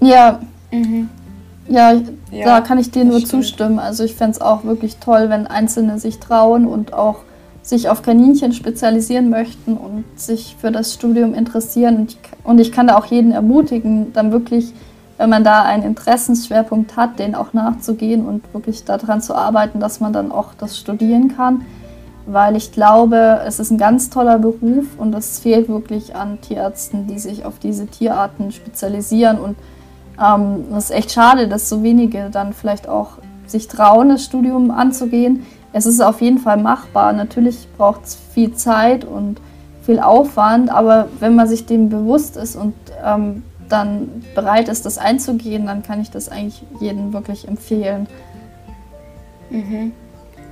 Ja, 0.01 0.41
mhm. 0.71 1.09
Ja, 1.67 1.93
ja, 2.31 2.45
da 2.45 2.61
kann 2.61 2.77
ich 2.77 2.91
dir 2.91 3.05
nur 3.05 3.19
stimmt. 3.19 3.29
zustimmen. 3.29 3.79
Also 3.79 4.03
ich 4.03 4.15
fände 4.15 4.31
es 4.31 4.41
auch 4.41 4.63
wirklich 4.63 4.97
toll, 4.97 5.29
wenn 5.29 5.47
Einzelne 5.47 5.99
sich 5.99 6.19
trauen 6.19 6.65
und 6.65 6.93
auch 6.93 7.19
sich 7.61 7.87
auf 7.87 8.01
Kaninchen 8.01 8.51
spezialisieren 8.51 9.29
möchten 9.29 9.77
und 9.77 10.03
sich 10.17 10.57
für 10.59 10.71
das 10.71 10.93
Studium 10.93 11.33
interessieren. 11.33 11.95
Und 11.95 12.11
ich, 12.11 12.17
und 12.43 12.59
ich 12.59 12.71
kann 12.73 12.87
da 12.87 12.97
auch 12.97 13.05
jeden 13.05 13.31
ermutigen, 13.31 14.11
dann 14.11 14.33
wirklich, 14.33 14.73
wenn 15.17 15.29
man 15.29 15.45
da 15.45 15.63
einen 15.63 15.83
Interessensschwerpunkt 15.83 16.97
hat, 16.97 17.19
den 17.19 17.35
auch 17.35 17.53
nachzugehen 17.53 18.25
und 18.25 18.53
wirklich 18.53 18.83
daran 18.83 19.21
zu 19.21 19.33
arbeiten, 19.33 19.79
dass 19.79 20.01
man 20.01 20.11
dann 20.11 20.31
auch 20.31 20.53
das 20.57 20.77
studieren 20.77 21.35
kann. 21.35 21.65
Weil 22.25 22.55
ich 22.57 22.71
glaube, 22.73 23.41
es 23.45 23.59
ist 23.59 23.71
ein 23.71 23.77
ganz 23.77 24.09
toller 24.09 24.39
Beruf 24.39 24.85
und 24.97 25.13
es 25.15 25.39
fehlt 25.39 25.69
wirklich 25.69 26.15
an 26.15 26.39
Tierärzten, 26.41 27.07
die 27.07 27.19
sich 27.19 27.45
auf 27.45 27.59
diese 27.59 27.87
Tierarten 27.87 28.51
spezialisieren. 28.51 29.39
Und 29.39 29.55
ähm, 30.21 30.65
es 30.75 30.85
ist 30.85 30.91
echt 30.91 31.11
schade, 31.11 31.47
dass 31.47 31.69
so 31.69 31.83
wenige 31.83 32.29
dann 32.31 32.53
vielleicht 32.53 32.87
auch 32.87 33.17
sich 33.47 33.67
trauen, 33.67 34.09
das 34.09 34.23
Studium 34.23 34.71
anzugehen 34.71 35.45
es 35.73 35.87
ist 35.87 35.99
auf 36.01 36.21
jeden 36.21 36.37
Fall 36.37 36.57
machbar. 36.57 37.11
Natürlich 37.11 37.67
braucht 37.77 38.05
es 38.05 38.15
viel 38.15 38.53
Zeit 38.53 39.03
und 39.03 39.41
viel 39.81 39.99
Aufwand, 39.99 40.69
aber 40.69 41.09
wenn 41.19 41.35
man 41.35 41.47
sich 41.47 41.65
dem 41.65 41.89
bewusst 41.89 42.37
ist 42.37 42.55
und 42.55 42.75
ähm, 43.03 43.43
dann 43.67 44.23
bereit 44.35 44.69
ist, 44.69 44.85
das 44.85 44.97
einzugehen, 44.97 45.65
dann 45.65 45.83
kann 45.83 45.99
ich 45.99 46.11
das 46.11 46.29
eigentlich 46.29 46.63
jedem 46.79 47.11
wirklich 47.11 47.47
empfehlen. 47.47 48.07
Mhm. 49.49 49.91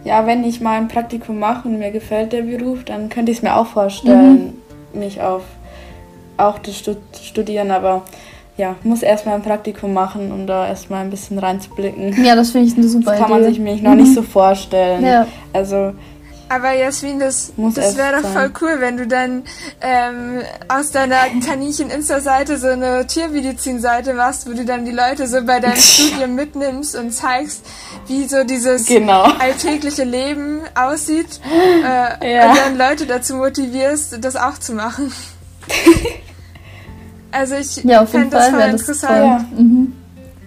Ja, 0.03 0.25
wenn 0.25 0.43
ich 0.43 0.59
mal 0.59 0.77
ein 0.77 0.87
Praktikum 0.87 1.37
mache 1.37 1.67
und 1.67 1.77
mir 1.77 1.91
gefällt 1.91 2.33
der 2.33 2.41
Beruf, 2.41 2.83
dann 2.83 3.09
könnte 3.09 3.31
ich 3.31 3.37
es 3.37 3.43
mir 3.43 3.55
auch 3.55 3.67
vorstellen, 3.67 4.53
mhm. 4.93 4.99
mich 4.99 5.21
auf 5.21 5.43
auch 6.37 6.57
das 6.57 6.75
Studieren, 7.21 7.69
aber 7.69 8.01
ja, 8.57 8.75
muss 8.83 9.01
erstmal 9.01 9.35
ein 9.35 9.41
Praktikum 9.41 9.93
machen, 9.93 10.31
um 10.31 10.45
da 10.45 10.67
erstmal 10.67 11.03
ein 11.03 11.09
bisschen 11.09 11.39
reinzublicken. 11.39 12.23
Ja, 12.23 12.35
das 12.35 12.51
finde 12.51 12.67
ich 12.67 12.77
eine 12.77 12.87
super 12.87 13.11
Das 13.11 13.19
kann 13.19 13.29
man 13.29 13.43
sich 13.43 13.59
mich 13.59 13.81
noch 13.81 13.91
mhm. 13.91 14.01
nicht 14.01 14.13
so 14.13 14.21
vorstellen. 14.21 15.03
Ja. 15.05 15.25
Also. 15.53 15.93
Aber 16.49 16.73
Jasmin, 16.73 17.17
das, 17.17 17.53
das 17.55 17.95
wäre 17.95 18.21
doch 18.21 18.27
voll 18.27 18.51
cool, 18.59 18.75
wenn 18.79 18.97
du 18.97 19.07
dann 19.07 19.43
ähm, 19.79 20.41
aus 20.67 20.91
deiner 20.91 21.15
Kaninchen-Insta-Seite 21.45 22.57
so 22.57 22.67
eine 22.67 23.07
Tiermedizin-Seite 23.07 24.13
machst, 24.13 24.49
wo 24.49 24.53
du 24.53 24.65
dann 24.65 24.83
die 24.83 24.91
Leute 24.91 25.27
so 25.27 25.45
bei 25.45 25.61
deinem 25.61 25.77
Studium 25.77 26.35
mitnimmst 26.35 26.97
und 26.97 27.11
zeigst, 27.11 27.65
wie 28.07 28.25
so 28.25 28.43
dieses 28.43 28.85
genau. 28.85 29.23
alltägliche 29.39 30.03
Leben 30.03 30.61
aussieht. 30.75 31.39
Äh, 31.83 32.35
ja. 32.35 32.49
Und 32.49 32.57
dann 32.57 32.77
Leute 32.77 33.05
dazu 33.05 33.35
motivierst, 33.35 34.23
das 34.23 34.35
auch 34.35 34.57
zu 34.57 34.73
machen. 34.73 35.11
Also 37.31 37.55
ich 37.55 37.83
ja, 37.83 38.05
fände 38.05 38.29
das 38.29 38.49
voll 38.49 38.59
interessant. 38.61 39.17
Ja. 39.17 39.45
Mhm. 39.57 39.93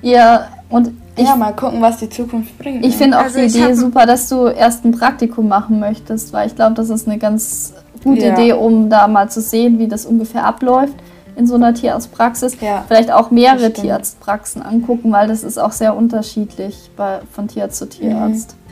ja, 0.02 0.48
und 0.68 0.92
ich, 1.16 1.24
ja, 1.24 1.36
mal 1.36 1.52
gucken, 1.52 1.80
was 1.80 1.98
die 1.98 2.08
Zukunft 2.08 2.58
bringt. 2.58 2.84
Ich 2.84 2.92
ne? 2.92 2.98
finde 2.98 3.18
auch 3.18 3.24
also 3.24 3.38
die 3.38 3.46
Idee 3.46 3.74
super, 3.74 4.04
dass 4.06 4.28
du 4.28 4.46
erst 4.46 4.84
ein 4.84 4.92
Praktikum 4.92 5.48
machen 5.48 5.78
möchtest, 5.78 6.32
weil 6.32 6.48
ich 6.48 6.56
glaube, 6.56 6.74
das 6.74 6.90
ist 6.90 7.06
eine 7.06 7.18
ganz 7.18 7.72
gute 8.02 8.26
ja. 8.26 8.32
Idee, 8.32 8.52
um 8.52 8.90
da 8.90 9.06
mal 9.06 9.30
zu 9.30 9.40
sehen, 9.40 9.78
wie 9.78 9.86
das 9.86 10.06
ungefähr 10.06 10.44
abläuft 10.44 10.94
in 11.36 11.46
so 11.46 11.54
einer 11.54 11.74
Tierarztpraxis. 11.74 12.60
Ja, 12.60 12.84
Vielleicht 12.86 13.10
auch 13.10 13.30
mehrere 13.30 13.72
Tierarztpraxen 13.72 14.62
angucken, 14.62 15.12
weil 15.12 15.28
das 15.28 15.42
ist 15.44 15.58
auch 15.58 15.72
sehr 15.72 15.96
unterschiedlich 15.96 16.90
bei, 16.96 17.20
von 17.32 17.48
Tierarzt 17.48 17.78
zu 17.78 17.88
Tierarzt. 17.88 18.52
Mhm. 18.56 18.63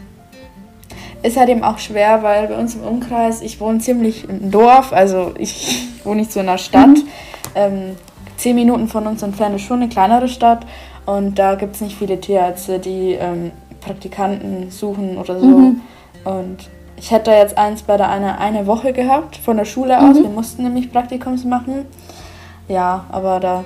Ist 1.22 1.36
halt 1.36 1.48
eben 1.48 1.62
auch 1.62 1.78
schwer, 1.78 2.22
weil 2.22 2.48
bei 2.48 2.56
uns 2.56 2.74
im 2.74 2.82
Umkreis, 2.82 3.42
ich 3.42 3.60
wohne 3.60 3.78
ziemlich 3.78 4.28
im 4.28 4.50
Dorf, 4.50 4.92
also 4.92 5.32
ich 5.38 5.88
wohne 6.04 6.20
nicht 6.20 6.32
so 6.32 6.40
in 6.40 6.46
der 6.46 6.58
Stadt. 6.58 6.88
Mhm 6.88 7.08
ähm, 7.54 7.96
zehn 8.36 8.54
Minuten 8.54 8.88
von 8.88 9.06
uns 9.06 9.22
entfernt 9.22 9.56
ist 9.56 9.62
schon 9.62 9.80
eine 9.80 9.88
kleinere 9.88 10.28
Stadt 10.28 10.66
und 11.06 11.38
da 11.38 11.54
gibt 11.54 11.76
es 11.76 11.80
nicht 11.80 11.96
viele 11.96 12.20
Tierärzte, 12.20 12.78
die 12.78 13.12
ähm, 13.12 13.52
Praktikanten 13.80 14.70
suchen 14.70 15.18
oder 15.18 15.38
so. 15.38 15.46
Mhm. 15.46 15.80
Und 16.24 16.70
ich 16.96 17.10
hätte 17.10 17.32
jetzt 17.32 17.58
eins 17.58 17.82
bei 17.82 17.96
der 17.96 18.08
eine, 18.10 18.38
eine 18.38 18.66
Woche 18.66 18.92
gehabt, 18.92 19.36
von 19.36 19.56
der 19.56 19.64
Schule 19.64 19.98
aus. 19.98 20.18
Mhm. 20.18 20.22
Wir 20.22 20.30
mussten 20.30 20.62
nämlich 20.62 20.92
Praktikums 20.92 21.44
machen. 21.44 21.86
Ja, 22.68 23.04
aber 23.10 23.40
da. 23.40 23.64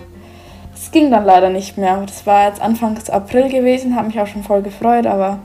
Es 0.75 0.91
ging 0.91 1.11
dann 1.11 1.25
leider 1.25 1.51
nicht 1.51 1.79
mehr. 1.79 2.03
Das 2.05 2.27
war 2.27 2.49
jetzt 2.49 2.61
Anfangs 2.61 3.09
April 3.09 3.49
gewesen, 3.49 3.97
habe 3.97 4.09
mich 4.09 4.21
auch 4.21 4.27
schon 4.27 4.43
voll 4.43 4.63
gefreut, 4.63 5.07
aber 5.07 5.39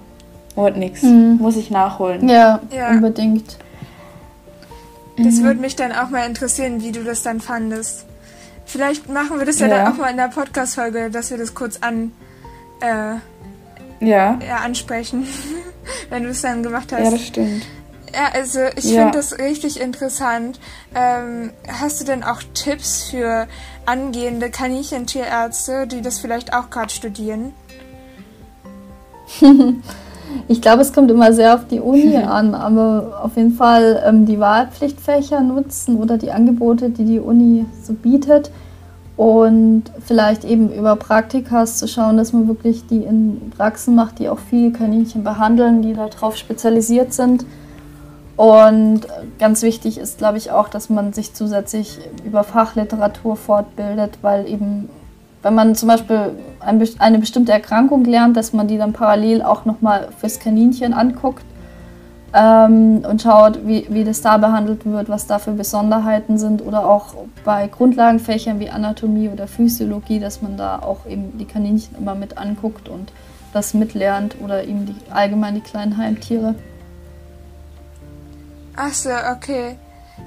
wurde 0.55 0.79
nichts. 0.79 1.03
Mhm. 1.03 1.37
Muss 1.39 1.55
ich 1.55 1.69
nachholen. 1.69 2.27
Ja, 2.27 2.59
ja. 2.71 2.89
unbedingt. 2.89 3.57
Das 5.17 5.35
mhm. 5.35 5.43
würde 5.43 5.59
mich 5.59 5.75
dann 5.75 5.91
auch 5.91 6.09
mal 6.09 6.25
interessieren, 6.27 6.81
wie 6.81 6.91
du 6.91 7.03
das 7.03 7.23
dann 7.23 7.41
fandest. 7.41 8.05
Vielleicht 8.65 9.09
machen 9.09 9.37
wir 9.37 9.45
das 9.45 9.59
ja, 9.59 9.67
ja 9.67 9.77
dann 9.77 9.93
auch 9.93 9.97
mal 9.97 10.09
in 10.09 10.17
der 10.17 10.29
Podcast-Folge, 10.29 11.09
dass 11.09 11.29
wir 11.29 11.37
das 11.37 11.53
kurz 11.53 11.79
an, 11.81 12.11
äh, 12.79 13.15
ja. 14.05 14.39
ja. 14.39 14.57
ansprechen, 14.63 15.27
wenn 16.09 16.23
du 16.23 16.29
es 16.29 16.41
dann 16.41 16.63
gemacht 16.63 16.91
hast. 16.91 17.03
Ja, 17.03 17.11
das 17.11 17.27
stimmt. 17.27 17.65
Ja, 18.13 18.29
also 18.33 18.59
ich 18.75 18.85
ja. 18.85 19.03
finde 19.03 19.17
das 19.17 19.39
richtig 19.39 19.79
interessant. 19.79 20.59
Ähm, 20.95 21.51
hast 21.67 22.01
du 22.01 22.05
denn 22.05 22.23
auch 22.23 22.41
Tipps 22.53 23.03
für 23.03 23.47
angehende 23.85 24.49
Kaninchentierärzte, 24.49 25.87
die 25.87 26.01
das 26.01 26.19
vielleicht 26.19 26.53
auch 26.53 26.69
gerade 26.69 26.91
studieren? 26.91 27.53
ich 30.47 30.61
glaube, 30.61 30.81
es 30.81 30.93
kommt 30.93 31.11
immer 31.11 31.33
sehr 31.33 31.55
auf 31.55 31.67
die 31.67 31.79
Uni 31.79 32.15
an, 32.17 32.55
aber 32.55 33.21
auf 33.23 33.37
jeden 33.37 33.53
Fall 33.53 34.01
ähm, 34.05 34.25
die 34.25 34.39
Wahlpflichtfächer 34.39 35.41
nutzen 35.41 35.97
oder 35.97 36.17
die 36.17 36.31
Angebote, 36.31 36.89
die 36.89 37.05
die 37.05 37.19
Uni 37.19 37.65
so 37.83 37.93
bietet 37.93 38.51
und 39.17 39.83
vielleicht 40.03 40.45
eben 40.45 40.73
über 40.73 40.95
Praktikas 40.95 41.77
zu 41.77 41.87
schauen, 41.87 42.17
dass 42.17 42.33
man 42.33 42.47
wirklich 42.47 42.87
die 42.87 43.03
in 43.03 43.51
Praxen 43.55 43.93
macht, 43.93 44.19
die 44.19 44.29
auch 44.29 44.39
viel 44.39 44.71
Kaninchen 44.71 45.23
behandeln, 45.23 45.81
die 45.81 45.93
darauf 45.93 46.37
spezialisiert 46.37 47.13
sind. 47.13 47.45
Und 48.37 49.01
ganz 49.37 49.61
wichtig 49.61 49.99
ist, 49.99 50.17
glaube 50.17 50.39
ich, 50.39 50.49
auch, 50.49 50.69
dass 50.69 50.89
man 50.89 51.13
sich 51.13 51.35
zusätzlich 51.35 51.99
über 52.25 52.43
Fachliteratur 52.43 53.35
fortbildet, 53.35 54.17
weil 54.23 54.47
eben, 54.47 54.89
wenn 55.43 55.55
man 55.55 55.75
zum 55.75 55.87
Beispiel 55.87 56.31
eine 56.59 57.19
bestimmte 57.19 57.51
Erkrankung 57.51 58.05
lernt, 58.05 58.37
dass 58.37 58.53
man 58.53 58.67
die 58.67 58.77
dann 58.77 58.93
parallel 58.93 59.41
auch 59.41 59.65
nochmal 59.65 60.09
fürs 60.19 60.39
Kaninchen 60.39 60.93
anguckt 60.93 61.43
ähm, 62.33 63.03
und 63.09 63.21
schaut, 63.21 63.65
wie, 63.65 63.87
wie 63.89 64.03
das 64.03 64.21
da 64.21 64.37
behandelt 64.37 64.85
wird, 64.85 65.09
was 65.09 65.27
da 65.27 65.39
für 65.39 65.51
Besonderheiten 65.51 66.37
sind 66.37 66.61
oder 66.65 66.87
auch 66.87 67.15
bei 67.43 67.67
Grundlagenfächern 67.67 68.59
wie 68.59 68.69
Anatomie 68.69 69.29
oder 69.29 69.47
Physiologie, 69.47 70.19
dass 70.19 70.41
man 70.41 70.57
da 70.57 70.79
auch 70.79 71.05
eben 71.07 71.37
die 71.37 71.45
Kaninchen 71.45 71.97
immer 71.97 72.15
mit 72.15 72.37
anguckt 72.37 72.87
und 72.87 73.11
das 73.53 73.73
mitlernt 73.73 74.35
oder 74.41 74.63
eben 74.63 74.85
die, 74.85 74.95
allgemein 75.11 75.55
die 75.55 75.61
kleinen 75.61 75.97
Heimtiere. 75.97 76.55
Ach 78.75 78.93
so, 78.93 79.09
okay. 79.35 79.75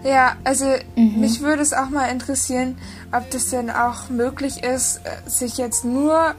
Ja, 0.03 0.33
also 0.45 0.67
mhm. 0.97 1.21
mich 1.21 1.41
würde 1.41 1.63
es 1.63 1.73
auch 1.73 1.89
mal 1.89 2.09
interessieren, 2.09 2.77
ob 3.17 3.31
das 3.31 3.51
denn 3.51 3.71
auch 3.71 4.09
möglich 4.11 4.63
ist, 4.63 5.01
äh, 5.05 5.29
sich 5.29 5.57
jetzt 5.57 5.85
nur 5.85 6.35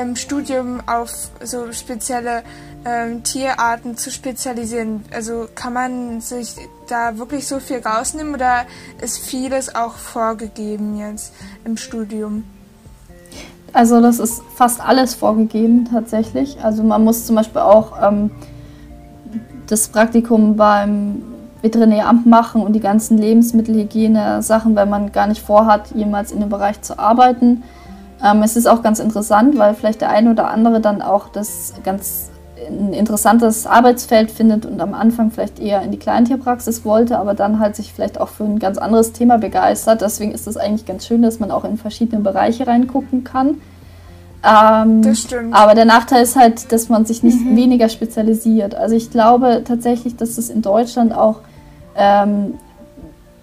im 0.00 0.16
Studium 0.16 0.80
auf 0.86 1.10
so 1.42 1.72
spezielle 1.72 2.42
ähm, 2.84 3.22
Tierarten 3.22 3.96
zu 3.96 4.10
spezialisieren. 4.10 5.04
Also 5.12 5.46
kann 5.54 5.72
man 5.72 6.20
sich 6.20 6.54
da 6.88 7.16
wirklich 7.18 7.46
so 7.46 7.60
viel 7.60 7.78
rausnehmen 7.78 8.34
oder 8.34 8.64
ist 9.00 9.18
vieles 9.18 9.74
auch 9.74 9.94
vorgegeben 9.94 10.98
jetzt 10.98 11.32
im 11.64 11.76
Studium? 11.76 12.44
Also 13.72 14.00
das 14.00 14.18
ist 14.18 14.42
fast 14.54 14.80
alles 14.80 15.14
vorgegeben 15.14 15.88
tatsächlich. 15.90 16.62
Also 16.62 16.82
man 16.82 17.02
muss 17.04 17.26
zum 17.26 17.36
Beispiel 17.36 17.60
auch 17.60 18.00
ähm, 18.02 18.30
das 19.66 19.88
Praktikum 19.88 20.56
beim 20.56 21.22
Veterinäramt 21.64 22.26
machen 22.26 22.62
und 22.62 22.74
die 22.74 22.80
ganzen 22.80 23.16
Lebensmittelhygiene-Sachen, 23.16 24.76
wenn 24.76 24.90
man 24.90 25.12
gar 25.12 25.26
nicht 25.26 25.42
vorhat, 25.42 25.90
jemals 25.94 26.30
in 26.30 26.40
dem 26.40 26.50
Bereich 26.50 26.82
zu 26.82 26.98
arbeiten. 26.98 27.62
Ähm, 28.22 28.42
es 28.42 28.54
ist 28.54 28.66
auch 28.66 28.82
ganz 28.82 29.00
interessant, 29.00 29.58
weil 29.58 29.74
vielleicht 29.74 30.02
der 30.02 30.10
eine 30.10 30.30
oder 30.30 30.50
andere 30.50 30.80
dann 30.80 31.00
auch 31.00 31.28
das 31.30 31.72
ganz 31.82 32.30
ein 32.66 32.92
interessantes 32.92 33.66
Arbeitsfeld 33.66 34.30
findet 34.30 34.64
und 34.64 34.80
am 34.80 34.94
Anfang 34.94 35.30
vielleicht 35.30 35.58
eher 35.58 35.82
in 35.82 35.90
die 35.90 35.98
Kleintierpraxis 35.98 36.84
wollte, 36.84 37.18
aber 37.18 37.34
dann 37.34 37.58
halt 37.58 37.76
sich 37.76 37.92
vielleicht 37.92 38.20
auch 38.20 38.28
für 38.28 38.44
ein 38.44 38.58
ganz 38.58 38.78
anderes 38.78 39.12
Thema 39.12 39.38
begeistert. 39.38 40.02
Deswegen 40.02 40.32
ist 40.32 40.46
es 40.46 40.56
eigentlich 40.56 40.86
ganz 40.86 41.06
schön, 41.06 41.22
dass 41.22 41.40
man 41.40 41.50
auch 41.50 41.64
in 41.64 41.76
verschiedene 41.78 42.22
Bereiche 42.22 42.66
reingucken 42.66 43.24
kann. 43.24 43.56
Ähm, 44.44 45.02
das 45.02 45.20
stimmt. 45.20 45.54
Aber 45.54 45.74
der 45.74 45.84
Nachteil 45.84 46.22
ist 46.22 46.36
halt, 46.36 46.70
dass 46.72 46.88
man 46.88 47.06
sich 47.06 47.22
nicht 47.22 47.40
mhm. 47.40 47.56
weniger 47.56 47.88
spezialisiert. 47.88 48.74
Also 48.74 48.94
ich 48.94 49.10
glaube 49.10 49.62
tatsächlich, 49.64 50.16
dass 50.16 50.38
es 50.38 50.50
in 50.50 50.62
Deutschland 50.62 51.14
auch 51.14 51.40
ähm, 51.96 52.58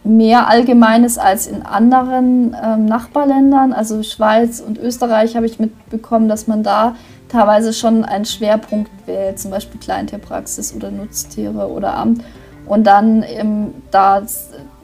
mehr 0.04 0.48
Allgemeines 0.48 1.18
als 1.18 1.48
in 1.48 1.62
anderen 1.62 2.56
ähm, 2.62 2.86
Nachbarländern. 2.86 3.74
Also 3.74 4.04
Schweiz 4.04 4.60
und 4.60 4.78
Österreich 4.78 5.36
habe 5.36 5.46
ich 5.46 5.60
mitbekommen, 5.60 6.28
dass 6.28 6.48
man 6.48 6.64
da 6.64 6.96
teilweise 7.30 7.74
schon 7.74 8.04
einen 8.04 8.26
Schwerpunkt 8.26 8.92
wählt, 9.06 9.40
zum 9.40 9.52
Beispiel 9.52 9.80
Kleintierpraxis 9.80 10.76
oder 10.76 10.92
Nutztiere 10.92 11.70
oder 11.70 11.96
Amt 11.96 12.24
und 12.66 12.86
dann 12.86 13.24
eben 13.24 13.84
da 13.92 14.24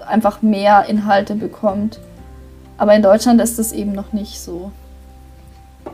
einfach 0.07 0.41
mehr 0.41 0.86
Inhalte 0.88 1.36
bekommt. 1.36 1.99
Aber 2.78 2.93
in 2.93 3.01
Deutschland 3.01 3.41
ist 3.41 3.59
das 3.59 3.72
eben 3.72 3.91
noch 3.91 4.13
nicht 4.13 4.39
so. 4.39 4.72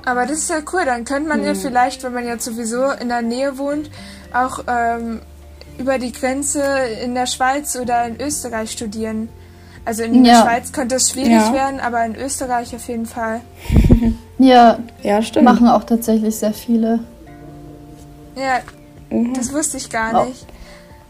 Aber 0.06 0.26
das 0.26 0.40
ist 0.40 0.50
ja 0.50 0.58
cool, 0.74 0.82
dann 0.86 1.06
könnte 1.06 1.30
man 1.30 1.40
hm. 1.40 1.48
ja 1.48 1.54
vielleicht, 1.56 2.04
wenn 2.04 2.14
man 2.14 2.26
jetzt 2.26 2.46
sowieso 2.46 2.92
in 2.92 3.10
der 3.10 3.22
Nähe 3.22 3.58
wohnt, 3.58 3.90
auch 4.34 4.64
ähm, 4.68 5.22
über 5.78 6.00
die 6.00 6.12
Grenze 6.12 6.64
in 7.04 7.16
der 7.16 7.26
Schweiz 7.26 7.76
oder 7.76 8.06
in 8.06 8.20
Österreich 8.20 8.72
studieren. 8.72 9.30
Also 9.86 10.04
in 10.04 10.24
ja. 10.24 10.34
der 10.34 10.42
Schweiz 10.42 10.72
könnte 10.72 10.96
es 10.96 11.10
schwierig 11.10 11.32
ja. 11.32 11.54
werden, 11.54 11.80
aber 11.80 12.06
in 12.06 12.16
Österreich 12.16 12.74
auf 12.76 12.88
jeden 12.88 13.06
Fall. 13.06 13.42
ja, 14.38 14.80
ja, 15.02 15.22
stimmt. 15.22 15.46
Machen 15.46 15.68
auch 15.68 15.84
tatsächlich 15.84 16.36
sehr 16.36 16.54
viele. 16.54 17.00
Ja, 18.36 18.60
mhm. 19.10 19.34
das 19.34 19.52
wusste 19.54 19.78
ich 19.78 19.90
gar 19.90 20.26
nicht. 20.26 20.46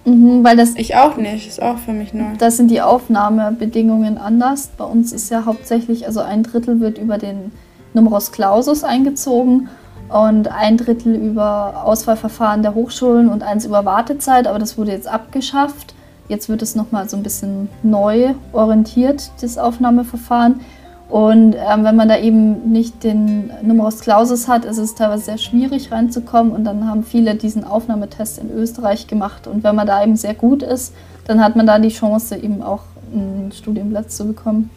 Mhm, 0.05 0.43
weil 0.43 0.57
das 0.57 0.75
ich 0.75 0.95
auch 0.95 1.15
nicht, 1.15 1.47
ist 1.47 1.61
auch 1.61 1.77
für 1.77 1.93
mich 1.93 2.13
neu. 2.13 2.35
Da 2.37 2.51
sind 2.51 2.69
die 2.69 2.81
Aufnahmebedingungen 2.81 4.17
anders. 4.17 4.69
Bei 4.77 4.83
uns 4.83 5.13
ist 5.13 5.29
ja 5.29 5.45
hauptsächlich, 5.45 6.07
also 6.07 6.19
ein 6.19 6.43
Drittel 6.43 6.79
wird 6.79 6.97
über 6.97 7.17
den 7.17 7.51
Numerus 7.93 8.31
Clausus 8.31 8.83
eingezogen 8.83 9.69
und 10.13 10.47
ein 10.47 10.77
Drittel 10.77 11.15
über 11.15 11.81
Auswahlverfahren 11.85 12.61
der 12.61 12.75
Hochschulen 12.75 13.29
und 13.29 13.41
eins 13.41 13.65
über 13.65 13.83
Wartezeit, 13.83 14.45
aber 14.45 14.59
das 14.59 14.77
wurde 14.77 14.91
jetzt 14.91 15.07
abgeschafft. 15.07 15.95
Jetzt 16.29 16.49
wird 16.49 16.61
es 16.61 16.75
nochmal 16.75 17.09
so 17.09 17.17
ein 17.17 17.23
bisschen 17.23 17.67
neu 17.81 18.35
orientiert, 18.51 19.31
das 19.41 19.57
Aufnahmeverfahren. 19.57 20.61
Und 21.09 21.55
ähm, 21.55 21.83
wenn 21.83 21.95
man 21.95 22.07
da 22.09 22.17
eben 22.17 22.71
nicht 22.71 23.03
den 23.03 23.51
Numerus 23.63 24.01
Clausus 24.01 24.47
hat, 24.47 24.65
ist 24.65 24.77
es 24.77 24.93
teilweise 24.93 25.25
sehr 25.25 25.37
schwierig 25.39 25.91
reinzukommen. 25.91 26.53
Und 26.53 26.63
dann 26.63 26.87
haben 26.87 27.03
viele 27.03 27.33
diesen 27.33 27.63
Aufnahmetest 27.63 28.37
in 28.37 28.51
Österreich 28.51 29.07
gemacht. 29.07 29.47
Und 29.47 29.63
wenn 29.63 29.75
man 29.75 29.87
da 29.87 30.03
eben 30.03 30.15
sehr 30.15 30.35
gut 30.35 30.61
ist, 30.61 30.93
dann 31.25 31.43
hat 31.43 31.55
man 31.55 31.65
da 31.65 31.79
die 31.79 31.89
Chance, 31.89 32.37
eben 32.37 32.61
auch 32.61 32.83
einen 33.11 33.51
Studienplatz 33.51 34.15
zu 34.15 34.27
bekommen. 34.27 34.69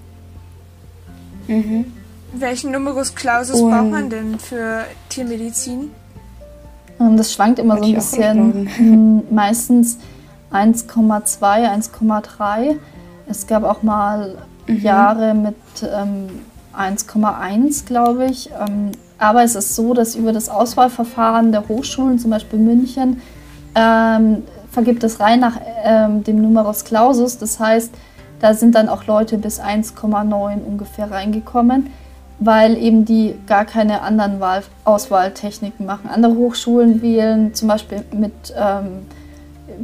Mhm. 1.46 1.84
Welchen 2.40 2.72
Numerus 2.72 3.14
Clausus 3.14 3.60
Und 3.60 3.70
braucht 3.70 3.90
man 3.90 4.10
denn 4.10 4.38
für 4.38 4.84
Tiermedizin? 5.08 5.90
Ähm, 7.00 7.16
das 7.16 7.32
schwankt 7.32 7.58
immer 7.58 7.78
so 7.78 7.84
ein 7.84 7.94
bisschen. 7.94 8.68
Hm, 8.76 9.22
meistens 9.30 9.98
1,2, 10.52 11.40
1,3. 11.40 12.76
Es 13.28 13.46
gab 13.46 13.64
auch 13.64 13.82
mal 13.82 14.36
mhm. 14.66 14.80
Jahre 14.80 15.34
mit 15.34 15.56
ähm, 15.82 16.28
1,1, 16.76 17.86
glaube 17.86 18.26
ich. 18.26 18.50
Ähm, 18.50 18.92
aber 19.18 19.42
es 19.42 19.54
ist 19.54 19.74
so, 19.74 19.94
dass 19.94 20.14
über 20.14 20.32
das 20.32 20.48
Auswahlverfahren 20.48 21.52
der 21.52 21.66
Hochschulen, 21.68 22.18
zum 22.18 22.30
Beispiel 22.30 22.58
München, 22.58 23.22
ähm, 23.74 24.42
vergibt 24.70 25.02
es 25.04 25.20
rein 25.20 25.40
nach 25.40 25.58
ähm, 25.84 26.22
dem 26.22 26.42
Numerus 26.42 26.84
Clausus. 26.84 27.38
Das 27.38 27.58
heißt, 27.58 27.92
da 28.40 28.52
sind 28.52 28.74
dann 28.74 28.90
auch 28.90 29.06
Leute 29.06 29.38
bis 29.38 29.58
1,9 29.58 30.62
ungefähr 30.64 31.10
reingekommen 31.10 31.90
weil 32.38 32.76
eben 32.76 33.04
die 33.04 33.34
gar 33.46 33.64
keine 33.64 34.02
anderen 34.02 34.40
Wahl 34.40 34.62
Auswahltechniken 34.84 35.86
machen. 35.86 36.10
Andere 36.10 36.34
Hochschulen 36.34 37.00
wählen 37.00 37.54
zum 37.54 37.68
Beispiel 37.68 38.04
mit 38.12 38.32
ähm, 38.56 39.06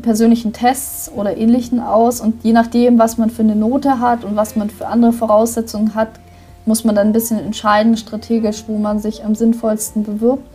persönlichen 0.03 0.53
Tests 0.53 1.11
oder 1.11 1.37
ähnlichen 1.37 1.81
aus 1.81 2.21
und 2.21 2.45
je 2.45 2.53
nachdem, 2.53 2.99
was 2.99 3.19
man 3.19 3.31
für 3.31 3.43
eine 3.43 3.57
Note 3.57 4.01
hat 4.01 4.25
und 4.25 4.37
was 4.37 4.57
man 4.57 4.71
für 4.71 4.87
andere 4.87 5.13
Voraussetzungen 5.13 5.95
hat, 5.95 6.11
muss 6.65 6.85
man 6.85 6.95
dann 6.95 7.09
ein 7.09 7.13
bisschen 7.13 7.39
entscheiden, 7.39 7.97
strategisch, 7.97 8.65
wo 8.67 8.79
man 8.79 9.01
sich 9.01 9.25
am 9.25 9.35
sinnvollsten 9.35 10.05
bewirbt. 10.05 10.47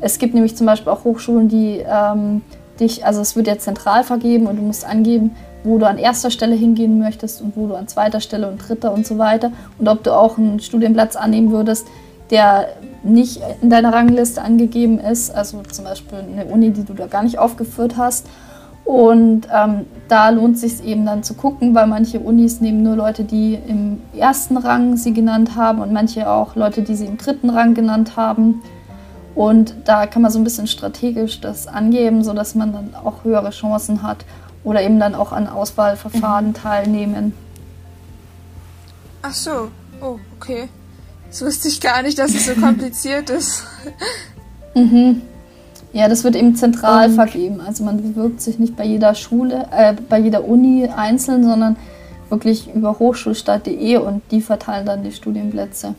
Es 0.00 0.18
gibt 0.18 0.34
nämlich 0.34 0.56
zum 0.56 0.66
Beispiel 0.66 0.92
auch 0.92 1.04
Hochschulen, 1.04 1.48
die 1.48 1.82
ähm, 1.86 2.42
dich, 2.78 3.06
also 3.06 3.20
es 3.20 3.36
wird 3.36 3.46
ja 3.46 3.58
zentral 3.58 4.04
vergeben 4.04 4.46
und 4.46 4.56
du 4.56 4.62
musst 4.62 4.84
angeben, 4.84 5.34
wo 5.64 5.78
du 5.78 5.86
an 5.86 5.98
erster 5.98 6.30
Stelle 6.30 6.54
hingehen 6.54 6.98
möchtest 6.98 7.40
und 7.40 7.56
wo 7.56 7.66
du 7.66 7.74
an 7.74 7.88
zweiter 7.88 8.20
Stelle 8.20 8.48
und 8.48 8.58
dritter 8.58 8.92
und 8.92 9.06
so 9.06 9.18
weiter. 9.18 9.50
Und 9.78 9.88
ob 9.88 10.04
du 10.04 10.12
auch 10.12 10.38
einen 10.38 10.60
Studienplatz 10.60 11.16
annehmen 11.16 11.50
würdest, 11.50 11.86
der 12.30 12.68
nicht 13.02 13.40
in 13.60 13.70
deiner 13.70 13.92
Rangliste 13.92 14.42
angegeben 14.42 14.98
ist, 14.98 15.34
also 15.34 15.62
zum 15.62 15.84
Beispiel 15.84 16.18
eine 16.18 16.44
Uni, 16.46 16.70
die 16.70 16.84
du 16.84 16.92
da 16.92 17.06
gar 17.06 17.22
nicht 17.22 17.38
aufgeführt 17.38 17.96
hast. 17.96 18.26
Und 18.84 19.48
ähm, 19.54 19.86
da 20.08 20.28
lohnt 20.28 20.58
sich 20.58 20.84
eben 20.84 21.06
dann 21.06 21.22
zu 21.22 21.32
gucken, 21.32 21.74
weil 21.74 21.86
manche 21.86 22.20
Unis 22.20 22.60
nehmen 22.60 22.82
nur 22.82 22.96
Leute, 22.96 23.24
die 23.24 23.58
im 23.66 24.02
ersten 24.14 24.58
Rang 24.58 24.98
sie 24.98 25.14
genannt 25.14 25.56
haben 25.56 25.80
und 25.80 25.90
manche 25.90 26.28
auch 26.28 26.54
Leute, 26.54 26.82
die 26.82 26.94
sie 26.94 27.06
im 27.06 27.16
dritten 27.16 27.48
Rang 27.48 27.72
genannt 27.72 28.16
haben. 28.16 28.62
Und 29.34 29.74
da 29.86 30.06
kann 30.06 30.20
man 30.20 30.30
so 30.30 30.38
ein 30.38 30.44
bisschen 30.44 30.66
strategisch 30.66 31.40
das 31.40 31.66
angeben, 31.66 32.22
sodass 32.22 32.54
man 32.54 32.72
dann 32.72 32.94
auch 33.02 33.24
höhere 33.24 33.50
Chancen 33.50 34.02
hat 34.02 34.18
oder 34.64 34.82
eben 34.82 34.98
dann 34.98 35.14
auch 35.14 35.32
an 35.32 35.46
Auswahlverfahren 35.46 36.48
mhm. 36.48 36.54
teilnehmen. 36.54 37.34
Ach 39.22 39.34
so, 39.34 39.68
oh, 40.00 40.18
okay. 40.36 40.68
Das 41.28 41.42
wusste 41.42 41.68
ich 41.68 41.80
gar 41.80 42.02
nicht, 42.02 42.18
dass 42.18 42.34
es 42.34 42.46
so 42.46 42.54
kompliziert 42.60 43.30
ist. 43.30 43.64
Mhm. 44.74 45.22
Ja, 45.92 46.08
das 46.08 46.24
wird 46.24 46.34
eben 46.34 46.56
zentral 46.56 47.08
Und 47.08 47.14
vergeben. 47.14 47.60
Also 47.60 47.84
man 47.84 48.02
bewirbt 48.02 48.40
sich 48.40 48.58
nicht 48.58 48.76
bei 48.76 48.84
jeder 48.84 49.14
Schule, 49.14 49.68
äh, 49.70 49.94
bei 50.08 50.18
jeder 50.18 50.44
Uni 50.44 50.88
einzeln, 50.88 51.44
sondern 51.44 51.76
wirklich 52.30 52.74
über 52.74 52.98
hochschulstadt.de 52.98 53.98
und 53.98 54.22
die 54.30 54.40
verteilen 54.40 54.86
dann 54.86 55.04
die 55.04 55.12
Studienplätze. 55.12 55.94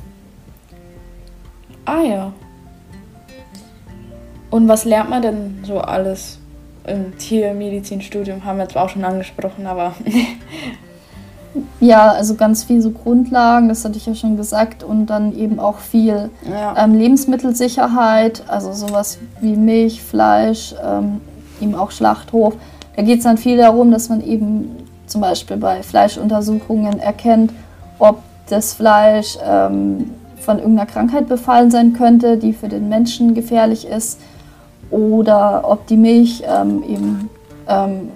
Ah 1.85 2.01
ja. 2.01 2.33
Und 4.49 4.67
was 4.67 4.85
lernt 4.85 5.09
man 5.09 5.21
denn 5.21 5.63
so 5.63 5.79
alles? 5.79 6.39
Im 6.87 7.17
Tiermedizinstudium 7.17 8.45
haben 8.45 8.57
wir 8.57 8.69
zwar 8.69 8.85
auch 8.85 8.89
schon 8.89 9.03
angesprochen, 9.03 9.65
aber. 9.67 9.93
ja, 11.79 12.11
also 12.11 12.35
ganz 12.35 12.63
viel 12.63 12.81
so 12.81 12.91
Grundlagen, 12.91 13.69
das 13.69 13.83
hatte 13.85 13.97
ich 13.97 14.05
ja 14.05 14.15
schon 14.15 14.37
gesagt, 14.37 14.83
und 14.83 15.07
dann 15.07 15.37
eben 15.37 15.59
auch 15.59 15.79
viel 15.79 16.29
ja. 16.49 16.75
ähm, 16.77 16.95
Lebensmittelsicherheit, 16.95 18.43
also 18.47 18.73
sowas 18.73 19.19
wie 19.41 19.55
Milch, 19.55 20.01
Fleisch, 20.01 20.75
ähm, 20.83 21.21
eben 21.61 21.75
auch 21.75 21.91
Schlachthof. 21.91 22.55
Da 22.95 23.01
geht 23.01 23.19
es 23.19 23.23
dann 23.23 23.37
viel 23.37 23.57
darum, 23.57 23.91
dass 23.91 24.09
man 24.09 24.21
eben 24.21 24.69
zum 25.07 25.21
Beispiel 25.21 25.57
bei 25.57 25.83
Fleischuntersuchungen 25.83 26.99
erkennt, 26.99 27.51
ob 27.99 28.19
das 28.49 28.73
Fleisch 28.73 29.37
ähm, 29.43 30.11
von 30.39 30.59
irgendeiner 30.59 30.89
Krankheit 30.89 31.27
befallen 31.27 31.71
sein 31.71 31.93
könnte, 31.93 32.37
die 32.37 32.53
für 32.53 32.69
den 32.69 32.89
Menschen 32.89 33.33
gefährlich 33.33 33.87
ist 33.87 34.19
oder 34.95 35.69
ob 35.69 35.87
die 35.87 35.97
Milch 35.97 36.41
ähm, 36.47 36.81
eben 36.83 37.29
ähm, 37.67 38.09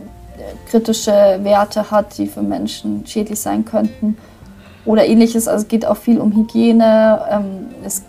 kritische 0.70 1.12
Werte 1.44 1.92
hat, 1.92 2.18
die 2.18 2.28
für 2.28 2.42
Menschen 2.42 3.06
schädlich 3.06 3.40
sein 3.40 3.66
könnten 3.66 4.18
oder 4.86 5.06
ähnliches. 5.06 5.50
Also 5.50 5.64
es 5.64 5.68
geht 5.68 5.86
auch 5.86 5.98
viel 5.98 6.20
um 6.20 6.34
Hygiene. 6.34 7.22
Ähm, 7.30 7.68
es, 7.86 8.04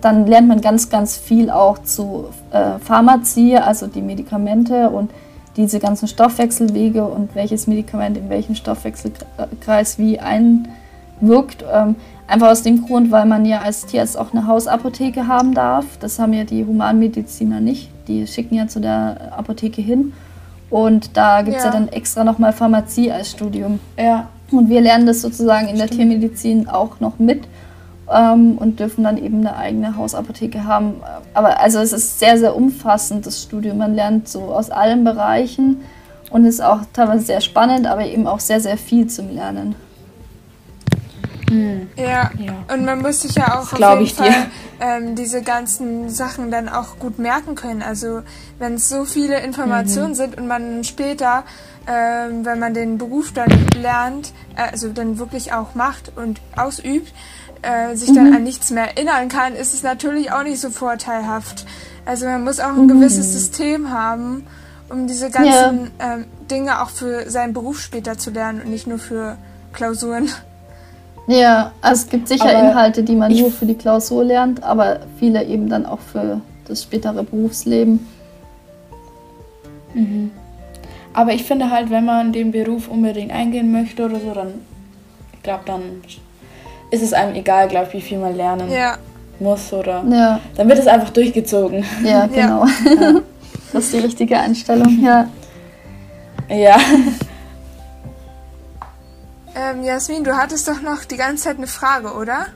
dann 0.00 0.26
lernt 0.26 0.46
man 0.46 0.60
ganz, 0.60 0.88
ganz 0.88 1.16
viel 1.16 1.50
auch 1.50 1.78
zu 1.78 2.26
äh, 2.52 2.78
Pharmazie, 2.78 3.56
also 3.56 3.88
die 3.88 4.02
Medikamente 4.02 4.88
und 4.90 5.10
diese 5.56 5.80
ganzen 5.80 6.06
Stoffwechselwege 6.06 7.04
und 7.04 7.34
welches 7.34 7.66
Medikament 7.66 8.16
in 8.16 8.28
welchen 8.28 8.54
Stoffwechselkreis 8.54 9.98
wie 9.98 10.20
einwirkt. 10.20 11.64
Ähm, 11.72 11.96
einfach 12.26 12.48
aus 12.48 12.62
dem 12.62 12.86
Grund, 12.86 13.10
weil 13.10 13.26
man 13.26 13.44
ja 13.44 13.60
als 13.60 13.86
Tierarzt 13.86 14.18
auch 14.18 14.32
eine 14.32 14.46
Hausapotheke 14.46 15.26
haben 15.26 15.54
darf. 15.54 15.84
Das 16.00 16.18
haben 16.18 16.32
ja 16.32 16.44
die 16.44 16.64
Humanmediziner 16.64 17.60
nicht. 17.60 17.90
Die 18.08 18.26
schicken 18.26 18.54
ja 18.54 18.68
zu 18.68 18.80
der 18.80 19.32
Apotheke 19.36 19.82
hin. 19.82 20.12
Und 20.70 21.16
da 21.16 21.42
gibt 21.42 21.56
es 21.56 21.64
ja. 21.64 21.70
ja. 21.70 21.76
dann 21.78 21.88
extra 21.88 22.24
nochmal 22.24 22.52
Pharmazie 22.52 23.12
als 23.12 23.30
Studium. 23.30 23.78
Ja. 23.98 24.28
Und 24.50 24.68
wir 24.68 24.80
lernen 24.80 25.06
das 25.06 25.22
sozusagen 25.22 25.68
in 25.68 25.76
Stimmt. 25.76 25.90
der 25.90 25.98
Tiermedizin 25.98 26.68
auch 26.68 27.00
noch 27.00 27.18
mit 27.18 27.44
ähm, 28.12 28.58
und 28.58 28.78
dürfen 28.80 29.04
dann 29.04 29.16
eben 29.16 29.40
eine 29.40 29.56
eigene 29.56 29.96
Hausapotheke 29.96 30.64
haben. 30.64 30.96
Aber 31.34 31.60
also 31.60 31.78
es 31.80 31.92
ist 31.92 32.18
sehr, 32.18 32.38
sehr 32.38 32.54
umfassend, 32.56 33.26
das 33.26 33.42
Studium. 33.42 33.78
Man 33.78 33.94
lernt 33.94 34.28
so 34.28 34.42
aus 34.42 34.70
allen 34.70 35.04
Bereichen 35.04 35.82
und 36.30 36.44
ist 36.44 36.62
auch 36.62 36.80
teilweise 36.92 37.24
sehr 37.24 37.40
spannend, 37.40 37.86
aber 37.86 38.06
eben 38.06 38.26
auch 38.26 38.40
sehr, 38.40 38.60
sehr 38.60 38.76
viel 38.76 39.06
zum 39.06 39.34
Lernen. 39.34 39.74
Mhm. 41.50 41.88
Ja. 41.96 42.30
ja. 42.38 42.52
und 42.72 42.84
man 42.84 43.00
muss 43.00 43.22
sich 43.22 43.34
ja 43.34 43.58
auch 43.58 43.72
auf 43.72 44.00
jeden 44.00 44.06
Fall 44.06 44.46
ähm, 44.80 45.14
diese 45.14 45.42
ganzen 45.42 46.08
Sachen 46.10 46.50
dann 46.50 46.68
auch 46.68 46.98
gut 46.98 47.18
merken 47.18 47.54
können. 47.54 47.82
Also 47.82 48.22
wenn 48.58 48.74
es 48.74 48.88
so 48.88 49.04
viele 49.04 49.40
Informationen 49.40 50.10
mhm. 50.10 50.14
sind 50.14 50.38
und 50.38 50.46
man 50.48 50.84
später, 50.84 51.44
ähm, 51.86 52.44
wenn 52.44 52.58
man 52.58 52.74
den 52.74 52.98
Beruf 52.98 53.32
dann 53.32 53.50
lernt, 53.80 54.32
äh, 54.56 54.70
also 54.72 54.88
dann 54.88 55.18
wirklich 55.18 55.52
auch 55.52 55.74
macht 55.74 56.12
und 56.16 56.40
ausübt, 56.56 57.12
äh, 57.62 57.94
sich 57.94 58.10
mhm. 58.10 58.14
dann 58.14 58.34
an 58.34 58.42
nichts 58.42 58.70
mehr 58.70 58.96
erinnern 58.96 59.28
kann, 59.28 59.54
ist 59.54 59.74
es 59.74 59.82
natürlich 59.82 60.32
auch 60.32 60.42
nicht 60.42 60.60
so 60.60 60.70
vorteilhaft. 60.70 61.66
Also 62.04 62.26
man 62.26 62.44
muss 62.44 62.60
auch 62.60 62.68
ein 62.68 62.86
mhm. 62.86 62.88
gewisses 62.88 63.32
System 63.32 63.90
haben, 63.90 64.46
um 64.88 65.06
diese 65.06 65.30
ganzen 65.30 65.90
ja. 65.98 66.14
ähm, 66.14 66.24
Dinge 66.50 66.82
auch 66.82 66.90
für 66.90 67.28
seinen 67.30 67.52
Beruf 67.52 67.80
später 67.80 68.18
zu 68.18 68.30
lernen 68.30 68.62
und 68.62 68.70
nicht 68.70 68.86
nur 68.86 68.98
für 68.98 69.36
Klausuren. 69.72 70.30
Ja, 71.26 71.72
also 71.80 72.04
es 72.04 72.08
gibt 72.08 72.28
sicher 72.28 72.48
aber 72.48 72.68
Inhalte, 72.68 73.02
die 73.02 73.16
man 73.16 73.32
nur 73.32 73.50
für 73.50 73.66
die 73.66 73.74
Klausur 73.74 74.24
lernt, 74.24 74.62
aber 74.62 75.00
viele 75.18 75.44
eben 75.44 75.68
dann 75.68 75.84
auch 75.84 75.98
für 75.98 76.40
das 76.66 76.82
spätere 76.82 77.22
Berufsleben. 77.22 78.06
Mhm. 79.94 80.30
Aber 81.12 81.32
ich 81.32 81.44
finde 81.44 81.70
halt, 81.70 81.90
wenn 81.90 82.04
man 82.04 82.32
den 82.32 82.52
Beruf 82.52 82.88
unbedingt 82.88 83.32
eingehen 83.32 83.72
möchte 83.72 84.04
oder 84.04 84.20
so, 84.20 84.32
dann, 84.34 84.54
ich 85.32 85.42
glaube, 85.42 85.62
dann 85.66 85.80
ist 86.90 87.02
es 87.02 87.12
einem 87.12 87.34
egal, 87.34 87.68
glaube 87.68 87.88
ich, 87.88 87.94
wie 87.94 88.00
viel 88.00 88.18
man 88.18 88.36
lernen 88.36 88.70
ja. 88.70 88.96
muss 89.40 89.72
oder. 89.72 90.04
Ja. 90.08 90.40
Dann 90.56 90.68
wird 90.68 90.78
es 90.78 90.86
einfach 90.86 91.10
durchgezogen. 91.10 91.84
Ja, 92.04 92.26
genau. 92.26 92.66
Ja. 93.00 93.20
Das 93.72 93.84
ist 93.84 93.94
die 93.94 93.98
richtige 93.98 94.38
Einstellung, 94.38 95.02
ja. 95.02 95.28
Ja. 96.48 96.76
Ähm, 99.56 99.84
Jasmin, 99.84 100.22
du 100.22 100.36
hattest 100.36 100.68
doch 100.68 100.82
noch 100.82 101.06
die 101.06 101.16
ganze 101.16 101.44
Zeit 101.44 101.56
eine 101.56 101.66
Frage, 101.66 102.12
oder? 102.12 102.48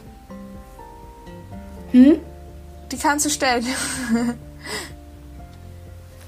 Hm? 1.92 2.20
Die 2.92 2.98
kannst 2.98 3.24
du 3.24 3.30
stellen. 3.30 3.64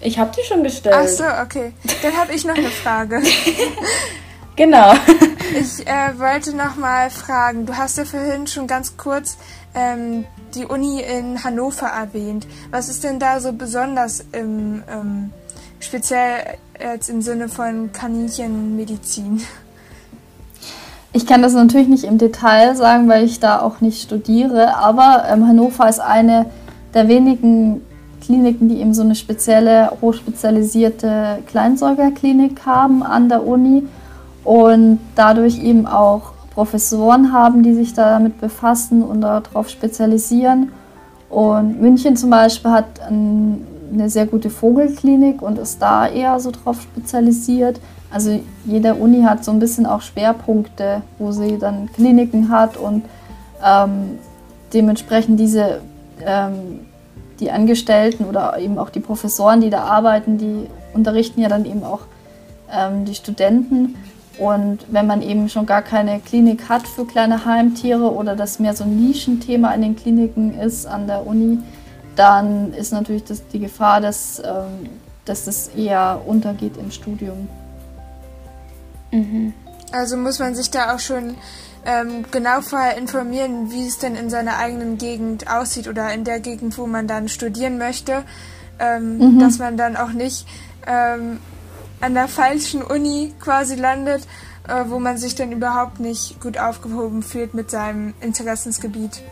ich 0.01 0.19
habe 0.19 0.33
die 0.35 0.43
schon 0.47 0.63
gestellt. 0.63 0.97
Ach 0.99 1.07
so, 1.07 1.25
okay. 1.43 1.75
Dann 2.01 2.17
habe 2.17 2.33
ich 2.33 2.47
noch 2.47 2.57
eine 2.57 2.71
Frage. 2.71 3.23
genau. 4.57 4.95
Ich 5.55 5.87
äh, 5.87 6.19
wollte 6.19 6.57
noch 6.57 6.77
mal 6.77 7.11
fragen, 7.11 7.67
du 7.67 7.77
hast 7.77 7.99
ja 7.99 8.07
vorhin 8.07 8.47
schon 8.47 8.67
ganz 8.67 8.97
kurz 8.97 9.37
ähm, 9.75 10.25
die 10.55 10.65
Uni 10.65 11.03
in 11.03 11.45
Hannover 11.45 11.89
erwähnt. 11.89 12.47
Was 12.71 12.89
ist 12.89 13.05
denn 13.05 13.19
da 13.19 13.39
so 13.39 13.53
besonders 13.53 14.25
im, 14.33 14.83
ähm, 14.91 15.31
speziell 15.79 16.57
jetzt 16.81 17.11
im 17.11 17.21
Sinne 17.21 17.51
von 17.51 17.93
Kaninchenmedizin? 17.93 19.43
Ich 21.15 21.27
kann 21.27 21.43
das 21.43 21.53
natürlich 21.53 21.89
nicht 21.89 22.05
im 22.05 22.17
Detail 22.17 22.75
sagen, 22.75 23.07
weil 23.09 23.25
ich 23.25 23.39
da 23.39 23.61
auch 23.61 23.83
nicht 23.83 24.03
studiere, 24.03 24.77
aber 24.77 25.25
ähm, 25.31 25.47
Hannover 25.47 25.89
ist 25.89 26.01
eine 26.01 26.47
der 26.95 27.07
wenigen 27.09 27.83
Kliniken, 28.23 28.69
die 28.69 28.81
eben 28.81 28.95
so 28.95 29.03
eine 29.03 29.15
spezielle, 29.15 29.91
hochspezialisierte 30.01 31.41
Kleinsäugerklinik 31.47 32.65
haben 32.65 33.03
an 33.03 33.29
der 33.29 33.47
Uni 33.47 33.83
und 34.45 35.01
dadurch 35.15 35.63
eben 35.63 35.87
auch 35.87 36.33
Professoren 36.55 37.33
haben, 37.33 37.63
die 37.63 37.75
sich 37.75 37.95
damit 37.95 38.41
befassen 38.41 39.03
und 39.03 39.21
darauf 39.21 39.69
spezialisieren. 39.69 40.73
Und 41.29 41.81
München 41.81 42.17
zum 42.17 42.31
Beispiel 42.31 42.71
hat 42.71 43.01
eine 43.01 44.09
sehr 44.09 44.27
gute 44.27 44.51
Vogelklinik 44.51 45.43
und 45.43 45.59
ist 45.59 45.81
da 45.81 46.07
eher 46.07 46.39
so 46.41 46.51
drauf 46.51 46.81
spezialisiert. 46.83 47.81
Also 48.13 48.41
jede 48.65 48.95
Uni 48.95 49.23
hat 49.23 49.45
so 49.45 49.51
ein 49.51 49.59
bisschen 49.59 49.87
auch 49.87 50.03
Schwerpunkte, 50.03 51.03
wo 51.19 51.33
sie 51.33 51.59
dann 51.59 51.91
Kliniken 51.93 52.51
hat 52.51 52.77
und 52.77 53.05
ähm, 53.65 54.19
dementsprechend 54.73 55.41
diese 55.41 55.81
ähm, 56.25 56.81
die 57.43 57.51
Angestellten 57.51 58.25
oder 58.25 58.59
eben 58.59 58.79
auch 58.79 58.91
die 58.91 59.01
Professoren, 59.01 59.61
die 59.61 59.71
da 59.71 59.83
arbeiten, 59.83 60.39
die 60.39 60.69
unterrichten 60.95 61.41
ja 61.41 61.49
dann 61.49 61.65
eben 61.65 61.83
auch 61.83 62.01
ähm, 62.73 63.05
die 63.05 63.15
Studenten. 63.15 63.97
Und 64.39 64.79
wenn 64.91 65.07
man 65.07 65.21
eben 65.21 65.49
schon 65.49 65.67
gar 65.67 65.83
keine 65.83 66.21
Klinik 66.21 66.69
hat 66.69 66.87
für 66.87 67.05
kleine 67.05 67.45
Heimtiere 67.45 68.13
oder 68.13 68.35
das 68.35 68.59
mehr 68.59 68.75
so 68.75 68.85
ein 68.85 68.97
Nischenthema 68.97 69.73
in 69.73 69.83
den 69.83 69.97
Kliniken 69.97 70.59
ist 70.59 70.87
an 70.87 71.07
der 71.07 71.27
Uni, 71.27 71.59
dann 72.17 72.73
ist 72.73 72.93
natürlich 72.93 73.25
das, 73.25 73.47
die 73.49 73.59
Gefahr, 73.59 74.01
dass, 74.01 74.39
ähm, 74.39 74.89
dass 75.25 75.45
das 75.45 75.69
eher 75.69 76.21
untergeht 76.25 76.77
im 76.77 76.91
Studium. 76.91 77.49
Mhm. 79.13 79.53
Also 79.93 80.17
muss 80.17 80.39
man 80.39 80.55
sich 80.55 80.71
da 80.71 80.95
auch 80.95 80.99
schon 80.99 81.37
ähm, 81.85 82.25
genau 82.31 82.61
vorher 82.61 82.97
informieren, 82.97 83.71
wie 83.71 83.87
es 83.87 83.99
denn 83.99 84.17
in 84.17 84.31
seiner 84.31 84.59
eigenen 84.59 84.99
Gegend 84.99 85.51
aussieht 85.51 85.87
oder 85.87 86.13
in 86.13 86.25
der 86.25 86.41
Gegend, 86.41 86.79
wo 86.79 86.87
man 86.87 87.07
dann 87.07 87.29
studieren 87.29 87.79
möchte, 87.79 88.25
ähm, 88.79 89.19
mhm. 89.19 89.39
dass 89.39 89.59
man 89.59 89.77
dann 89.77 89.97
auch 89.97 90.13
nicht 90.13 90.47
ähm, 90.87 91.39
an 92.01 92.15
der 92.15 92.29
falschen 92.29 92.83
Uni 92.83 93.33
quasi 93.41 93.77
landet, 93.77 94.27
äh, 94.67 94.85
wo 94.89 94.99
man 94.99 95.19
sich 95.19 95.35
dann 95.35 95.53
überhaupt 95.53 96.01
nicht 96.01 96.41
gut 96.41 96.59
aufgehoben 96.59 97.23
fühlt 97.23 97.55
mit 97.55 97.71
seinem 97.71 98.15
Interessensgebiet. 98.21 99.23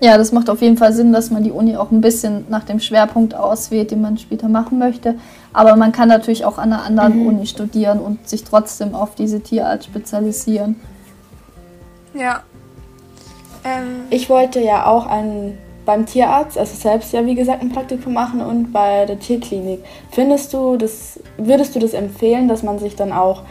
Ja, 0.00 0.16
das 0.16 0.32
macht 0.32 0.48
auf 0.48 0.62
jeden 0.62 0.78
Fall 0.78 0.94
Sinn, 0.94 1.12
dass 1.12 1.30
man 1.30 1.44
die 1.44 1.50
Uni 1.50 1.76
auch 1.76 1.90
ein 1.90 2.00
bisschen 2.00 2.46
nach 2.48 2.64
dem 2.64 2.80
Schwerpunkt 2.80 3.34
auswählt, 3.34 3.90
den 3.90 4.00
man 4.00 4.16
später 4.16 4.48
machen 4.48 4.78
möchte. 4.78 5.16
Aber 5.52 5.76
man 5.76 5.92
kann 5.92 6.08
natürlich 6.08 6.46
auch 6.46 6.56
an 6.56 6.72
einer 6.72 6.84
anderen 6.84 7.20
mhm. 7.20 7.26
Uni 7.26 7.46
studieren 7.46 7.98
und 7.98 8.26
sich 8.26 8.42
trotzdem 8.44 8.94
auf 8.94 9.14
diese 9.14 9.40
Tierart 9.40 9.84
spezialisieren. 9.84 10.76
Ja. 12.14 12.42
Ähm. 13.62 14.04
Ich 14.08 14.30
wollte 14.30 14.60
ja 14.60 14.86
auch 14.86 15.06
ein, 15.06 15.58
beim 15.84 16.06
Tierarzt, 16.06 16.56
also 16.56 16.74
selbst 16.74 17.12
ja 17.12 17.26
wie 17.26 17.34
gesagt 17.34 17.60
ein 17.60 17.70
Praktikum 17.70 18.14
machen 18.14 18.40
und 18.40 18.72
bei 18.72 19.04
der 19.04 19.18
Tierklinik. 19.18 19.80
Findest 20.12 20.54
du 20.54 20.78
das, 20.78 21.20
würdest 21.36 21.74
du 21.74 21.78
das 21.78 21.92
empfehlen, 21.92 22.48
dass 22.48 22.62
man 22.62 22.78
sich 22.78 22.96
dann 22.96 23.12
auch 23.12 23.42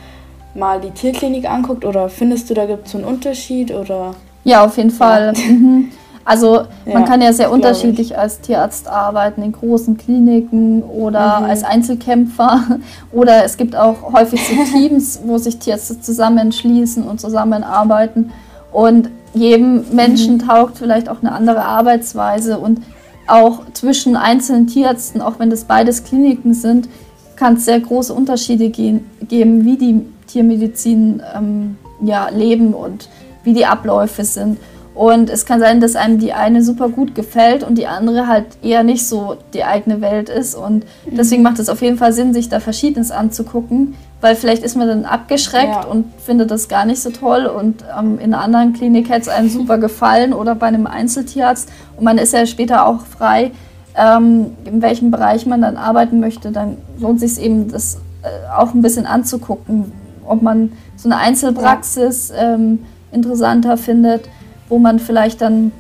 mal 0.56 0.82
die 0.82 0.92
Tierklinik 0.92 1.48
anguckt 1.48 1.86
oder 1.86 2.10
findest 2.10 2.50
du, 2.50 2.56
da 2.56 2.66
gibt 2.66 2.88
es 2.88 2.94
so 2.94 2.98
einen 2.98 3.06
Unterschied 3.06 3.72
oder? 3.72 4.16
Ja, 4.46 4.66
auf 4.66 4.78
jeden 4.78 4.90
Fall. 4.90 5.34
Ja. 5.36 5.44
Also 6.30 6.58
ja, 6.86 6.94
man 6.94 7.06
kann 7.06 7.24
ja 7.24 7.34
sehr 7.34 7.52
unterschiedlich 7.52 8.16
als 8.16 8.40
Tierarzt 8.40 8.88
arbeiten, 8.88 9.42
in 9.42 9.52
großen 9.52 9.98
Kliniken 9.98 10.84
oder 10.84 11.40
mhm. 11.40 11.46
als 11.48 11.64
Einzelkämpfer. 11.64 12.62
Oder 13.12 13.46
es 13.46 13.58
gibt 13.58 13.76
auch 13.76 14.14
häufig 14.14 14.40
so 14.48 14.54
Teams, 14.78 15.22
wo 15.26 15.40
sich 15.40 15.58
Tierärzte 15.58 16.00
zusammenschließen 16.00 17.04
und 17.04 17.20
zusammenarbeiten. 17.20 18.30
Und 18.72 19.10
jedem 19.34 19.86
Menschen 19.92 20.36
mhm. 20.36 20.48
taugt 20.48 20.78
vielleicht 20.78 21.10
auch 21.10 21.22
eine 21.22 21.32
andere 21.32 21.66
Arbeitsweise. 21.66 22.60
Und 22.60 22.82
auch 23.26 23.62
zwischen 23.74 24.16
einzelnen 24.16 24.68
Tierärzten, 24.68 25.24
auch 25.24 25.40
wenn 25.40 25.50
das 25.50 25.64
beides 25.64 26.04
Kliniken 26.04 26.54
sind, 26.54 26.90
kann 27.38 27.56
es 27.56 27.66
sehr 27.66 27.80
große 27.80 28.14
Unterschiede 28.14 28.70
gehen, 28.70 29.10
geben, 29.28 29.66
wie 29.66 29.78
die 29.78 30.06
Tiermedizin 30.28 31.24
ähm, 31.36 31.78
ja, 32.04 32.30
leben 32.30 32.76
und 32.76 33.10
wie 33.44 33.54
die 33.54 33.66
Abläufe 33.66 34.24
sind. 34.24 34.60
Und 35.00 35.30
es 35.30 35.46
kann 35.46 35.62
sein, 35.62 35.80
dass 35.80 35.96
einem 35.96 36.20
die 36.20 36.34
eine 36.34 36.62
super 36.62 36.90
gut 36.90 37.16
gefällt 37.16 37.64
und 37.64 37.78
die 37.78 37.88
andere 37.88 38.28
halt 38.28 38.48
eher 38.62 38.84
nicht 38.84 39.08
so 39.08 39.38
die 39.54 39.64
eigene 39.64 40.02
Welt 40.02 40.28
ist. 40.28 40.56
Und 40.56 40.84
mhm. 41.06 41.16
deswegen 41.16 41.42
macht 41.42 41.58
es 41.58 41.70
auf 41.70 41.82
jeden 41.82 41.98
Fall 41.98 42.12
Sinn, 42.12 42.34
sich 42.34 42.50
da 42.50 42.60
Verschiedenes 42.60 43.10
anzugucken, 43.10 43.96
weil 44.20 44.36
vielleicht 44.36 44.62
ist 44.62 44.76
man 44.76 44.90
dann 44.90 45.06
abgeschreckt 45.06 45.86
ja. 45.86 45.86
und 45.86 46.08
findet 46.18 46.52
das 46.52 46.68
gar 46.68 46.84
nicht 46.84 47.02
so 47.02 47.12
toll. 47.12 47.46
Und 47.46 47.86
ähm, 47.98 48.20
in 48.20 48.34
einer 48.34 48.44
anderen 48.44 48.74
Klinik 48.74 49.08
hätte 49.08 49.22
es 49.22 49.28
einem 49.30 49.48
super 49.50 49.78
gefallen 49.78 50.34
oder 50.34 50.54
bei 50.54 50.68
einem 50.68 50.86
Einzeltierarzt. 50.86 51.70
Und 51.96 52.04
man 52.04 52.18
ist 52.18 52.34
ja 52.34 52.46
später 52.46 52.86
auch 52.86 53.00
frei, 53.06 53.52
ähm, 53.96 54.48
in 54.66 54.82
welchem 54.82 55.12
Bereich 55.12 55.46
man 55.46 55.62
dann 55.62 55.78
arbeiten 55.78 56.20
möchte. 56.20 56.52
Dann 56.52 56.76
lohnt 57.00 57.24
es 57.24 57.36
sich 57.36 57.46
eben, 57.46 57.72
das 57.72 58.00
äh, 58.24 58.28
auch 58.54 58.74
ein 58.74 58.82
bisschen 58.82 59.06
anzugucken, 59.06 59.94
ob 60.26 60.42
man 60.42 60.74
so 60.98 61.08
eine 61.08 61.20
Einzelpraxis 61.20 62.34
ähm, 62.38 62.80
interessanter 63.14 63.78
findet 63.78 64.28
wo 64.70 64.80
man 64.80 65.00
vielleicht 65.00 65.42
dann 65.42 65.72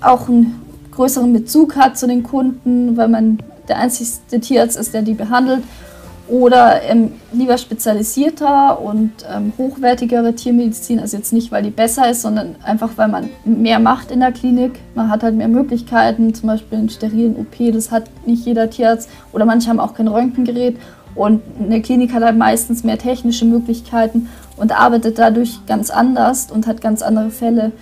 auch 0.00 0.28
ein 0.28 0.60
größeren 0.92 1.32
Bezug 1.32 1.76
hat 1.76 1.96
zu 1.96 2.06
den 2.06 2.22
Kunden, 2.22 2.96
weil 2.96 3.08
man 3.08 3.38
der 3.68 3.78
einzige 3.78 4.40
Tierarzt 4.40 4.76
ist, 4.76 4.94
der 4.94 5.02
die 5.02 5.14
behandelt 5.14 5.62
oder 6.28 6.82
ähm, 6.82 7.12
lieber 7.32 7.56
spezialisierter 7.56 8.80
und 8.80 9.12
ähm, 9.32 9.52
hochwertigere 9.58 10.34
Tiermedizin. 10.34 10.98
Also 10.98 11.16
jetzt 11.16 11.32
nicht, 11.32 11.52
weil 11.52 11.62
die 11.62 11.70
besser 11.70 12.10
ist, 12.10 12.22
sondern 12.22 12.56
einfach, 12.64 12.90
weil 12.96 13.08
man 13.08 13.30
mehr 13.44 13.78
macht 13.78 14.10
in 14.10 14.20
der 14.20 14.32
Klinik. 14.32 14.72
Man 14.94 15.08
hat 15.08 15.22
halt 15.22 15.36
mehr 15.36 15.48
Möglichkeiten, 15.48 16.34
zum 16.34 16.48
Beispiel 16.48 16.78
einen 16.78 16.88
sterilen 16.88 17.36
OP, 17.36 17.72
das 17.72 17.92
hat 17.92 18.10
nicht 18.26 18.44
jeder 18.44 18.70
Tierarzt. 18.70 19.08
Oder 19.32 19.44
manche 19.44 19.70
haben 19.70 19.78
auch 19.78 19.94
kein 19.94 20.08
Röntgengerät. 20.08 20.76
Und 21.14 21.42
eine 21.60 21.80
Klinik 21.80 22.12
hat 22.12 22.24
halt 22.24 22.36
meistens 22.36 22.82
mehr 22.82 22.98
technische 22.98 23.44
Möglichkeiten 23.44 24.28
und 24.56 24.78
arbeitet 24.78 25.18
dadurch 25.18 25.60
ganz 25.66 25.90
anders 25.90 26.50
und 26.50 26.66
hat 26.66 26.80
ganz 26.80 27.02
andere 27.02 27.30
Fälle. 27.30 27.72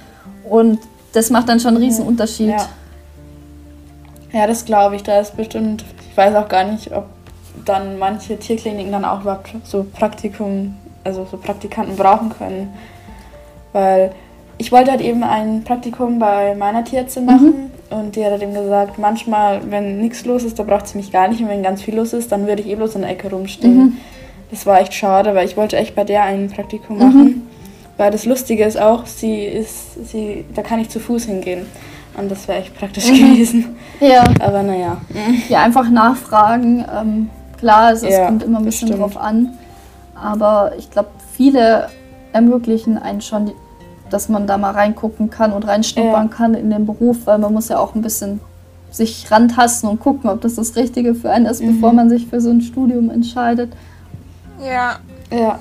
Und 0.48 0.78
das 1.12 1.30
macht 1.30 1.48
dann 1.48 1.60
schon 1.60 1.74
einen 1.74 1.84
riesen 1.84 2.06
Unterschied. 2.06 2.50
Ja, 2.50 2.68
ja 4.32 4.46
das 4.46 4.64
glaube 4.64 4.96
ich. 4.96 5.02
Da 5.02 5.20
ist 5.20 5.36
bestimmt, 5.36 5.84
ich 6.10 6.16
weiß 6.16 6.34
auch 6.34 6.48
gar 6.48 6.64
nicht, 6.64 6.92
ob 6.92 7.06
dann 7.64 7.98
manche 7.98 8.38
Tierkliniken 8.38 8.92
dann 8.92 9.04
auch 9.04 9.22
überhaupt 9.22 9.54
so 9.64 9.84
Praktikum, 9.84 10.76
also 11.04 11.26
so 11.30 11.36
Praktikanten 11.36 11.96
brauchen 11.96 12.30
können. 12.30 12.74
Weil 13.72 14.12
ich 14.58 14.70
wollte 14.72 14.90
halt 14.90 15.00
eben 15.00 15.22
ein 15.22 15.64
Praktikum 15.64 16.18
bei 16.18 16.54
meiner 16.54 16.84
Tierärztin 16.84 17.24
machen 17.24 17.70
mhm. 17.90 17.98
und 17.98 18.16
die 18.16 18.24
hat 18.24 18.32
halt 18.32 18.42
eben 18.42 18.54
gesagt, 18.54 18.98
manchmal, 18.98 19.60
wenn 19.70 20.00
nichts 20.00 20.24
los 20.24 20.44
ist, 20.44 20.58
da 20.58 20.62
braucht 20.62 20.86
sie 20.86 20.96
mich 20.96 21.10
gar 21.10 21.28
nicht 21.28 21.40
und 21.40 21.48
wenn 21.48 21.62
ganz 21.62 21.82
viel 21.82 21.96
los 21.96 22.12
ist, 22.12 22.30
dann 22.30 22.46
würde 22.46 22.62
ich 22.62 22.68
eh 22.68 22.76
bloß 22.76 22.94
in 22.94 23.02
der 23.02 23.10
Ecke 23.10 23.30
rumstehen. 23.30 23.76
Mhm. 23.76 23.96
Das 24.50 24.66
war 24.66 24.80
echt 24.80 24.94
schade, 24.94 25.34
weil 25.34 25.46
ich 25.46 25.56
wollte 25.56 25.76
echt 25.76 25.96
bei 25.96 26.04
der 26.04 26.22
ein 26.22 26.50
Praktikum 26.50 26.98
mhm. 26.98 27.42
Weil 27.96 28.10
das 28.10 28.24
Lustige 28.24 28.64
ist 28.64 28.80
auch, 28.80 29.06
sie 29.06 29.44
ist, 29.44 30.08
sie, 30.10 30.44
da 30.54 30.62
kann 30.62 30.80
ich 30.80 30.88
zu 30.88 30.98
Fuß 30.98 31.24
hingehen. 31.24 31.66
Und 32.16 32.30
das 32.30 32.48
wäre 32.48 32.58
echt 32.60 32.76
praktisch 32.76 33.10
mhm. 33.10 33.14
gewesen. 33.14 33.76
Ja. 34.00 34.24
Aber 34.40 34.62
naja. 34.62 34.98
Ja, 35.48 35.62
einfach 35.62 35.88
nachfragen. 35.88 36.84
Ähm 36.92 37.30
Klar, 37.64 37.92
es, 37.92 38.02
ja, 38.02 38.26
kommt 38.26 38.42
immer 38.42 38.58
ein 38.58 38.64
bisschen 38.66 38.90
drauf 38.90 39.16
an. 39.16 39.54
Aber 40.14 40.72
ich 40.76 40.90
glaube, 40.90 41.08
viele 41.34 41.88
ermöglichen 42.34 42.98
einen 42.98 43.22
schon, 43.22 43.52
dass 44.10 44.28
man 44.28 44.46
da 44.46 44.58
mal 44.58 44.72
reingucken 44.72 45.30
kann 45.30 45.52
und 45.52 45.66
reinschnuppern 45.66 46.28
ja. 46.28 46.36
kann 46.36 46.52
in 46.54 46.68
den 46.68 46.84
Beruf, 46.84 47.18
weil 47.24 47.38
man 47.38 47.54
muss 47.54 47.68
ja 47.68 47.78
auch 47.78 47.94
ein 47.94 48.02
bisschen 48.02 48.40
sich 48.90 49.30
rantasten 49.30 49.88
und 49.88 49.98
gucken, 49.98 50.28
ob 50.28 50.42
das 50.42 50.56
das 50.56 50.76
Richtige 50.76 51.14
für 51.14 51.30
einen 51.30 51.46
ist, 51.46 51.62
mhm. 51.62 51.76
bevor 51.76 51.94
man 51.94 52.10
sich 52.10 52.26
für 52.26 52.40
so 52.40 52.50
ein 52.50 52.60
Studium 52.60 53.08
entscheidet. 53.08 53.72
Ja. 54.62 54.98
Ja. 55.32 55.58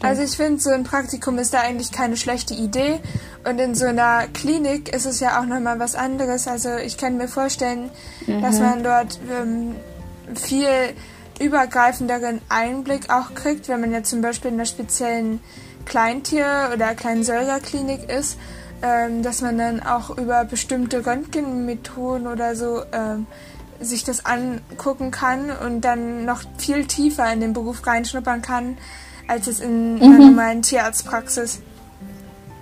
Also 0.00 0.22
ich 0.22 0.36
finde, 0.36 0.60
so 0.60 0.70
ein 0.70 0.84
Praktikum 0.84 1.38
ist 1.38 1.54
da 1.54 1.60
eigentlich 1.60 1.92
keine 1.92 2.16
schlechte 2.16 2.54
Idee. 2.54 3.00
Und 3.48 3.58
in 3.58 3.74
so 3.74 3.86
einer 3.86 4.26
Klinik 4.28 4.94
ist 4.94 5.06
es 5.06 5.20
ja 5.20 5.40
auch 5.40 5.46
nochmal 5.46 5.78
was 5.78 5.94
anderes. 5.94 6.48
Also 6.48 6.76
ich 6.76 6.96
kann 6.96 7.16
mir 7.16 7.28
vorstellen, 7.28 7.90
mhm. 8.26 8.42
dass 8.42 8.58
man 8.58 8.82
dort 8.82 9.18
ähm, 9.30 9.76
viel 10.34 10.94
übergreifenderen 11.40 12.40
Einblick 12.48 13.10
auch 13.10 13.34
kriegt, 13.34 13.68
wenn 13.68 13.80
man 13.80 13.92
ja 13.92 14.02
zum 14.02 14.22
Beispiel 14.22 14.50
in 14.50 14.56
einer 14.56 14.66
speziellen 14.66 15.40
Kleintier- 15.84 16.70
oder 16.74 16.94
Kleinsäugerklinik 16.94 18.10
ist, 18.10 18.38
ähm, 18.82 19.22
dass 19.22 19.40
man 19.42 19.58
dann 19.58 19.80
auch 19.82 20.16
über 20.16 20.44
bestimmte 20.44 21.06
Röntgenmethoden 21.06 22.26
oder 22.26 22.56
so 22.56 22.82
ähm, 22.92 23.26
sich 23.80 24.04
das 24.04 24.24
angucken 24.24 25.10
kann 25.10 25.50
und 25.50 25.82
dann 25.82 26.24
noch 26.24 26.42
viel 26.58 26.86
tiefer 26.86 27.30
in 27.32 27.40
den 27.40 27.52
Beruf 27.52 27.86
reinschnuppern 27.86 28.42
kann, 28.42 28.78
als 29.28 29.46
es 29.46 29.60
in 29.60 29.96
mhm. 29.96 30.02
einer 30.02 30.18
normalen 30.18 30.62
Tierarztpraxis. 30.62 31.60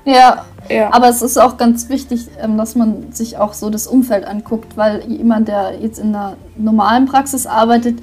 Ja, 0.05 0.45
ja, 0.69 0.93
aber 0.93 1.09
es 1.09 1.23
ist 1.23 1.39
auch 1.39 1.57
ganz 1.57 1.89
wichtig, 1.89 2.29
ähm, 2.43 2.59
dass 2.59 2.75
man 2.75 3.13
sich 3.13 3.39
auch 3.39 3.55
so 3.55 3.71
das 3.71 3.87
Umfeld 3.87 4.27
anguckt, 4.27 4.77
weil 4.77 5.03
jemand, 5.11 5.49
der 5.49 5.81
jetzt 5.81 5.99
in 5.99 6.15
einer 6.15 6.37
normalen 6.57 7.07
Praxis 7.07 7.47
arbeitet, 7.47 7.99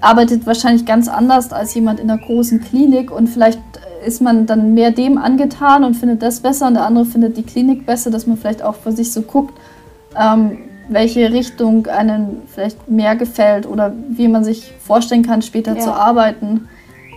arbeitet 0.00 0.46
wahrscheinlich 0.46 0.86
ganz 0.86 1.08
anders 1.08 1.52
als 1.52 1.74
jemand 1.74 2.00
in 2.00 2.10
einer 2.10 2.20
großen 2.20 2.60
Klinik 2.60 3.10
und 3.10 3.28
vielleicht 3.28 3.60
ist 4.04 4.22
man 4.22 4.46
dann 4.46 4.74
mehr 4.74 4.90
dem 4.90 5.18
angetan 5.18 5.84
und 5.84 5.94
findet 5.94 6.22
das 6.22 6.40
besser 6.40 6.66
und 6.66 6.74
der 6.74 6.86
andere 6.86 7.04
findet 7.04 7.36
die 7.36 7.42
Klinik 7.42 7.86
besser, 7.86 8.10
dass 8.10 8.26
man 8.26 8.36
vielleicht 8.36 8.62
auch 8.62 8.76
für 8.76 8.92
sich 8.92 9.12
so 9.12 9.22
guckt, 9.22 9.54
ähm, 10.18 10.58
welche 10.88 11.32
Richtung 11.32 11.86
einem 11.86 12.42
vielleicht 12.52 12.88
mehr 12.88 13.14
gefällt 13.14 13.66
oder 13.66 13.92
wie 14.08 14.28
man 14.28 14.42
sich 14.42 14.72
vorstellen 14.84 15.22
kann, 15.22 15.42
später 15.42 15.74
ja. 15.76 15.80
zu 15.80 15.92
arbeiten. 15.92 16.68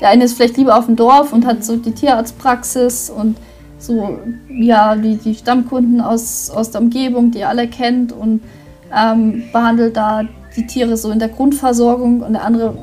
Der 0.01 0.09
eine 0.09 0.25
ist 0.25 0.35
vielleicht 0.35 0.57
lieber 0.57 0.77
auf 0.77 0.85
dem 0.85 0.95
Dorf 0.95 1.33
und 1.33 1.45
hat 1.45 1.63
so 1.63 1.77
die 1.77 1.91
Tierarztpraxis 1.91 3.09
und 3.09 3.37
so 3.79 4.19
ja, 4.49 4.95
die, 4.95 5.17
die 5.17 5.35
Stammkunden 5.35 6.01
aus, 6.01 6.49
aus 6.49 6.71
der 6.71 6.81
Umgebung, 6.81 7.31
die 7.31 7.39
ihr 7.39 7.49
alle 7.49 7.67
kennt 7.67 8.11
und 8.11 8.41
ähm, 8.95 9.43
behandelt 9.51 9.97
da 9.97 10.23
die 10.55 10.65
Tiere 10.65 10.97
so 10.97 11.11
in 11.11 11.19
der 11.19 11.29
Grundversorgung 11.29 12.21
und 12.21 12.33
der 12.33 12.43
andere 12.43 12.77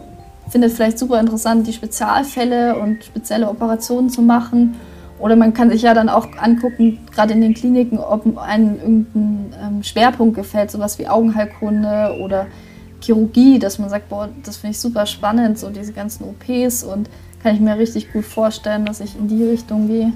findet 0.51 0.73
vielleicht 0.73 0.99
super 0.99 1.21
interessant, 1.21 1.67
die 1.67 1.73
Spezialfälle 1.73 2.79
und 2.79 3.05
spezielle 3.05 3.49
Operationen 3.49 4.11
zu 4.11 4.21
machen. 4.21 4.75
Oder 5.21 5.37
man 5.37 5.55
kann 5.55 5.71
sich 5.71 5.83
ja 5.83 5.95
dann 5.95 6.09
auch 6.09 6.27
angucken, 6.41 6.99
gerade 7.13 7.35
in 7.35 7.41
den 7.41 7.55
Kliniken, 7.55 7.99
ob 7.99 8.39
einem 8.39 8.77
irgendein 8.77 9.55
ähm, 9.63 9.83
Schwerpunkt 9.83 10.35
gefällt, 10.35 10.71
sowas 10.71 10.99
wie 10.99 11.07
Augenheilkunde 11.07 12.17
oder 12.21 12.47
Chirurgie, 13.01 13.59
dass 13.59 13.79
man 13.79 13.89
sagt, 13.89 14.09
boah, 14.09 14.29
das 14.45 14.57
finde 14.57 14.73
ich 14.73 14.81
super 14.81 15.07
spannend, 15.07 15.59
so 15.59 15.71
diese 15.71 15.93
ganzen 15.93 16.25
OPs 16.25 16.83
und 16.83 17.09
kann 17.43 17.55
ich 17.55 17.61
mir 17.61 17.79
richtig 17.79 18.13
gut 18.13 18.25
vorstellen, 18.25 18.85
dass 18.85 19.01
ich 19.01 19.17
in 19.17 19.29
die 19.29 19.45
Richtung 19.45 19.89
gehe. 19.89 20.13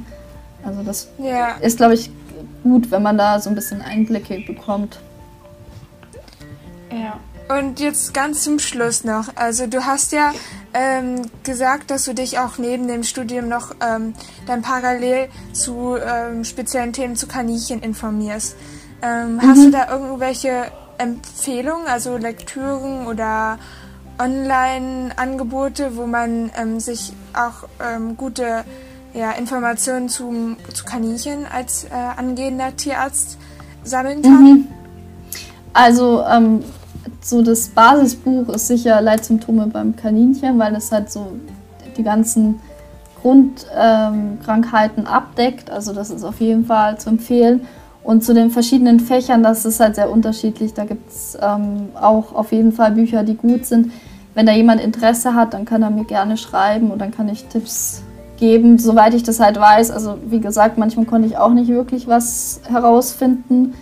Also 0.65 0.83
das 0.83 1.09
ja. 1.19 1.57
ist, 1.57 1.79
glaube 1.79 1.95
ich, 1.95 2.11
gut, 2.63 2.91
wenn 2.91 3.03
man 3.03 3.19
da 3.19 3.41
so 3.41 3.51
ein 3.51 3.55
bisschen 3.55 3.83
Einblicke 3.83 4.41
bekommt. 4.41 4.99
Ja. 6.91 7.19
Und 7.57 7.79
jetzt 7.79 8.15
ganz 8.15 8.43
zum 8.43 8.59
Schluss 8.59 9.05
noch. 9.05 9.29
Also 9.37 9.67
du 9.67 9.85
hast 9.85 10.13
ja 10.13 10.33
ähm, 10.73 11.23
gesagt, 11.43 11.91
dass 11.91 12.07
du 12.07 12.15
dich 12.15 12.39
auch 12.39 12.57
neben 12.57 12.89
dem 12.89 13.03
Studium 13.03 13.49
noch 13.49 13.73
ähm, 13.87 14.15
dann 14.47 14.63
parallel 14.63 15.29
zu 15.53 15.97
ähm, 15.97 16.45
speziellen 16.45 16.95
Themen 16.95 17.17
zu 17.17 17.27
Kaninchen 17.27 17.83
informierst. 17.83 18.57
Ähm, 19.03 19.35
mhm. 19.35 19.43
Hast 19.43 19.65
du 19.67 19.71
da 19.71 19.91
irgendwelche 19.91 20.73
Empfehlungen, 20.99 21.87
also 21.87 22.17
Lektüren 22.17 23.07
oder 23.07 23.59
Online-Angebote, 24.19 25.97
wo 25.97 26.07
man 26.07 26.51
ähm, 26.57 26.79
sich 26.81 27.13
auch 27.33 27.69
ähm, 27.81 28.17
gute 28.17 28.65
ja, 29.13 29.33
Informationen 29.33 30.09
zum, 30.09 30.57
zu 30.73 30.85
Kaninchen 30.85 31.47
als 31.53 31.85
äh, 31.85 31.89
angehender 32.17 32.77
Tierarzt 32.77 33.39
sammeln 33.83 34.23
kann? 34.23 34.45
Mhm. 34.45 34.67
Also 35.73 36.23
ähm, 36.23 36.65
so 37.21 37.43
das 37.43 37.69
Basisbuch 37.69 38.49
ist 38.51 38.69
sicher 38.69 39.01
Leitsymptome 39.01 39.67
beim 39.67 39.97
Kaninchen, 39.97 40.59
weil 40.59 40.75
es 40.77 40.93
halt 40.93 41.11
so 41.11 41.33
die 41.97 42.03
ganzen 42.03 42.61
Grundkrankheiten 43.23 45.05
ähm, 45.05 45.07
abdeckt. 45.07 45.71
Also 45.71 45.93
das 45.93 46.11
ist 46.11 46.25
auf 46.25 46.41
jeden 46.41 46.67
Fall 46.67 46.99
zu 46.99 47.11
empfehlen. 47.11 47.67
Und 48.05 48.23
zu 48.23 48.35
den 48.35 48.51
verschiedenen 48.51 49.01
Fächern, 49.01 49.43
das 49.43 49.65
ist 49.65 49.81
halt 49.81 49.95
sehr 49.95 50.11
unterschiedlich. 50.11 50.75
Da 50.75 50.85
gibt 50.85 51.11
es 51.11 51.39
ähm, 51.41 51.89
auch 51.99 52.35
auf 52.35 52.53
jeden 52.53 52.73
Fall 52.73 52.93
Bücher, 52.93 53.25
die 53.25 53.35
gut 53.35 53.65
sind. 53.65 53.93
Wenn 54.35 54.45
da 54.45 54.53
jemand 54.53 54.83
Interesse 54.83 55.35
hat, 55.35 55.55
dann 55.55 55.65
kann 55.65 55.83
er 55.83 55.91
mir 55.91 56.05
gerne 56.05 56.37
schreiben 56.37 56.91
und 56.91 57.01
dann 57.01 57.13
kann 57.13 57.29
ich 57.31 57.45
Tipps 57.47 58.03
geben, 58.37 58.79
soweit 58.79 59.15
ich 59.15 59.23
das 59.23 59.41
halt 59.41 59.59
weiß. 59.59 59.91
Also 59.91 60.19
wie 60.27 60.41
gesagt, 60.41 60.77
manchmal 60.77 61.07
konnte 61.07 61.29
ich 61.29 61.39
auch 61.39 61.53
nicht 61.53 61.69
wirklich 61.69 62.07
was 62.07 62.61
herausfinden. 62.69 63.73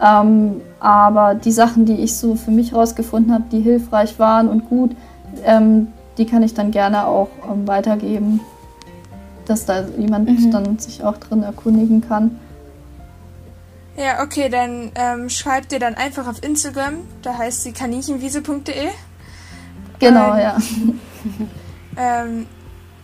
Ähm, 0.00 0.60
aber 0.78 1.34
die 1.34 1.52
Sachen, 1.52 1.84
die 1.84 1.94
ich 1.94 2.16
so 2.16 2.36
für 2.36 2.52
mich 2.52 2.72
herausgefunden 2.72 3.32
habe, 3.32 3.44
die 3.50 3.60
hilfreich 3.60 4.18
waren 4.20 4.48
und 4.48 4.68
gut, 4.68 4.92
ähm, 5.44 5.88
die 6.16 6.26
kann 6.26 6.44
ich 6.44 6.54
dann 6.54 6.70
gerne 6.70 7.06
auch 7.06 7.28
ähm, 7.50 7.66
weitergeben, 7.66 8.40
dass 9.46 9.66
da 9.66 9.84
jemand 9.98 10.28
mhm. 10.28 10.50
dann 10.52 10.78
sich 10.78 11.02
auch 11.02 11.16
drin 11.16 11.42
erkundigen 11.42 12.00
kann. 12.00 12.38
Ja, 13.96 14.22
okay, 14.22 14.48
dann 14.48 14.90
ähm, 14.96 15.28
schreibt 15.28 15.72
ihr 15.72 15.78
dann 15.78 15.94
einfach 15.94 16.26
auf 16.26 16.42
Instagram, 16.42 16.94
da 17.22 17.38
heißt 17.38 17.62
sie 17.62 17.72
kaninchenwiese.de. 17.72 18.88
Genau, 20.00 20.36
ja. 20.36 20.58
ähm, 21.96 22.46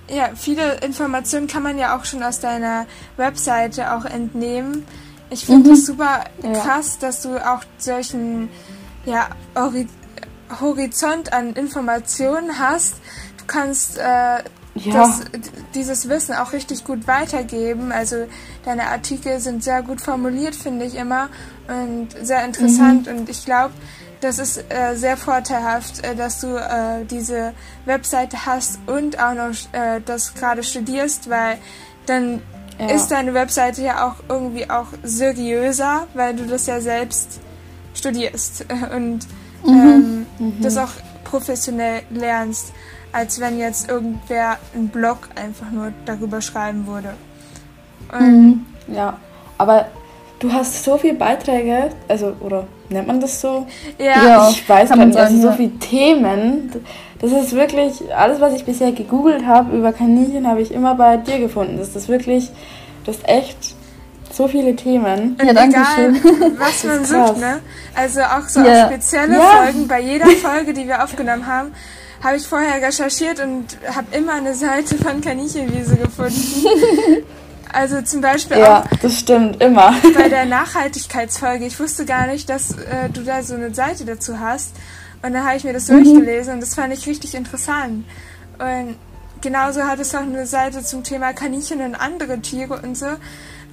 ja, 0.09 0.30
viele 0.34 0.74
Informationen 0.80 1.47
kann 1.47 1.62
man 1.62 1.78
ja 1.78 1.97
auch 1.97 2.05
schon 2.05 2.22
aus 2.22 2.41
deiner 2.41 2.86
Webseite 3.16 3.95
auch 3.95 4.05
entnehmen. 4.05 4.84
Ich 5.30 5.47
finde 5.47 5.70
es 5.70 5.82
mhm. 5.82 5.84
super 5.84 6.24
krass, 6.43 6.99
ja. 7.01 7.07
dass 7.07 7.22
du 7.22 7.36
auch 7.38 7.62
solchen 7.78 8.49
ja, 9.07 9.28
Horizont 10.61 11.32
an 11.32 11.53
Informationen 11.55 12.59
hast. 12.59 12.97
Du 13.38 13.45
kannst 13.47 13.99
äh, 13.99 14.03
ja. 14.03 14.43
das, 14.93 15.20
dieses 15.74 16.09
Wissen 16.09 16.34
auch 16.34 16.53
richtig 16.53 16.84
gut 16.84 17.07
weitergeben. 17.07 17.93
Also 17.93 18.26
deine 18.65 18.89
Artikel 18.89 19.41
sind 19.41 19.65
sehr 19.65 19.83
gut 19.83 20.01
formuliert, 20.01 20.55
finde 20.55 20.85
ich 20.85 20.95
immer, 20.95 21.29
und 21.69 22.09
sehr 22.23 22.45
interessant. 22.45 23.07
Mhm. 23.07 23.19
Und 23.19 23.29
ich 23.29 23.45
glaube, 23.45 23.73
das 24.21 24.39
ist 24.39 24.59
äh, 24.69 24.95
sehr 24.97 25.17
vorteilhaft, 25.17 26.05
äh, 26.05 26.15
dass 26.15 26.41
du 26.41 26.57
äh, 26.57 27.05
diese 27.05 27.53
Webseite 27.87 28.45
hast 28.47 28.79
und 28.87 29.19
auch 29.19 29.35
noch 29.35 29.55
äh, 29.73 30.01
das 30.05 30.35
gerade 30.35 30.63
studierst, 30.63 31.31
weil 31.31 31.59
dann 32.07 32.43
ja. 32.79 32.91
ist 32.91 33.09
deine 33.09 33.35
Webseite 33.35 33.83
ja 33.83 34.09
auch 34.09 34.17
irgendwie 34.29 34.69
auch 34.69 34.89
seriöser, 35.03 36.07
weil 36.15 36.35
du 36.35 36.47
das 36.47 36.67
ja 36.67 36.81
selbst 36.81 37.41
studierst 37.95 38.67
und 38.95 39.27
mhm. 39.65 39.69
Ähm, 39.69 40.27
mhm. 40.39 40.63
das 40.63 40.77
auch 40.77 40.93
professionell 41.25 42.03
lernst, 42.11 42.73
als 43.13 43.41
wenn 43.41 43.59
jetzt 43.59 43.89
irgendwer 43.89 44.59
einen 44.75 44.89
Blog 44.89 45.29
einfach 45.35 45.71
nur 45.71 45.93
darüber 46.05 46.41
schreiben 46.41 46.87
würde. 46.87 47.15
Mhm. 48.19 48.67
Ja, 48.89 49.17
aber 49.59 49.87
du 50.41 50.53
hast 50.53 50.85
so 50.85 50.99
viele 50.99 51.15
Beiträge, 51.15 51.91
also, 52.09 52.33
oder 52.41 52.67
nennt 52.89 53.07
man 53.07 53.21
das 53.21 53.41
so? 53.41 53.67
Ja, 53.99 54.25
ja 54.25 54.51
ich 54.51 54.69
weiß 54.69 54.91
gar 54.91 55.05
nicht, 55.05 55.19
also 55.19 55.41
so 55.41 55.53
viele 55.53 55.79
Themen. 55.79 56.73
Das 57.21 57.33
ist 57.33 57.53
wirklich, 57.53 58.03
alles, 58.17 58.41
was 58.41 58.55
ich 58.55 58.65
bisher 58.65 58.93
gegoogelt 58.93 59.47
habe 59.47 59.77
über 59.77 59.93
Kaninchen, 59.93 60.47
habe 60.49 60.63
ich 60.63 60.73
immer 60.73 60.95
bei 60.95 61.19
dir 61.19 61.39
gefunden. 61.39 61.77
Das 61.79 61.95
ist 61.95 62.09
wirklich, 62.09 62.51
das 63.05 63.17
ist 63.17 63.29
echt 63.29 63.75
so 64.33 64.49
viele 64.49 64.75
Themen. 64.75 65.37
Und 65.39 65.47
ja, 65.47 65.53
danke 65.53 65.77
egal, 65.77 65.85
schön. 65.95 66.57
was 66.59 66.85
man 66.85 67.05
sucht, 67.05 67.39
ne? 67.39 67.61
Also 67.95 68.21
auch 68.23 68.49
so 68.49 68.61
ja. 68.61 68.87
auf 68.87 68.93
spezielle 68.93 69.37
ja. 69.37 69.43
Folgen, 69.43 69.89
bei 69.89 70.01
jeder 70.01 70.27
Folge, 70.43 70.73
die 70.73 70.87
wir 70.87 71.05
aufgenommen 71.05 71.47
haben, 71.47 71.73
habe 72.23 72.37
ich 72.37 72.47
vorher 72.47 72.87
recherchiert 72.87 73.41
und 73.41 73.77
habe 73.95 74.17
immer 74.17 74.35
eine 74.35 74.55
Seite 74.55 74.97
von 74.97 75.21
Kaninchenwiese 75.21 75.97
gefunden. 75.97 76.35
Also 77.73 78.03
zum 78.03 78.21
Beispiel 78.21 78.59
ja, 78.59 78.81
auch 78.81 78.97
das 79.01 79.18
stimmt, 79.18 79.62
immer. 79.62 79.95
bei 80.14 80.29
der 80.29 80.45
Nachhaltigkeitsfolge. 80.47 81.66
Ich 81.66 81.79
wusste 81.79 82.05
gar 82.05 82.27
nicht, 82.27 82.49
dass 82.49 82.73
äh, 82.73 83.09
du 83.12 83.23
da 83.23 83.43
so 83.43 83.55
eine 83.55 83.75
Seite 83.75 84.05
dazu 84.05 84.41
hast. 84.41 84.75
Und 85.23 85.35
dann 85.35 85.45
habe 85.45 85.57
ich 85.57 85.64
mir 85.64 85.73
das 85.73 85.89
mhm. 85.89 86.03
durchgelesen 86.03 86.55
und 86.55 86.61
das 86.61 86.75
fand 86.75 86.93
ich 86.93 87.07
richtig 87.07 87.35
interessant. 87.35 88.05
Und 88.59 88.97
genauso 89.41 89.85
hat 89.85 90.01
es 90.01 90.14
auch 90.14 90.21
eine 90.21 90.47
Seite 90.47 90.83
zum 90.83 91.05
Thema 91.05 91.33
Kaninchen 91.33 91.81
und 91.81 91.95
andere 91.95 92.41
Tiere 92.41 92.81
und 92.83 92.97
so. 92.97 93.07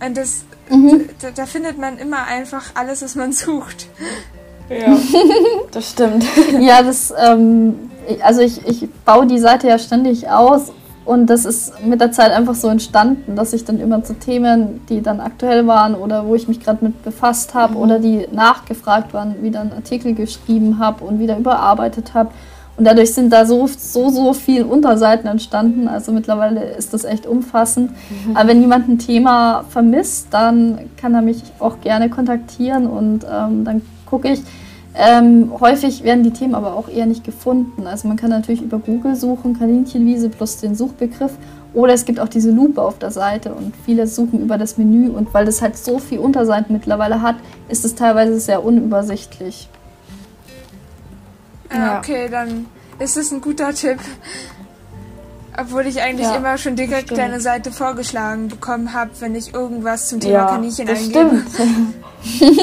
Und 0.05 0.17
das, 0.17 0.43
mhm. 0.69 1.09
da, 1.21 1.31
da, 1.31 1.45
findet 1.45 1.77
man 1.77 1.97
immer 1.97 2.25
einfach 2.25 2.71
alles, 2.75 3.01
was 3.01 3.15
man 3.15 3.31
sucht. 3.33 3.87
Ja, 4.69 4.97
das 5.71 5.91
stimmt. 5.91 6.25
Ja, 6.59 6.83
das, 6.83 7.13
ähm, 7.17 7.89
also 8.21 8.41
ich, 8.41 8.65
ich 8.67 8.89
baue 9.05 9.25
die 9.25 9.39
Seite 9.39 9.67
ja 9.67 9.79
ständig 9.79 10.29
aus 10.29 10.71
und 11.07 11.27
das 11.27 11.45
ist 11.45 11.85
mit 11.85 12.01
der 12.01 12.11
Zeit 12.11 12.33
einfach 12.33 12.53
so 12.53 12.67
entstanden, 12.67 13.37
dass 13.37 13.53
ich 13.53 13.63
dann 13.63 13.79
immer 13.79 14.03
zu 14.03 14.13
Themen, 14.13 14.81
die 14.89 15.01
dann 15.01 15.21
aktuell 15.21 15.65
waren 15.65 15.95
oder 15.95 16.27
wo 16.27 16.35
ich 16.35 16.49
mich 16.49 16.59
gerade 16.59 16.83
mit 16.83 17.01
befasst 17.01 17.53
habe 17.53 17.75
mhm. 17.75 17.79
oder 17.79 17.99
die 17.99 18.27
nachgefragt 18.29 19.13
waren, 19.13 19.41
wieder 19.41 19.61
einen 19.61 19.71
Artikel 19.71 20.13
geschrieben 20.13 20.79
habe 20.79 21.05
und 21.05 21.19
wieder 21.19 21.37
überarbeitet 21.37 22.13
habe. 22.13 22.31
Und 22.75 22.85
dadurch 22.85 23.13
sind 23.13 23.31
da 23.31 23.45
so, 23.45 23.67
so, 23.67 24.09
so 24.09 24.33
viele 24.33 24.65
Unterseiten 24.65 25.27
entstanden. 25.27 25.87
Also 25.87 26.11
mittlerweile 26.11 26.63
ist 26.63 26.93
das 26.93 27.05
echt 27.05 27.25
umfassend. 27.25 27.91
Mhm. 27.91 28.35
Aber 28.35 28.49
wenn 28.49 28.59
jemand 28.59 28.89
ein 28.89 28.99
Thema 28.99 29.63
vermisst, 29.69 30.27
dann 30.31 30.89
kann 30.97 31.15
er 31.15 31.21
mich 31.21 31.41
auch 31.59 31.79
gerne 31.79 32.09
kontaktieren 32.09 32.85
und 32.85 33.23
ähm, 33.23 33.63
dann 33.63 33.81
gucke 34.05 34.29
ich, 34.29 34.41
ähm, 34.99 35.51
häufig 35.59 36.03
werden 36.03 36.23
die 36.23 36.31
Themen 36.31 36.55
aber 36.55 36.73
auch 36.73 36.89
eher 36.89 37.05
nicht 37.05 37.23
gefunden. 37.23 37.85
Also 37.85 38.07
man 38.07 38.17
kann 38.17 38.31
natürlich 38.31 38.63
über 38.63 38.79
Google 38.79 39.15
suchen, 39.15 39.57
Kaninchenwiese 39.57 40.29
plus 40.29 40.57
den 40.57 40.73
Suchbegriff. 40.73 41.33
Oder 41.75 41.93
es 41.93 42.05
gibt 42.05 42.19
auch 42.19 42.27
diese 42.27 42.49
Lupe 42.49 42.81
auf 42.81 42.97
der 42.97 43.11
Seite 43.11 43.53
und 43.53 43.75
viele 43.85 44.07
suchen 44.07 44.41
über 44.41 44.57
das 44.57 44.79
Menü. 44.79 45.09
Und 45.09 45.31
weil 45.35 45.45
das 45.45 45.61
halt 45.61 45.77
so 45.77 45.99
viel 45.99 46.17
Unterseiten 46.17 46.73
mittlerweile 46.73 47.21
hat, 47.21 47.35
ist 47.69 47.85
es 47.85 47.93
teilweise 47.93 48.39
sehr 48.39 48.65
unübersichtlich. 48.65 49.69
Ja, 51.71 51.99
okay, 51.99 52.27
dann 52.31 52.65
ist 52.97 53.17
es 53.17 53.31
ein 53.31 53.41
guter 53.41 53.73
Tipp. 53.73 53.99
Obwohl 55.59 55.85
ich 55.85 56.01
eigentlich 56.01 56.27
ja, 56.27 56.37
immer 56.37 56.57
schon 56.57 56.75
direkt 56.75 57.15
deine 57.15 57.39
Seite 57.39 57.71
vorgeschlagen 57.71 58.47
bekommen 58.47 58.93
habe, 58.93 59.11
wenn 59.19 59.35
ich 59.35 59.53
irgendwas 59.53 60.07
zum 60.07 60.19
Thema 60.19 60.33
ja, 60.33 60.45
Kaninchen 60.47 60.87
das 60.87 60.99
eingebe. 60.99 61.43
Stimmt. 61.53 61.93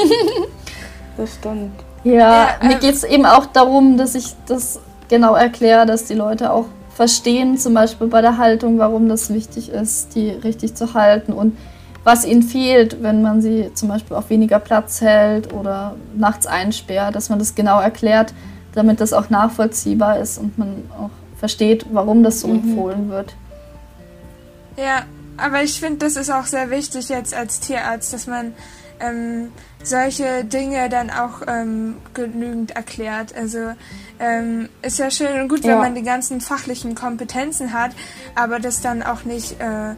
das 1.16 1.34
stimmt. 1.34 1.93
Ja, 2.04 2.12
ja 2.12 2.48
mir 2.62 2.76
geht 2.76 2.94
es 2.94 3.04
eben 3.04 3.26
auch 3.26 3.46
darum, 3.46 3.96
dass 3.96 4.14
ich 4.14 4.34
das 4.46 4.78
genau 5.08 5.34
erkläre, 5.34 5.86
dass 5.86 6.04
die 6.04 6.14
Leute 6.14 6.52
auch 6.52 6.66
verstehen, 6.94 7.58
zum 7.58 7.74
Beispiel 7.74 8.06
bei 8.06 8.20
der 8.20 8.38
Haltung, 8.38 8.78
warum 8.78 9.08
das 9.08 9.32
wichtig 9.32 9.70
ist, 9.70 10.14
die 10.14 10.30
richtig 10.30 10.74
zu 10.74 10.94
halten 10.94 11.32
und 11.32 11.56
was 12.04 12.24
ihnen 12.26 12.42
fehlt, 12.42 13.02
wenn 13.02 13.22
man 13.22 13.40
sie 13.40 13.70
zum 13.74 13.88
Beispiel 13.88 14.16
auf 14.16 14.28
weniger 14.30 14.58
Platz 14.58 15.00
hält 15.00 15.52
oder 15.52 15.96
nachts 16.14 16.46
einsperrt, 16.46 17.16
dass 17.16 17.30
man 17.30 17.38
das 17.38 17.54
genau 17.54 17.80
erklärt, 17.80 18.34
damit 18.74 19.00
das 19.00 19.12
auch 19.12 19.30
nachvollziehbar 19.30 20.18
ist 20.18 20.38
und 20.38 20.58
man 20.58 20.84
auch 20.98 21.10
versteht, 21.38 21.86
warum 21.92 22.22
das 22.22 22.40
so 22.40 22.48
mhm. 22.48 22.56
empfohlen 22.56 23.08
wird. 23.08 23.34
Ja, 24.76 25.04
aber 25.36 25.62
ich 25.62 25.80
finde, 25.80 25.98
das 25.98 26.16
ist 26.16 26.30
auch 26.30 26.44
sehr 26.44 26.70
wichtig 26.70 27.08
jetzt 27.08 27.34
als 27.34 27.60
Tierarzt, 27.60 28.12
dass 28.12 28.26
man 28.26 28.52
ähm, 29.00 29.48
solche 29.84 30.44
Dinge 30.44 30.88
dann 30.88 31.10
auch 31.10 31.42
ähm, 31.46 31.96
genügend 32.14 32.72
erklärt. 32.72 33.34
Also 33.36 33.72
ähm, 34.18 34.68
ist 34.82 34.98
ja 34.98 35.10
schön 35.10 35.40
und 35.40 35.48
gut, 35.48 35.64
ja. 35.64 35.72
wenn 35.72 35.78
man 35.78 35.94
die 35.94 36.02
ganzen 36.02 36.40
fachlichen 36.40 36.94
Kompetenzen 36.94 37.72
hat, 37.72 37.92
aber 38.34 38.58
das 38.58 38.80
dann 38.80 39.02
auch 39.02 39.24
nicht 39.24 39.60
äh, 39.60 39.94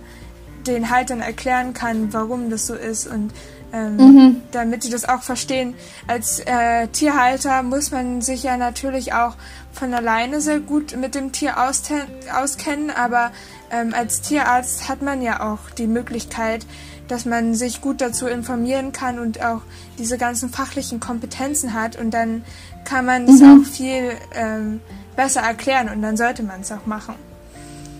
den 0.66 0.90
Haltern 0.90 1.20
erklären 1.20 1.72
kann, 1.72 2.12
warum 2.12 2.50
das 2.50 2.66
so 2.66 2.74
ist 2.74 3.06
und 3.06 3.32
ähm, 3.72 3.96
mhm. 3.96 4.42
damit 4.52 4.82
sie 4.82 4.90
das 4.90 5.08
auch 5.08 5.22
verstehen. 5.22 5.74
Als 6.06 6.40
äh, 6.40 6.88
Tierhalter 6.88 7.62
muss 7.62 7.90
man 7.90 8.20
sich 8.22 8.42
ja 8.42 8.56
natürlich 8.56 9.12
auch 9.12 9.34
von 9.72 9.92
alleine 9.92 10.40
sehr 10.40 10.60
gut 10.60 10.96
mit 10.96 11.14
dem 11.14 11.32
Tier 11.32 11.56
auskennen, 11.58 12.90
aber 12.90 13.32
ähm, 13.70 13.92
als 13.94 14.22
Tierarzt 14.22 14.88
hat 14.88 15.02
man 15.02 15.20
ja 15.20 15.52
auch 15.52 15.70
die 15.70 15.86
Möglichkeit, 15.86 16.66
dass 17.08 17.24
man 17.24 17.54
sich 17.54 17.80
gut 17.80 18.00
dazu 18.00 18.26
informieren 18.26 18.92
kann 18.92 19.18
und 19.18 19.42
auch 19.42 19.62
diese 19.98 20.18
ganzen 20.18 20.48
fachlichen 20.48 21.00
Kompetenzen 21.00 21.74
hat 21.74 21.96
und 21.96 22.12
dann 22.12 22.44
kann 22.84 23.04
man 23.04 23.24
es 23.24 23.40
mhm. 23.40 23.62
auch 23.62 23.66
viel 23.66 24.12
ähm, 24.34 24.80
besser 25.16 25.40
erklären 25.40 25.88
und 25.94 26.02
dann 26.02 26.16
sollte 26.16 26.42
man 26.42 26.60
es 26.60 26.72
auch 26.72 26.86
machen. 26.86 27.14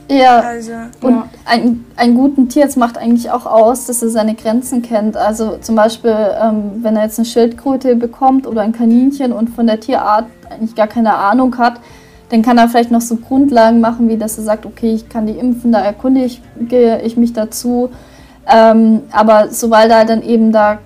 Ja, 0.09 0.39
also, 0.39 0.73
und 1.01 1.15
ja. 1.15 1.29
Ein, 1.45 1.85
einen 1.97 2.15
guten 2.15 2.49
Tierarzt 2.49 2.77
macht 2.77 2.97
eigentlich 2.97 3.31
auch 3.31 3.45
aus, 3.45 3.87
dass 3.87 4.03
er 4.03 4.11
seine 4.11 4.35
Grenzen 4.35 4.83
kennt. 4.83 5.17
Also 5.17 5.59
zum 5.61 5.75
Beispiel, 5.75 6.15
ähm, 6.41 6.83
wenn 6.83 6.97
er 6.97 7.05
jetzt 7.05 7.19
eine 7.19 7.27
Schildkröte 7.27 7.97
bekommt 7.97 8.47
oder 8.47 8.63
ein 8.63 8.73
Kaninchen 8.73 9.33
und 9.33 9.51
von 9.51 9.67
der 9.67 9.81
Tierart 9.81 10.27
eigentlich 10.49 10.77
gar 10.77 10.87
keine 10.87 11.15
Ahnung 11.15 11.59
hat, 11.59 11.81
dann 12.29 12.43
kann 12.43 12.59
er 12.59 12.69
vielleicht 12.69 12.91
noch 12.91 13.01
so 13.01 13.17
Grundlagen 13.17 13.81
machen, 13.81 14.09
wie 14.09 14.17
dass 14.17 14.39
er 14.39 14.45
sagt, 14.45 14.67
okay, 14.67 14.95
ich 14.95 15.09
kann 15.09 15.27
die 15.27 15.39
impfen, 15.39 15.73
da 15.73 15.81
erkundige 15.81 16.27
ich, 16.27 16.43
ich 17.05 17.17
mich 17.17 17.33
dazu. 17.33 17.91
Ähm, 18.49 19.03
aber 19.11 19.49
sobald 19.51 19.91
er 19.91 20.05
dann 20.05 20.23
eben 20.23 20.53
da 20.53 20.79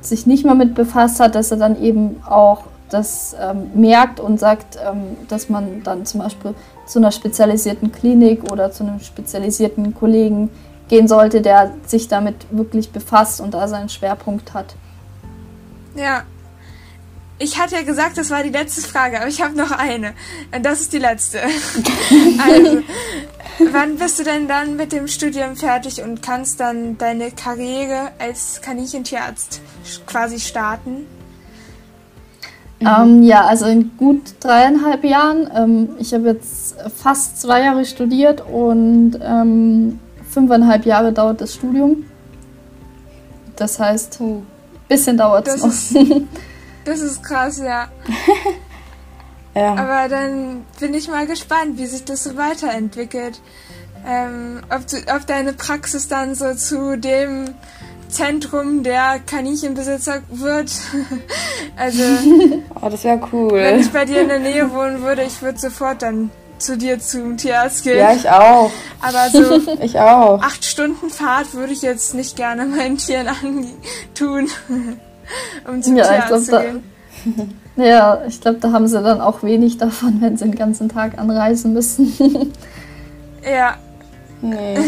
sich 0.00 0.26
nicht 0.26 0.44
mehr 0.44 0.54
mit 0.54 0.74
befasst 0.74 1.20
hat, 1.20 1.34
dass 1.34 1.50
er 1.50 1.58
dann 1.58 1.80
eben 1.82 2.22
auch 2.26 2.64
das 2.88 3.34
ähm, 3.40 3.70
merkt 3.74 4.20
und 4.20 4.38
sagt, 4.38 4.76
ähm, 4.76 5.16
dass 5.28 5.48
man 5.48 5.82
dann 5.82 6.06
zum 6.06 6.20
Beispiel 6.20 6.54
zu 6.86 6.98
einer 6.98 7.12
spezialisierten 7.12 7.92
Klinik 7.92 8.50
oder 8.50 8.70
zu 8.70 8.84
einem 8.84 9.00
spezialisierten 9.00 9.94
Kollegen 9.94 10.50
gehen 10.88 11.08
sollte, 11.08 11.40
der 11.40 11.72
sich 11.86 12.08
damit 12.08 12.34
wirklich 12.50 12.90
befasst 12.92 13.40
und 13.40 13.54
da 13.54 13.66
seinen 13.68 13.88
Schwerpunkt 13.88 14.52
hat. 14.52 14.74
Ja. 15.94 16.24
Ich 17.38 17.58
hatte 17.58 17.74
ja 17.74 17.82
gesagt, 17.82 18.18
das 18.18 18.30
war 18.30 18.42
die 18.42 18.50
letzte 18.50 18.82
Frage, 18.82 19.18
aber 19.18 19.26
ich 19.26 19.42
habe 19.42 19.56
noch 19.56 19.72
eine. 19.72 20.12
Das 20.62 20.80
ist 20.80 20.92
die 20.92 20.98
letzte. 20.98 21.40
also, 22.46 22.82
Wann 23.58 23.96
bist 23.96 24.18
du 24.18 24.24
denn 24.24 24.48
dann 24.48 24.76
mit 24.76 24.92
dem 24.92 25.08
Studium 25.08 25.56
fertig 25.56 26.02
und 26.02 26.22
kannst 26.22 26.60
dann 26.60 26.98
deine 26.98 27.30
Karriere 27.30 28.10
als 28.18 28.60
Kaninchentierarzt 28.62 29.60
quasi 30.06 30.40
starten? 30.40 31.06
Mhm. 32.80 32.86
Ähm, 32.86 33.22
ja, 33.22 33.46
also 33.46 33.66
in 33.66 33.96
gut 33.96 34.34
dreieinhalb 34.40 35.04
Jahren. 35.04 35.50
Ähm, 35.54 35.88
ich 35.98 36.12
habe 36.14 36.28
jetzt 36.28 36.76
fast 36.96 37.40
zwei 37.40 37.62
Jahre 37.62 37.84
studiert 37.84 38.40
und 38.40 39.18
ähm, 39.22 39.98
fünfeinhalb 40.30 40.84
Jahre 40.86 41.12
dauert 41.12 41.40
das 41.40 41.54
Studium. 41.54 42.04
Das 43.56 43.78
heißt, 43.78 44.20
ein 44.20 44.46
bisschen 44.88 45.16
dauert 45.16 45.46
es 45.46 45.62
noch. 45.62 45.68
Ist, 45.68 45.94
das 46.84 47.00
ist 47.00 47.22
krass, 47.22 47.58
ja. 47.58 47.88
Ja. 49.54 49.74
Aber 49.74 50.08
dann 50.08 50.64
bin 50.80 50.94
ich 50.94 51.08
mal 51.08 51.26
gespannt, 51.26 51.78
wie 51.78 51.86
sich 51.86 52.04
das 52.04 52.24
so 52.24 52.36
weiterentwickelt. 52.36 53.40
Ähm, 54.06 54.62
ob, 54.70 54.86
du, 54.86 54.96
ob 55.14 55.26
deine 55.26 55.52
Praxis 55.52 56.08
dann 56.08 56.34
so 56.34 56.54
zu 56.54 56.98
dem 56.98 57.54
Zentrum 58.08 58.82
der 58.82 59.20
Kaninchenbesitzer 59.24 60.22
wird. 60.30 60.70
also. 61.76 62.02
Oh, 62.84 62.88
das 62.88 63.04
wäre 63.04 63.20
cool. 63.32 63.52
Wenn 63.52 63.78
ich 63.78 63.92
bei 63.92 64.04
dir 64.04 64.22
in 64.22 64.28
der 64.28 64.40
Nähe 64.40 64.72
wohnen 64.72 65.02
würde, 65.02 65.22
ich 65.22 65.40
würde 65.40 65.56
sofort 65.56 66.02
dann 66.02 66.30
zu 66.58 66.76
dir 66.76 66.98
zum 66.98 67.36
Tierarzt 67.36 67.84
gehen. 67.84 67.98
Ja, 67.98 68.12
ich 68.12 68.28
auch. 68.28 68.72
Aber 69.00 69.30
so 69.30 69.60
ich 69.80 69.98
auch. 70.00 70.42
acht 70.42 70.64
Stunden 70.64 71.10
Fahrt 71.10 71.54
würde 71.54 71.72
ich 71.72 71.82
jetzt 71.82 72.14
nicht 72.14 72.34
gerne 72.34 72.66
meinen 72.66 72.98
Tieren 72.98 73.28
tun, 74.14 74.48
um 75.68 75.80
zum 75.80 75.96
ja, 75.96 76.04
Tierarzt 76.04 76.48
glaub, 76.48 76.62
zu 76.62 76.68
gehen. 76.68 76.91
Ja, 77.76 78.22
ich 78.28 78.40
glaube, 78.40 78.58
da 78.58 78.72
haben 78.72 78.86
sie 78.86 79.02
dann 79.02 79.20
auch 79.20 79.42
wenig 79.42 79.78
davon, 79.78 80.20
wenn 80.20 80.36
sie 80.36 80.44
den 80.44 80.54
ganzen 80.54 80.88
Tag 80.90 81.18
anreisen 81.18 81.72
müssen. 81.72 82.12
ja. 83.42 83.76
Nee. 84.42 84.78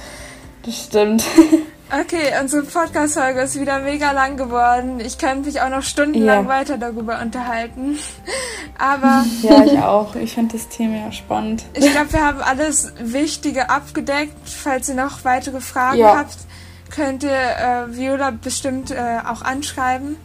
das 0.62 0.84
stimmt. 0.84 1.24
Okay, 1.90 2.34
unsere 2.38 2.64
Podcast-Folge 2.64 3.40
ist 3.40 3.58
wieder 3.58 3.78
mega 3.78 4.12
lang 4.12 4.36
geworden. 4.36 5.00
Ich 5.00 5.16
könnte 5.16 5.46
mich 5.46 5.62
auch 5.62 5.70
noch 5.70 5.82
stundenlang 5.82 6.44
ja. 6.44 6.48
weiter 6.48 6.76
darüber 6.76 7.18
unterhalten. 7.22 7.98
Aber. 8.76 9.24
Ja, 9.40 9.64
ich 9.64 9.78
auch. 9.78 10.14
Ich 10.14 10.34
finde 10.34 10.58
das 10.58 10.68
Thema 10.68 11.06
ja 11.06 11.12
spannend. 11.12 11.64
Ich 11.72 11.90
glaube, 11.90 12.12
wir 12.12 12.26
haben 12.26 12.42
alles 12.42 12.92
Wichtige 13.00 13.70
abgedeckt. 13.70 14.36
Falls 14.44 14.90
ihr 14.90 14.96
noch 14.96 15.24
weitere 15.24 15.62
Fragen 15.62 16.00
ja. 16.00 16.18
habt, 16.18 16.36
könnt 16.94 17.22
ihr 17.22 17.30
äh, 17.30 17.96
Viola 17.96 18.32
bestimmt 18.32 18.90
äh, 18.90 19.20
auch 19.26 19.40
anschreiben. 19.40 20.16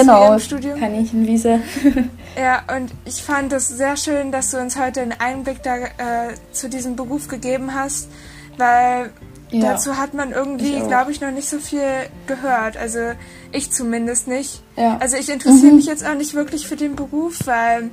Genau, 0.00 0.38
Studium. 0.38 0.78
Kaninchenwiese. 0.78 1.60
ja, 2.36 2.62
und 2.76 2.92
ich 3.04 3.22
fand 3.22 3.52
es 3.52 3.68
sehr 3.68 3.96
schön, 3.96 4.32
dass 4.32 4.50
du 4.50 4.58
uns 4.58 4.78
heute 4.78 5.00
einen 5.02 5.14
Einblick 5.18 5.62
da, 5.62 5.76
äh, 5.76 6.34
zu 6.52 6.68
diesem 6.68 6.96
Beruf 6.96 7.28
gegeben 7.28 7.74
hast, 7.74 8.08
weil 8.56 9.10
ja. 9.50 9.72
dazu 9.72 9.96
hat 9.96 10.14
man 10.14 10.32
irgendwie, 10.32 10.80
glaube 10.80 11.12
ich, 11.12 11.20
noch 11.20 11.30
nicht 11.30 11.48
so 11.48 11.58
viel 11.58 11.88
gehört. 12.26 12.76
Also 12.76 13.12
ich 13.52 13.70
zumindest 13.72 14.28
nicht. 14.28 14.62
Ja. 14.76 14.98
Also 14.98 15.16
ich 15.16 15.28
interessiere 15.28 15.70
mhm. 15.70 15.76
mich 15.76 15.86
jetzt 15.86 16.06
auch 16.06 16.14
nicht 16.14 16.34
wirklich 16.34 16.66
für 16.66 16.76
den 16.76 16.96
Beruf, 16.96 17.40
weil 17.46 17.90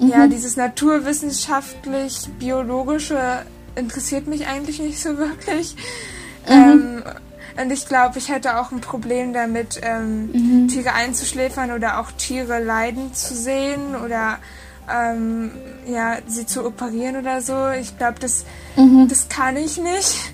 mhm. 0.00 0.08
ja 0.08 0.26
dieses 0.26 0.56
naturwissenschaftlich 0.56 2.28
biologische 2.38 3.44
interessiert 3.74 4.26
mich 4.26 4.46
eigentlich 4.46 4.80
nicht 4.80 5.00
so 5.00 5.18
wirklich. 5.18 5.76
Mhm. 6.48 6.52
Ähm, 6.52 7.02
und 7.60 7.70
ich 7.70 7.86
glaube, 7.86 8.18
ich 8.18 8.28
hätte 8.28 8.58
auch 8.58 8.70
ein 8.70 8.80
Problem 8.80 9.32
damit, 9.32 9.80
ähm, 9.82 10.30
mhm. 10.32 10.68
Tiere 10.68 10.92
einzuschläfern 10.92 11.70
oder 11.70 12.00
auch 12.00 12.10
Tiere 12.12 12.62
leiden 12.62 13.14
zu 13.14 13.34
sehen 13.34 13.96
oder 13.96 14.38
ähm, 14.92 15.50
ja, 15.86 16.18
sie 16.26 16.46
zu 16.46 16.64
operieren 16.64 17.16
oder 17.16 17.40
so. 17.40 17.70
Ich 17.70 17.96
glaube, 17.98 18.18
das, 18.20 18.44
mhm. 18.76 19.08
das 19.08 19.28
kann 19.28 19.56
ich 19.56 19.78
nicht. 19.78 20.32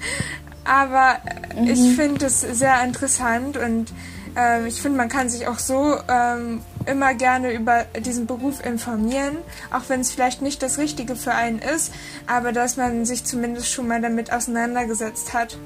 Aber 0.65 1.19
mhm. 1.57 1.69
ich 1.69 1.97
finde 1.97 2.27
es 2.27 2.41
sehr 2.41 2.83
interessant 2.85 3.57
und 3.57 3.93
ähm, 4.37 4.67
ich 4.67 4.81
finde, 4.81 4.99
man 4.99 5.09
kann 5.09 5.29
sich 5.29 5.49
auch 5.49 5.59
so 5.59 5.97
ähm, 6.09 6.63
immer 6.87 7.15
gerne 7.15 7.53
über 7.53 7.85
diesen 8.05 8.27
Beruf 8.27 8.65
informieren, 8.65 9.39
auch 9.73 9.83
wenn 9.89 10.01
es 10.01 10.11
vielleicht 10.11 10.43
nicht 10.43 10.63
das 10.63 10.79
Richtige 10.79 11.17
für 11.17 11.33
einen 11.33 11.59
ist, 11.59 11.93
aber 12.27 12.53
dass 12.53 12.77
man 12.77 13.05
sich 13.05 13.25
zumindest 13.25 13.71
schon 13.71 13.89
mal 13.89 14.01
damit 14.01 14.33
auseinandergesetzt 14.33 15.35
hat 15.35 15.59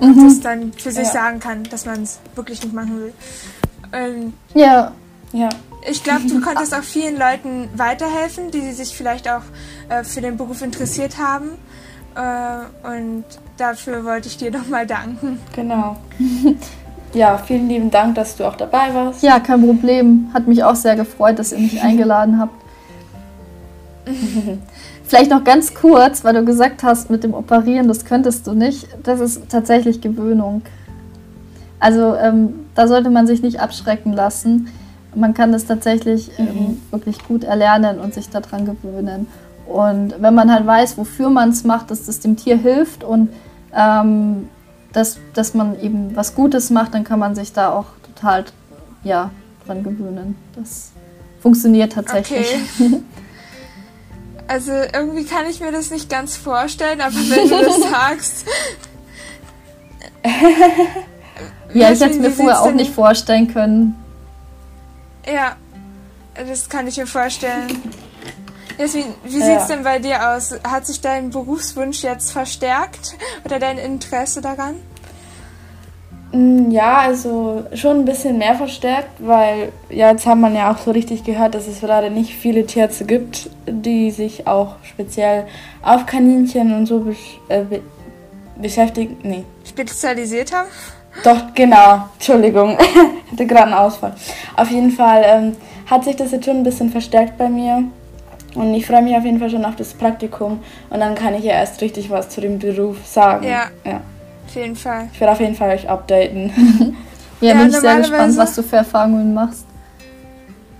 und 0.00 0.16
mhm. 0.16 0.24
das 0.24 0.40
dann 0.40 0.72
für 0.72 0.90
sich 0.90 1.06
ja. 1.06 1.12
sagen 1.12 1.40
kann, 1.40 1.64
dass 1.64 1.86
man 1.86 2.02
es 2.02 2.18
wirklich 2.34 2.62
nicht 2.62 2.74
machen 2.74 2.98
will. 3.00 3.12
Und 3.92 4.32
ja, 4.54 4.92
ja. 5.32 5.48
Ich 5.88 6.02
glaube, 6.02 6.26
du 6.26 6.40
konntest 6.40 6.74
auch 6.74 6.82
vielen 6.82 7.18
Leuten 7.18 7.68
weiterhelfen, 7.74 8.50
die 8.50 8.72
sich 8.72 8.94
vielleicht 8.94 9.28
auch 9.28 9.42
äh, 9.88 10.04
für 10.04 10.20
den 10.20 10.36
Beruf 10.36 10.62
interessiert 10.62 11.18
haben. 11.18 11.52
Äh, 12.14 12.86
und 12.86 13.24
dafür 13.56 14.04
wollte 14.04 14.28
ich 14.28 14.36
dir 14.36 14.50
nochmal 14.58 14.86
danken. 14.86 15.38
Genau. 15.54 15.96
Ja, 17.12 17.38
vielen 17.38 17.68
lieben 17.68 17.90
Dank, 17.90 18.14
dass 18.14 18.36
du 18.36 18.44
auch 18.44 18.54
dabei 18.54 18.94
warst. 18.94 19.22
Ja, 19.24 19.40
kein 19.40 19.66
Problem. 19.66 20.30
Hat 20.32 20.46
mich 20.46 20.62
auch 20.62 20.76
sehr 20.76 20.94
gefreut, 20.94 21.40
dass 21.40 21.50
ihr 21.50 21.58
mich 21.58 21.82
eingeladen 21.82 22.38
habt. 22.38 22.54
Vielleicht 25.10 25.32
noch 25.32 25.42
ganz 25.42 25.74
kurz, 25.74 26.22
weil 26.22 26.34
du 26.34 26.44
gesagt 26.44 26.84
hast, 26.84 27.10
mit 27.10 27.24
dem 27.24 27.34
Operieren, 27.34 27.88
das 27.88 28.04
könntest 28.04 28.46
du 28.46 28.52
nicht. 28.52 28.86
Das 29.02 29.18
ist 29.18 29.48
tatsächlich 29.48 30.00
Gewöhnung. 30.00 30.62
Also 31.80 32.14
ähm, 32.14 32.60
da 32.76 32.86
sollte 32.86 33.10
man 33.10 33.26
sich 33.26 33.42
nicht 33.42 33.58
abschrecken 33.58 34.12
lassen. 34.12 34.68
Man 35.12 35.34
kann 35.34 35.50
das 35.50 35.66
tatsächlich 35.66 36.30
ähm, 36.38 36.46
mhm. 36.46 36.82
wirklich 36.92 37.24
gut 37.24 37.42
erlernen 37.42 37.98
und 37.98 38.14
sich 38.14 38.28
daran 38.28 38.64
gewöhnen. 38.64 39.26
Und 39.66 40.14
wenn 40.22 40.32
man 40.32 40.52
halt 40.52 40.64
weiß, 40.64 40.96
wofür 40.96 41.28
man 41.28 41.48
es 41.48 41.64
macht, 41.64 41.90
dass 41.90 42.06
das 42.06 42.20
dem 42.20 42.36
Tier 42.36 42.56
hilft 42.56 43.02
und 43.02 43.30
ähm, 43.76 44.48
dass, 44.92 45.18
dass 45.34 45.54
man 45.54 45.80
eben 45.80 46.14
was 46.14 46.36
Gutes 46.36 46.70
macht, 46.70 46.94
dann 46.94 47.02
kann 47.02 47.18
man 47.18 47.34
sich 47.34 47.52
da 47.52 47.72
auch 47.72 47.86
total 48.14 48.44
ja, 49.02 49.32
dran 49.66 49.82
gewöhnen. 49.82 50.36
Das 50.54 50.92
funktioniert 51.40 51.94
tatsächlich. 51.94 52.54
Okay. 52.78 53.02
Also 54.50 54.72
irgendwie 54.72 55.24
kann 55.24 55.46
ich 55.46 55.60
mir 55.60 55.70
das 55.70 55.92
nicht 55.92 56.10
ganz 56.10 56.36
vorstellen, 56.36 57.00
aber 57.00 57.14
wenn 57.14 57.48
du 57.48 57.64
das 57.64 57.80
sagst. 57.90 58.46
ja, 61.72 61.92
ich 61.92 62.00
hätte 62.00 62.14
es 62.14 62.18
mir 62.18 62.32
vorher 62.32 62.60
auch 62.60 62.72
nicht 62.72 62.92
vorstellen 62.92 63.46
können. 63.54 63.94
Ja, 65.24 65.54
das 66.34 66.68
kann 66.68 66.88
ich 66.88 66.96
mir 66.96 67.06
vorstellen. 67.06 67.80
Jasmin, 68.76 69.14
wie 69.22 69.38
ja. 69.38 69.46
sieht 69.46 69.60
es 69.60 69.66
denn 69.68 69.84
bei 69.84 70.00
dir 70.00 70.30
aus? 70.30 70.52
Hat 70.64 70.84
sich 70.84 71.00
dein 71.00 71.30
Berufswunsch 71.30 72.02
jetzt 72.02 72.32
verstärkt 72.32 73.14
oder 73.44 73.60
dein 73.60 73.78
Interesse 73.78 74.40
daran? 74.40 74.74
Mm, 76.32 76.70
ja, 76.70 76.98
also 76.98 77.64
schon 77.74 77.98
ein 77.98 78.04
bisschen 78.04 78.38
mehr 78.38 78.54
verstärkt, 78.54 79.10
weil 79.18 79.72
ja, 79.88 80.10
jetzt 80.10 80.26
hat 80.26 80.38
man 80.38 80.54
ja 80.54 80.72
auch 80.72 80.78
so 80.78 80.92
richtig 80.92 81.24
gehört, 81.24 81.54
dass 81.54 81.66
es 81.66 81.80
gerade 81.80 82.10
nicht 82.10 82.34
viele 82.34 82.66
Tierärzte 82.66 83.04
gibt, 83.04 83.50
die 83.66 84.10
sich 84.10 84.46
auch 84.46 84.76
speziell 84.82 85.46
auf 85.82 86.06
Kaninchen 86.06 86.72
und 86.74 86.86
so 86.86 87.00
besch 87.00 87.40
äh, 87.48 87.62
be 87.62 87.80
beschäftigen. 88.60 89.16
Nee. 89.22 89.44
Spezialisiert 89.66 90.52
haben? 90.52 90.68
Doch, 91.24 91.54
genau. 91.54 92.08
Entschuldigung. 92.14 92.76
Hatte 93.32 93.46
gerade 93.46 93.64
einen 93.64 93.74
Ausfall. 93.74 94.14
Auf 94.54 94.70
jeden 94.70 94.90
Fall 94.90 95.22
ähm, 95.24 95.56
hat 95.86 96.04
sich 96.04 96.14
das 96.16 96.30
jetzt 96.30 96.44
schon 96.44 96.58
ein 96.58 96.62
bisschen 96.62 96.90
verstärkt 96.90 97.38
bei 97.38 97.48
mir. 97.48 97.84
Und 98.54 98.74
ich 98.74 98.86
freue 98.86 99.02
mich 99.02 99.16
auf 99.16 99.24
jeden 99.24 99.38
Fall 99.38 99.48
schon 99.48 99.64
auf 99.64 99.76
das 99.76 99.94
Praktikum. 99.94 100.60
Und 100.90 101.00
dann 101.00 101.14
kann 101.14 101.34
ich 101.34 101.44
ja 101.44 101.52
erst 101.52 101.80
richtig 101.80 102.10
was 102.10 102.28
zu 102.28 102.40
dem 102.40 102.58
Beruf 102.58 102.98
sagen. 103.06 103.46
Ja. 103.46 103.70
ja. 103.84 104.00
Auf 104.50 104.56
jeden 104.56 104.74
Fall. 104.74 105.08
Ich 105.12 105.20
werde 105.20 105.32
auf 105.32 105.38
jeden 105.38 105.54
Fall 105.54 105.70
euch 105.70 105.88
updaten. 105.88 106.96
ja, 107.40 107.52
ja, 107.52 107.54
bin 107.54 107.68
ich 107.68 107.76
sehr 107.76 107.98
gespannt, 107.98 108.36
was 108.36 108.56
du 108.56 108.64
für 108.64 108.76
Erfahrungen 108.78 109.32
machst. 109.32 109.64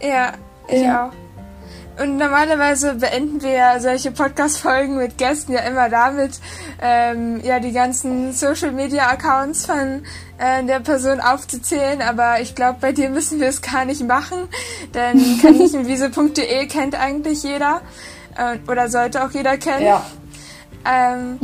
Ja, 0.03 0.33
ich 0.67 0.83
ja. 0.83 1.07
auch. 1.07 2.03
Und 2.03 2.17
normalerweise 2.17 2.97
beenden 2.97 3.41
wir 3.43 3.53
ja 3.53 3.79
solche 3.79 4.11
Podcast-Folgen 4.11 4.97
mit 4.97 5.19
Gästen 5.19 5.53
ja 5.53 5.61
immer 5.61 5.89
damit, 5.89 6.41
ähm, 6.83 7.41
ja, 7.45 7.61
die 7.61 7.71
ganzen 7.71 8.33
Social-Media-Accounts 8.33 9.67
von 9.67 10.03
äh, 10.39 10.65
der 10.65 10.81
Person 10.81 11.21
aufzuzählen. 11.21 12.03
Aber 12.03 12.41
ich 12.41 12.57
glaube, 12.57 12.79
bei 12.81 12.91
dir 12.91 13.09
müssen 13.09 13.39
wir 13.39 13.47
es 13.47 13.63
gar 13.63 13.85
nicht 13.85 14.03
machen, 14.03 14.49
denn 14.95 15.39
kaninchenwiese.de 15.43 16.67
kennt 16.67 17.01
eigentlich 17.01 17.45
jeder 17.45 17.83
äh, 18.37 18.59
oder 18.69 18.89
sollte 18.89 19.25
auch 19.25 19.31
jeder 19.31 19.59
kennen. 19.59 19.87
Ja. 19.87 20.05
Ähm, 20.85 21.39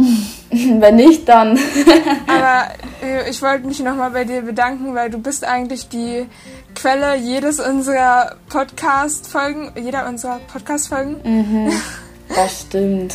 Wenn 0.80 0.96
nicht, 0.96 1.28
dann. 1.28 1.58
aber 2.26 2.68
äh, 3.02 3.28
ich 3.28 3.42
wollte 3.42 3.66
mich 3.66 3.80
nochmal 3.80 4.10
bei 4.10 4.24
dir 4.24 4.42
bedanken, 4.42 4.94
weil 4.94 5.10
du 5.10 5.18
bist 5.18 5.44
eigentlich 5.44 5.88
die 5.88 6.26
Quelle 6.74 7.16
jedes 7.16 7.60
unserer 7.60 8.36
Podcast-Folgen, 8.48 9.72
jeder 9.76 10.08
unserer 10.08 10.40
Podcast-Folgen. 10.52 11.16
Mhm, 11.24 11.72
das 12.34 12.62
stimmt. 12.62 13.14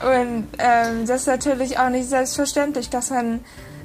Und 0.00 0.48
ähm, 0.58 1.06
das 1.06 1.22
ist 1.22 1.26
natürlich 1.26 1.78
auch 1.78 1.90
nicht 1.90 2.08
selbstverständlich, 2.08 2.90
dass 2.90 3.10
man 3.10 3.40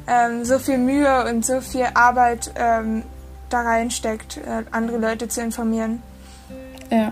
ähm, 0.08 0.46
so 0.46 0.60
viel 0.60 0.78
Mühe 0.78 1.26
und 1.30 1.46
so 1.46 1.62
viel 1.62 1.88
Arbeit 1.94 2.52
ähm, 2.56 3.04
da 3.50 3.62
reinsteckt, 3.62 4.38
äh, 4.38 4.64
andere 4.72 4.98
Leute 4.98 5.28
zu 5.28 5.42
informieren. 5.42 6.02
Ja. 6.90 7.12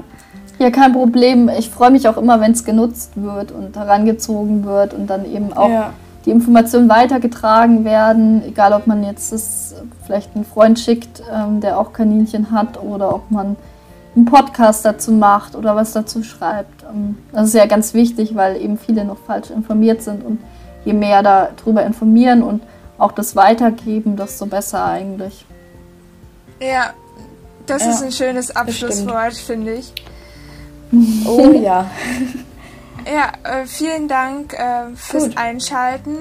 Ja, 0.63 0.71
kein 0.71 0.93
Problem. 0.93 1.49
Ich 1.49 1.69
freue 1.69 1.91
mich 1.91 2.07
auch 2.07 2.15
immer, 2.15 2.39
wenn 2.39 2.53
es 2.53 2.63
genutzt 2.63 3.11
wird 3.15 3.51
und 3.51 3.75
herangezogen 3.75 4.63
wird 4.63 4.93
und 4.93 5.07
dann 5.07 5.25
eben 5.25 5.51
auch 5.51 5.69
ja. 5.69 5.93
die 6.25 6.31
Informationen 6.31 6.87
weitergetragen 6.87 7.83
werden, 7.83 8.41
egal 8.47 8.71
ob 8.71 8.87
man 8.87 9.03
jetzt 9.03 9.33
das 9.33 9.75
vielleicht 10.05 10.33
einen 10.35 10.45
Freund 10.45 10.79
schickt, 10.79 11.21
ähm, 11.29 11.59
der 11.59 11.77
auch 11.77 11.91
Kaninchen 11.91 12.51
hat 12.51 12.81
oder 12.81 13.13
ob 13.13 13.29
man 13.29 13.57
einen 14.15 14.23
Podcast 14.23 14.85
dazu 14.85 15.11
macht 15.11 15.57
oder 15.57 15.75
was 15.75 15.91
dazu 15.91 16.23
schreibt. 16.23 16.83
Ähm, 16.83 17.17
das 17.33 17.49
ist 17.49 17.55
ja 17.55 17.65
ganz 17.65 17.93
wichtig, 17.93 18.33
weil 18.33 18.55
eben 18.55 18.77
viele 18.77 19.03
noch 19.03 19.17
falsch 19.17 19.49
informiert 19.49 20.01
sind 20.01 20.23
und 20.23 20.39
je 20.85 20.93
mehr 20.93 21.21
darüber 21.23 21.85
informieren 21.85 22.41
und 22.41 22.63
auch 22.97 23.11
das 23.11 23.35
weitergeben, 23.35 24.15
desto 24.15 24.45
besser 24.45 24.85
eigentlich. 24.85 25.45
Ja, 26.61 26.93
das 27.65 27.83
ja, 27.83 27.89
ist 27.89 28.01
ein 28.01 28.13
schönes 28.13 28.55
Abschlusswort, 28.55 29.33
finde 29.33 29.73
ich. 29.73 29.93
Oh 31.25 31.51
ja. 31.51 31.89
ja, 33.05 33.31
äh, 33.43 33.65
vielen 33.65 34.07
Dank 34.07 34.53
äh, 34.53 34.95
fürs 34.95 35.25
Gut. 35.25 35.37
Einschalten. 35.37 36.17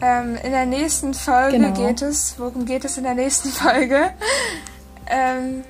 Ähm, 0.00 0.36
in 0.42 0.50
der 0.50 0.66
nächsten 0.66 1.14
Folge 1.14 1.58
genau. 1.58 1.72
geht 1.72 2.02
es, 2.02 2.34
worum 2.38 2.64
geht 2.64 2.84
es 2.84 2.98
in 2.98 3.04
der 3.04 3.14
nächsten 3.14 3.48
Folge? 3.50 4.10
ähm, 5.06 5.64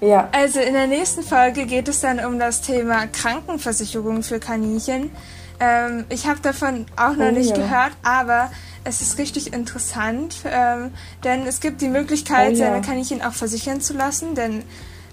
ja. 0.00 0.28
Also 0.32 0.60
in 0.60 0.74
der 0.74 0.86
nächsten 0.86 1.22
Folge 1.22 1.66
geht 1.66 1.88
es 1.88 2.00
dann 2.00 2.24
um 2.24 2.38
das 2.38 2.60
Thema 2.60 3.06
Krankenversicherung 3.06 4.22
für 4.22 4.38
Kaninchen. 4.38 5.10
Ähm, 5.58 6.04
ich 6.10 6.26
habe 6.26 6.40
davon 6.40 6.86
auch 6.96 7.16
noch 7.16 7.28
oh, 7.28 7.32
nicht 7.32 7.50
ja. 7.50 7.56
gehört, 7.56 7.92
aber 8.02 8.50
es 8.84 9.00
ist 9.00 9.18
richtig 9.18 9.52
interessant, 9.52 10.36
ähm, 10.44 10.92
denn 11.24 11.46
es 11.46 11.60
gibt 11.60 11.80
die 11.80 11.88
Möglichkeit, 11.88 12.50
oh, 12.50 12.56
ja. 12.56 12.66
seine 12.66 12.82
Kaninchen 12.82 13.22
auch 13.22 13.32
versichern 13.32 13.80
zu 13.80 13.94
lassen, 13.94 14.34
denn 14.34 14.62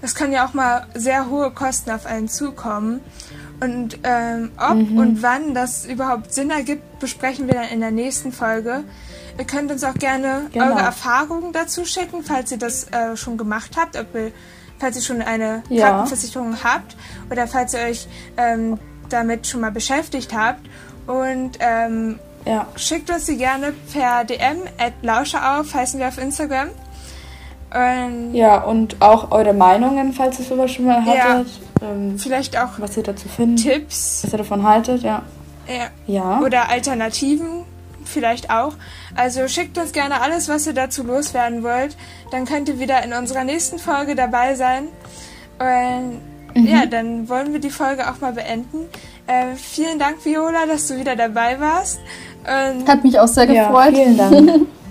es 0.04 0.16
können 0.16 0.34
ja 0.34 0.45
auch 0.45 0.54
mal 0.54 0.86
sehr 0.93 1.30
hohe 1.30 1.49
Kosten 1.51 1.89
auf 1.89 2.06
einen 2.06 2.28
zukommen. 2.28 2.99
Und 3.62 3.99
ähm, 4.04 4.51
ob 4.58 4.76
mhm. 4.76 4.97
und 4.97 5.24
wann 5.24 5.54
das 5.54 5.86
überhaupt 5.86 6.34
Sinn 6.34 6.49
ergibt, 6.49 6.99
besprechen 6.99 7.47
wir 7.47 7.54
dann 7.56 7.70
in 7.70 7.80
der 7.80 7.91
nächsten 7.91 8.34
Folge. 8.34 8.84
Ihr 9.38 9.45
könnt 9.45 9.72
uns 9.72 9.84
auch 9.86 9.93
gerne 9.93 10.47
genau. 10.51 10.72
eure 10.72 10.82
Erfahrungen 10.82 11.54
dazu 11.54 11.86
schicken, 11.86 12.22
falls 12.22 12.51
ihr 12.51 12.58
das 12.58 12.91
äh, 12.91 13.16
schon 13.16 13.38
gemacht 13.38 13.78
habt, 13.78 13.97
ob 13.97 14.14
ihr, 14.14 14.34
falls 14.78 14.97
ihr 14.97 15.01
schon 15.01 15.22
eine 15.22 15.64
ja. 15.70 15.88
Krankenversicherung 15.88 16.58
habt 16.62 16.97
oder 17.32 17.47
falls 17.47 17.74
ihr 17.74 17.80
euch 17.80 18.08
ähm, 18.36 18.78
damit 19.08 19.47
schon 19.47 19.62
mal 19.62 19.72
beschäftigt 19.72 20.34
habt. 20.36 20.68
Und 21.08 21.60
ähm, 21.62 22.20
ja. 22.45 22.68
schickt 22.76 23.10
uns 23.10 23.26
sie 23.26 23.38
gerne 23.38 23.74
per 23.93 24.26
DM 24.26 24.64
at 24.78 24.93
Lauscher 25.01 25.64
heißen 25.74 25.97
wir 25.97 26.10
auf 26.10 26.18
Instagram. 26.18 26.72
Und 27.74 28.36
ja, 28.36 28.61
und 28.61 29.01
auch 29.01 29.32
eure 29.32 29.53
Meinungen, 29.53 30.13
falls 30.13 30.39
ihr 30.39 30.45
sowas 30.45 30.71
schon 30.71 30.86
mal 30.86 31.03
hattet. 31.03 31.47
Ja, 31.82 31.89
ähm, 31.89 32.19
vielleicht 32.19 32.55
auch 32.57 32.69
was 32.78 32.95
ihr 32.97 33.03
dazu 33.03 33.28
findet. 33.28 33.65
Tipps. 33.65 34.21
Was 34.24 34.32
ihr 34.32 34.38
davon 34.38 34.63
haltet, 34.63 35.01
ja. 35.01 35.24
Ja. 35.67 35.88
ja. 36.05 36.39
Oder 36.41 36.69
Alternativen 36.69 37.65
vielleicht 38.05 38.51
auch. 38.51 38.74
Also 39.15 39.47
schickt 39.47 39.78
uns 39.78 39.91
gerne 39.91 40.21
alles, 40.21 40.49
was 40.49 40.67
ihr 40.67 40.74
dazu 40.74 41.03
loswerden 41.03 41.63
wollt. 41.63 41.95
Dann 42.32 42.45
könnt 42.45 42.69
ihr 42.69 42.80
wieder 42.80 43.03
in 43.03 43.13
unserer 43.13 43.43
nächsten 43.43 43.80
Folge 43.80 44.13
dabei 44.13 44.53
sein. 44.55 44.89
Und 45.59 46.61
mhm. 46.61 46.67
ja, 46.67 46.86
dann 46.86 47.28
wollen 47.30 47.53
wir 47.53 47.59
die 47.59 47.71
Folge 47.71 48.09
auch 48.09 48.21
mal 48.21 48.34
beenden. 48.34 48.86
Äh, 49.26 49.55
vielen 49.55 49.97
Dank, 49.97 50.24
Viola, 50.24 50.65
dass 50.67 50.88
du 50.88 50.99
wieder 50.99 51.15
dabei 51.15 51.59
warst. 51.59 51.99
Und 52.43 52.88
Hat 52.88 53.03
mich 53.03 53.19
auch 53.19 53.28
sehr 53.28 53.47
gefreut. 53.47 53.93
Ja, 53.93 54.03
vielen 54.03 54.17
Dank. 54.17 54.67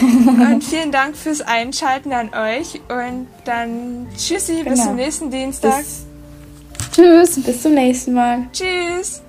und 0.00 0.64
vielen 0.64 0.92
Dank 0.92 1.16
fürs 1.16 1.40
Einschalten 1.40 2.12
an 2.12 2.30
euch. 2.34 2.80
Und 2.88 3.28
dann 3.44 4.08
tschüssi, 4.16 4.58
genau. 4.58 4.70
bis 4.70 4.84
zum 4.84 4.96
nächsten 4.96 5.30
Dienstag. 5.30 5.78
Bis, 5.78 6.06
tschüss, 6.92 7.42
bis 7.42 7.62
zum 7.62 7.74
nächsten 7.74 8.14
Mal. 8.14 8.48
Tschüss. 8.52 9.22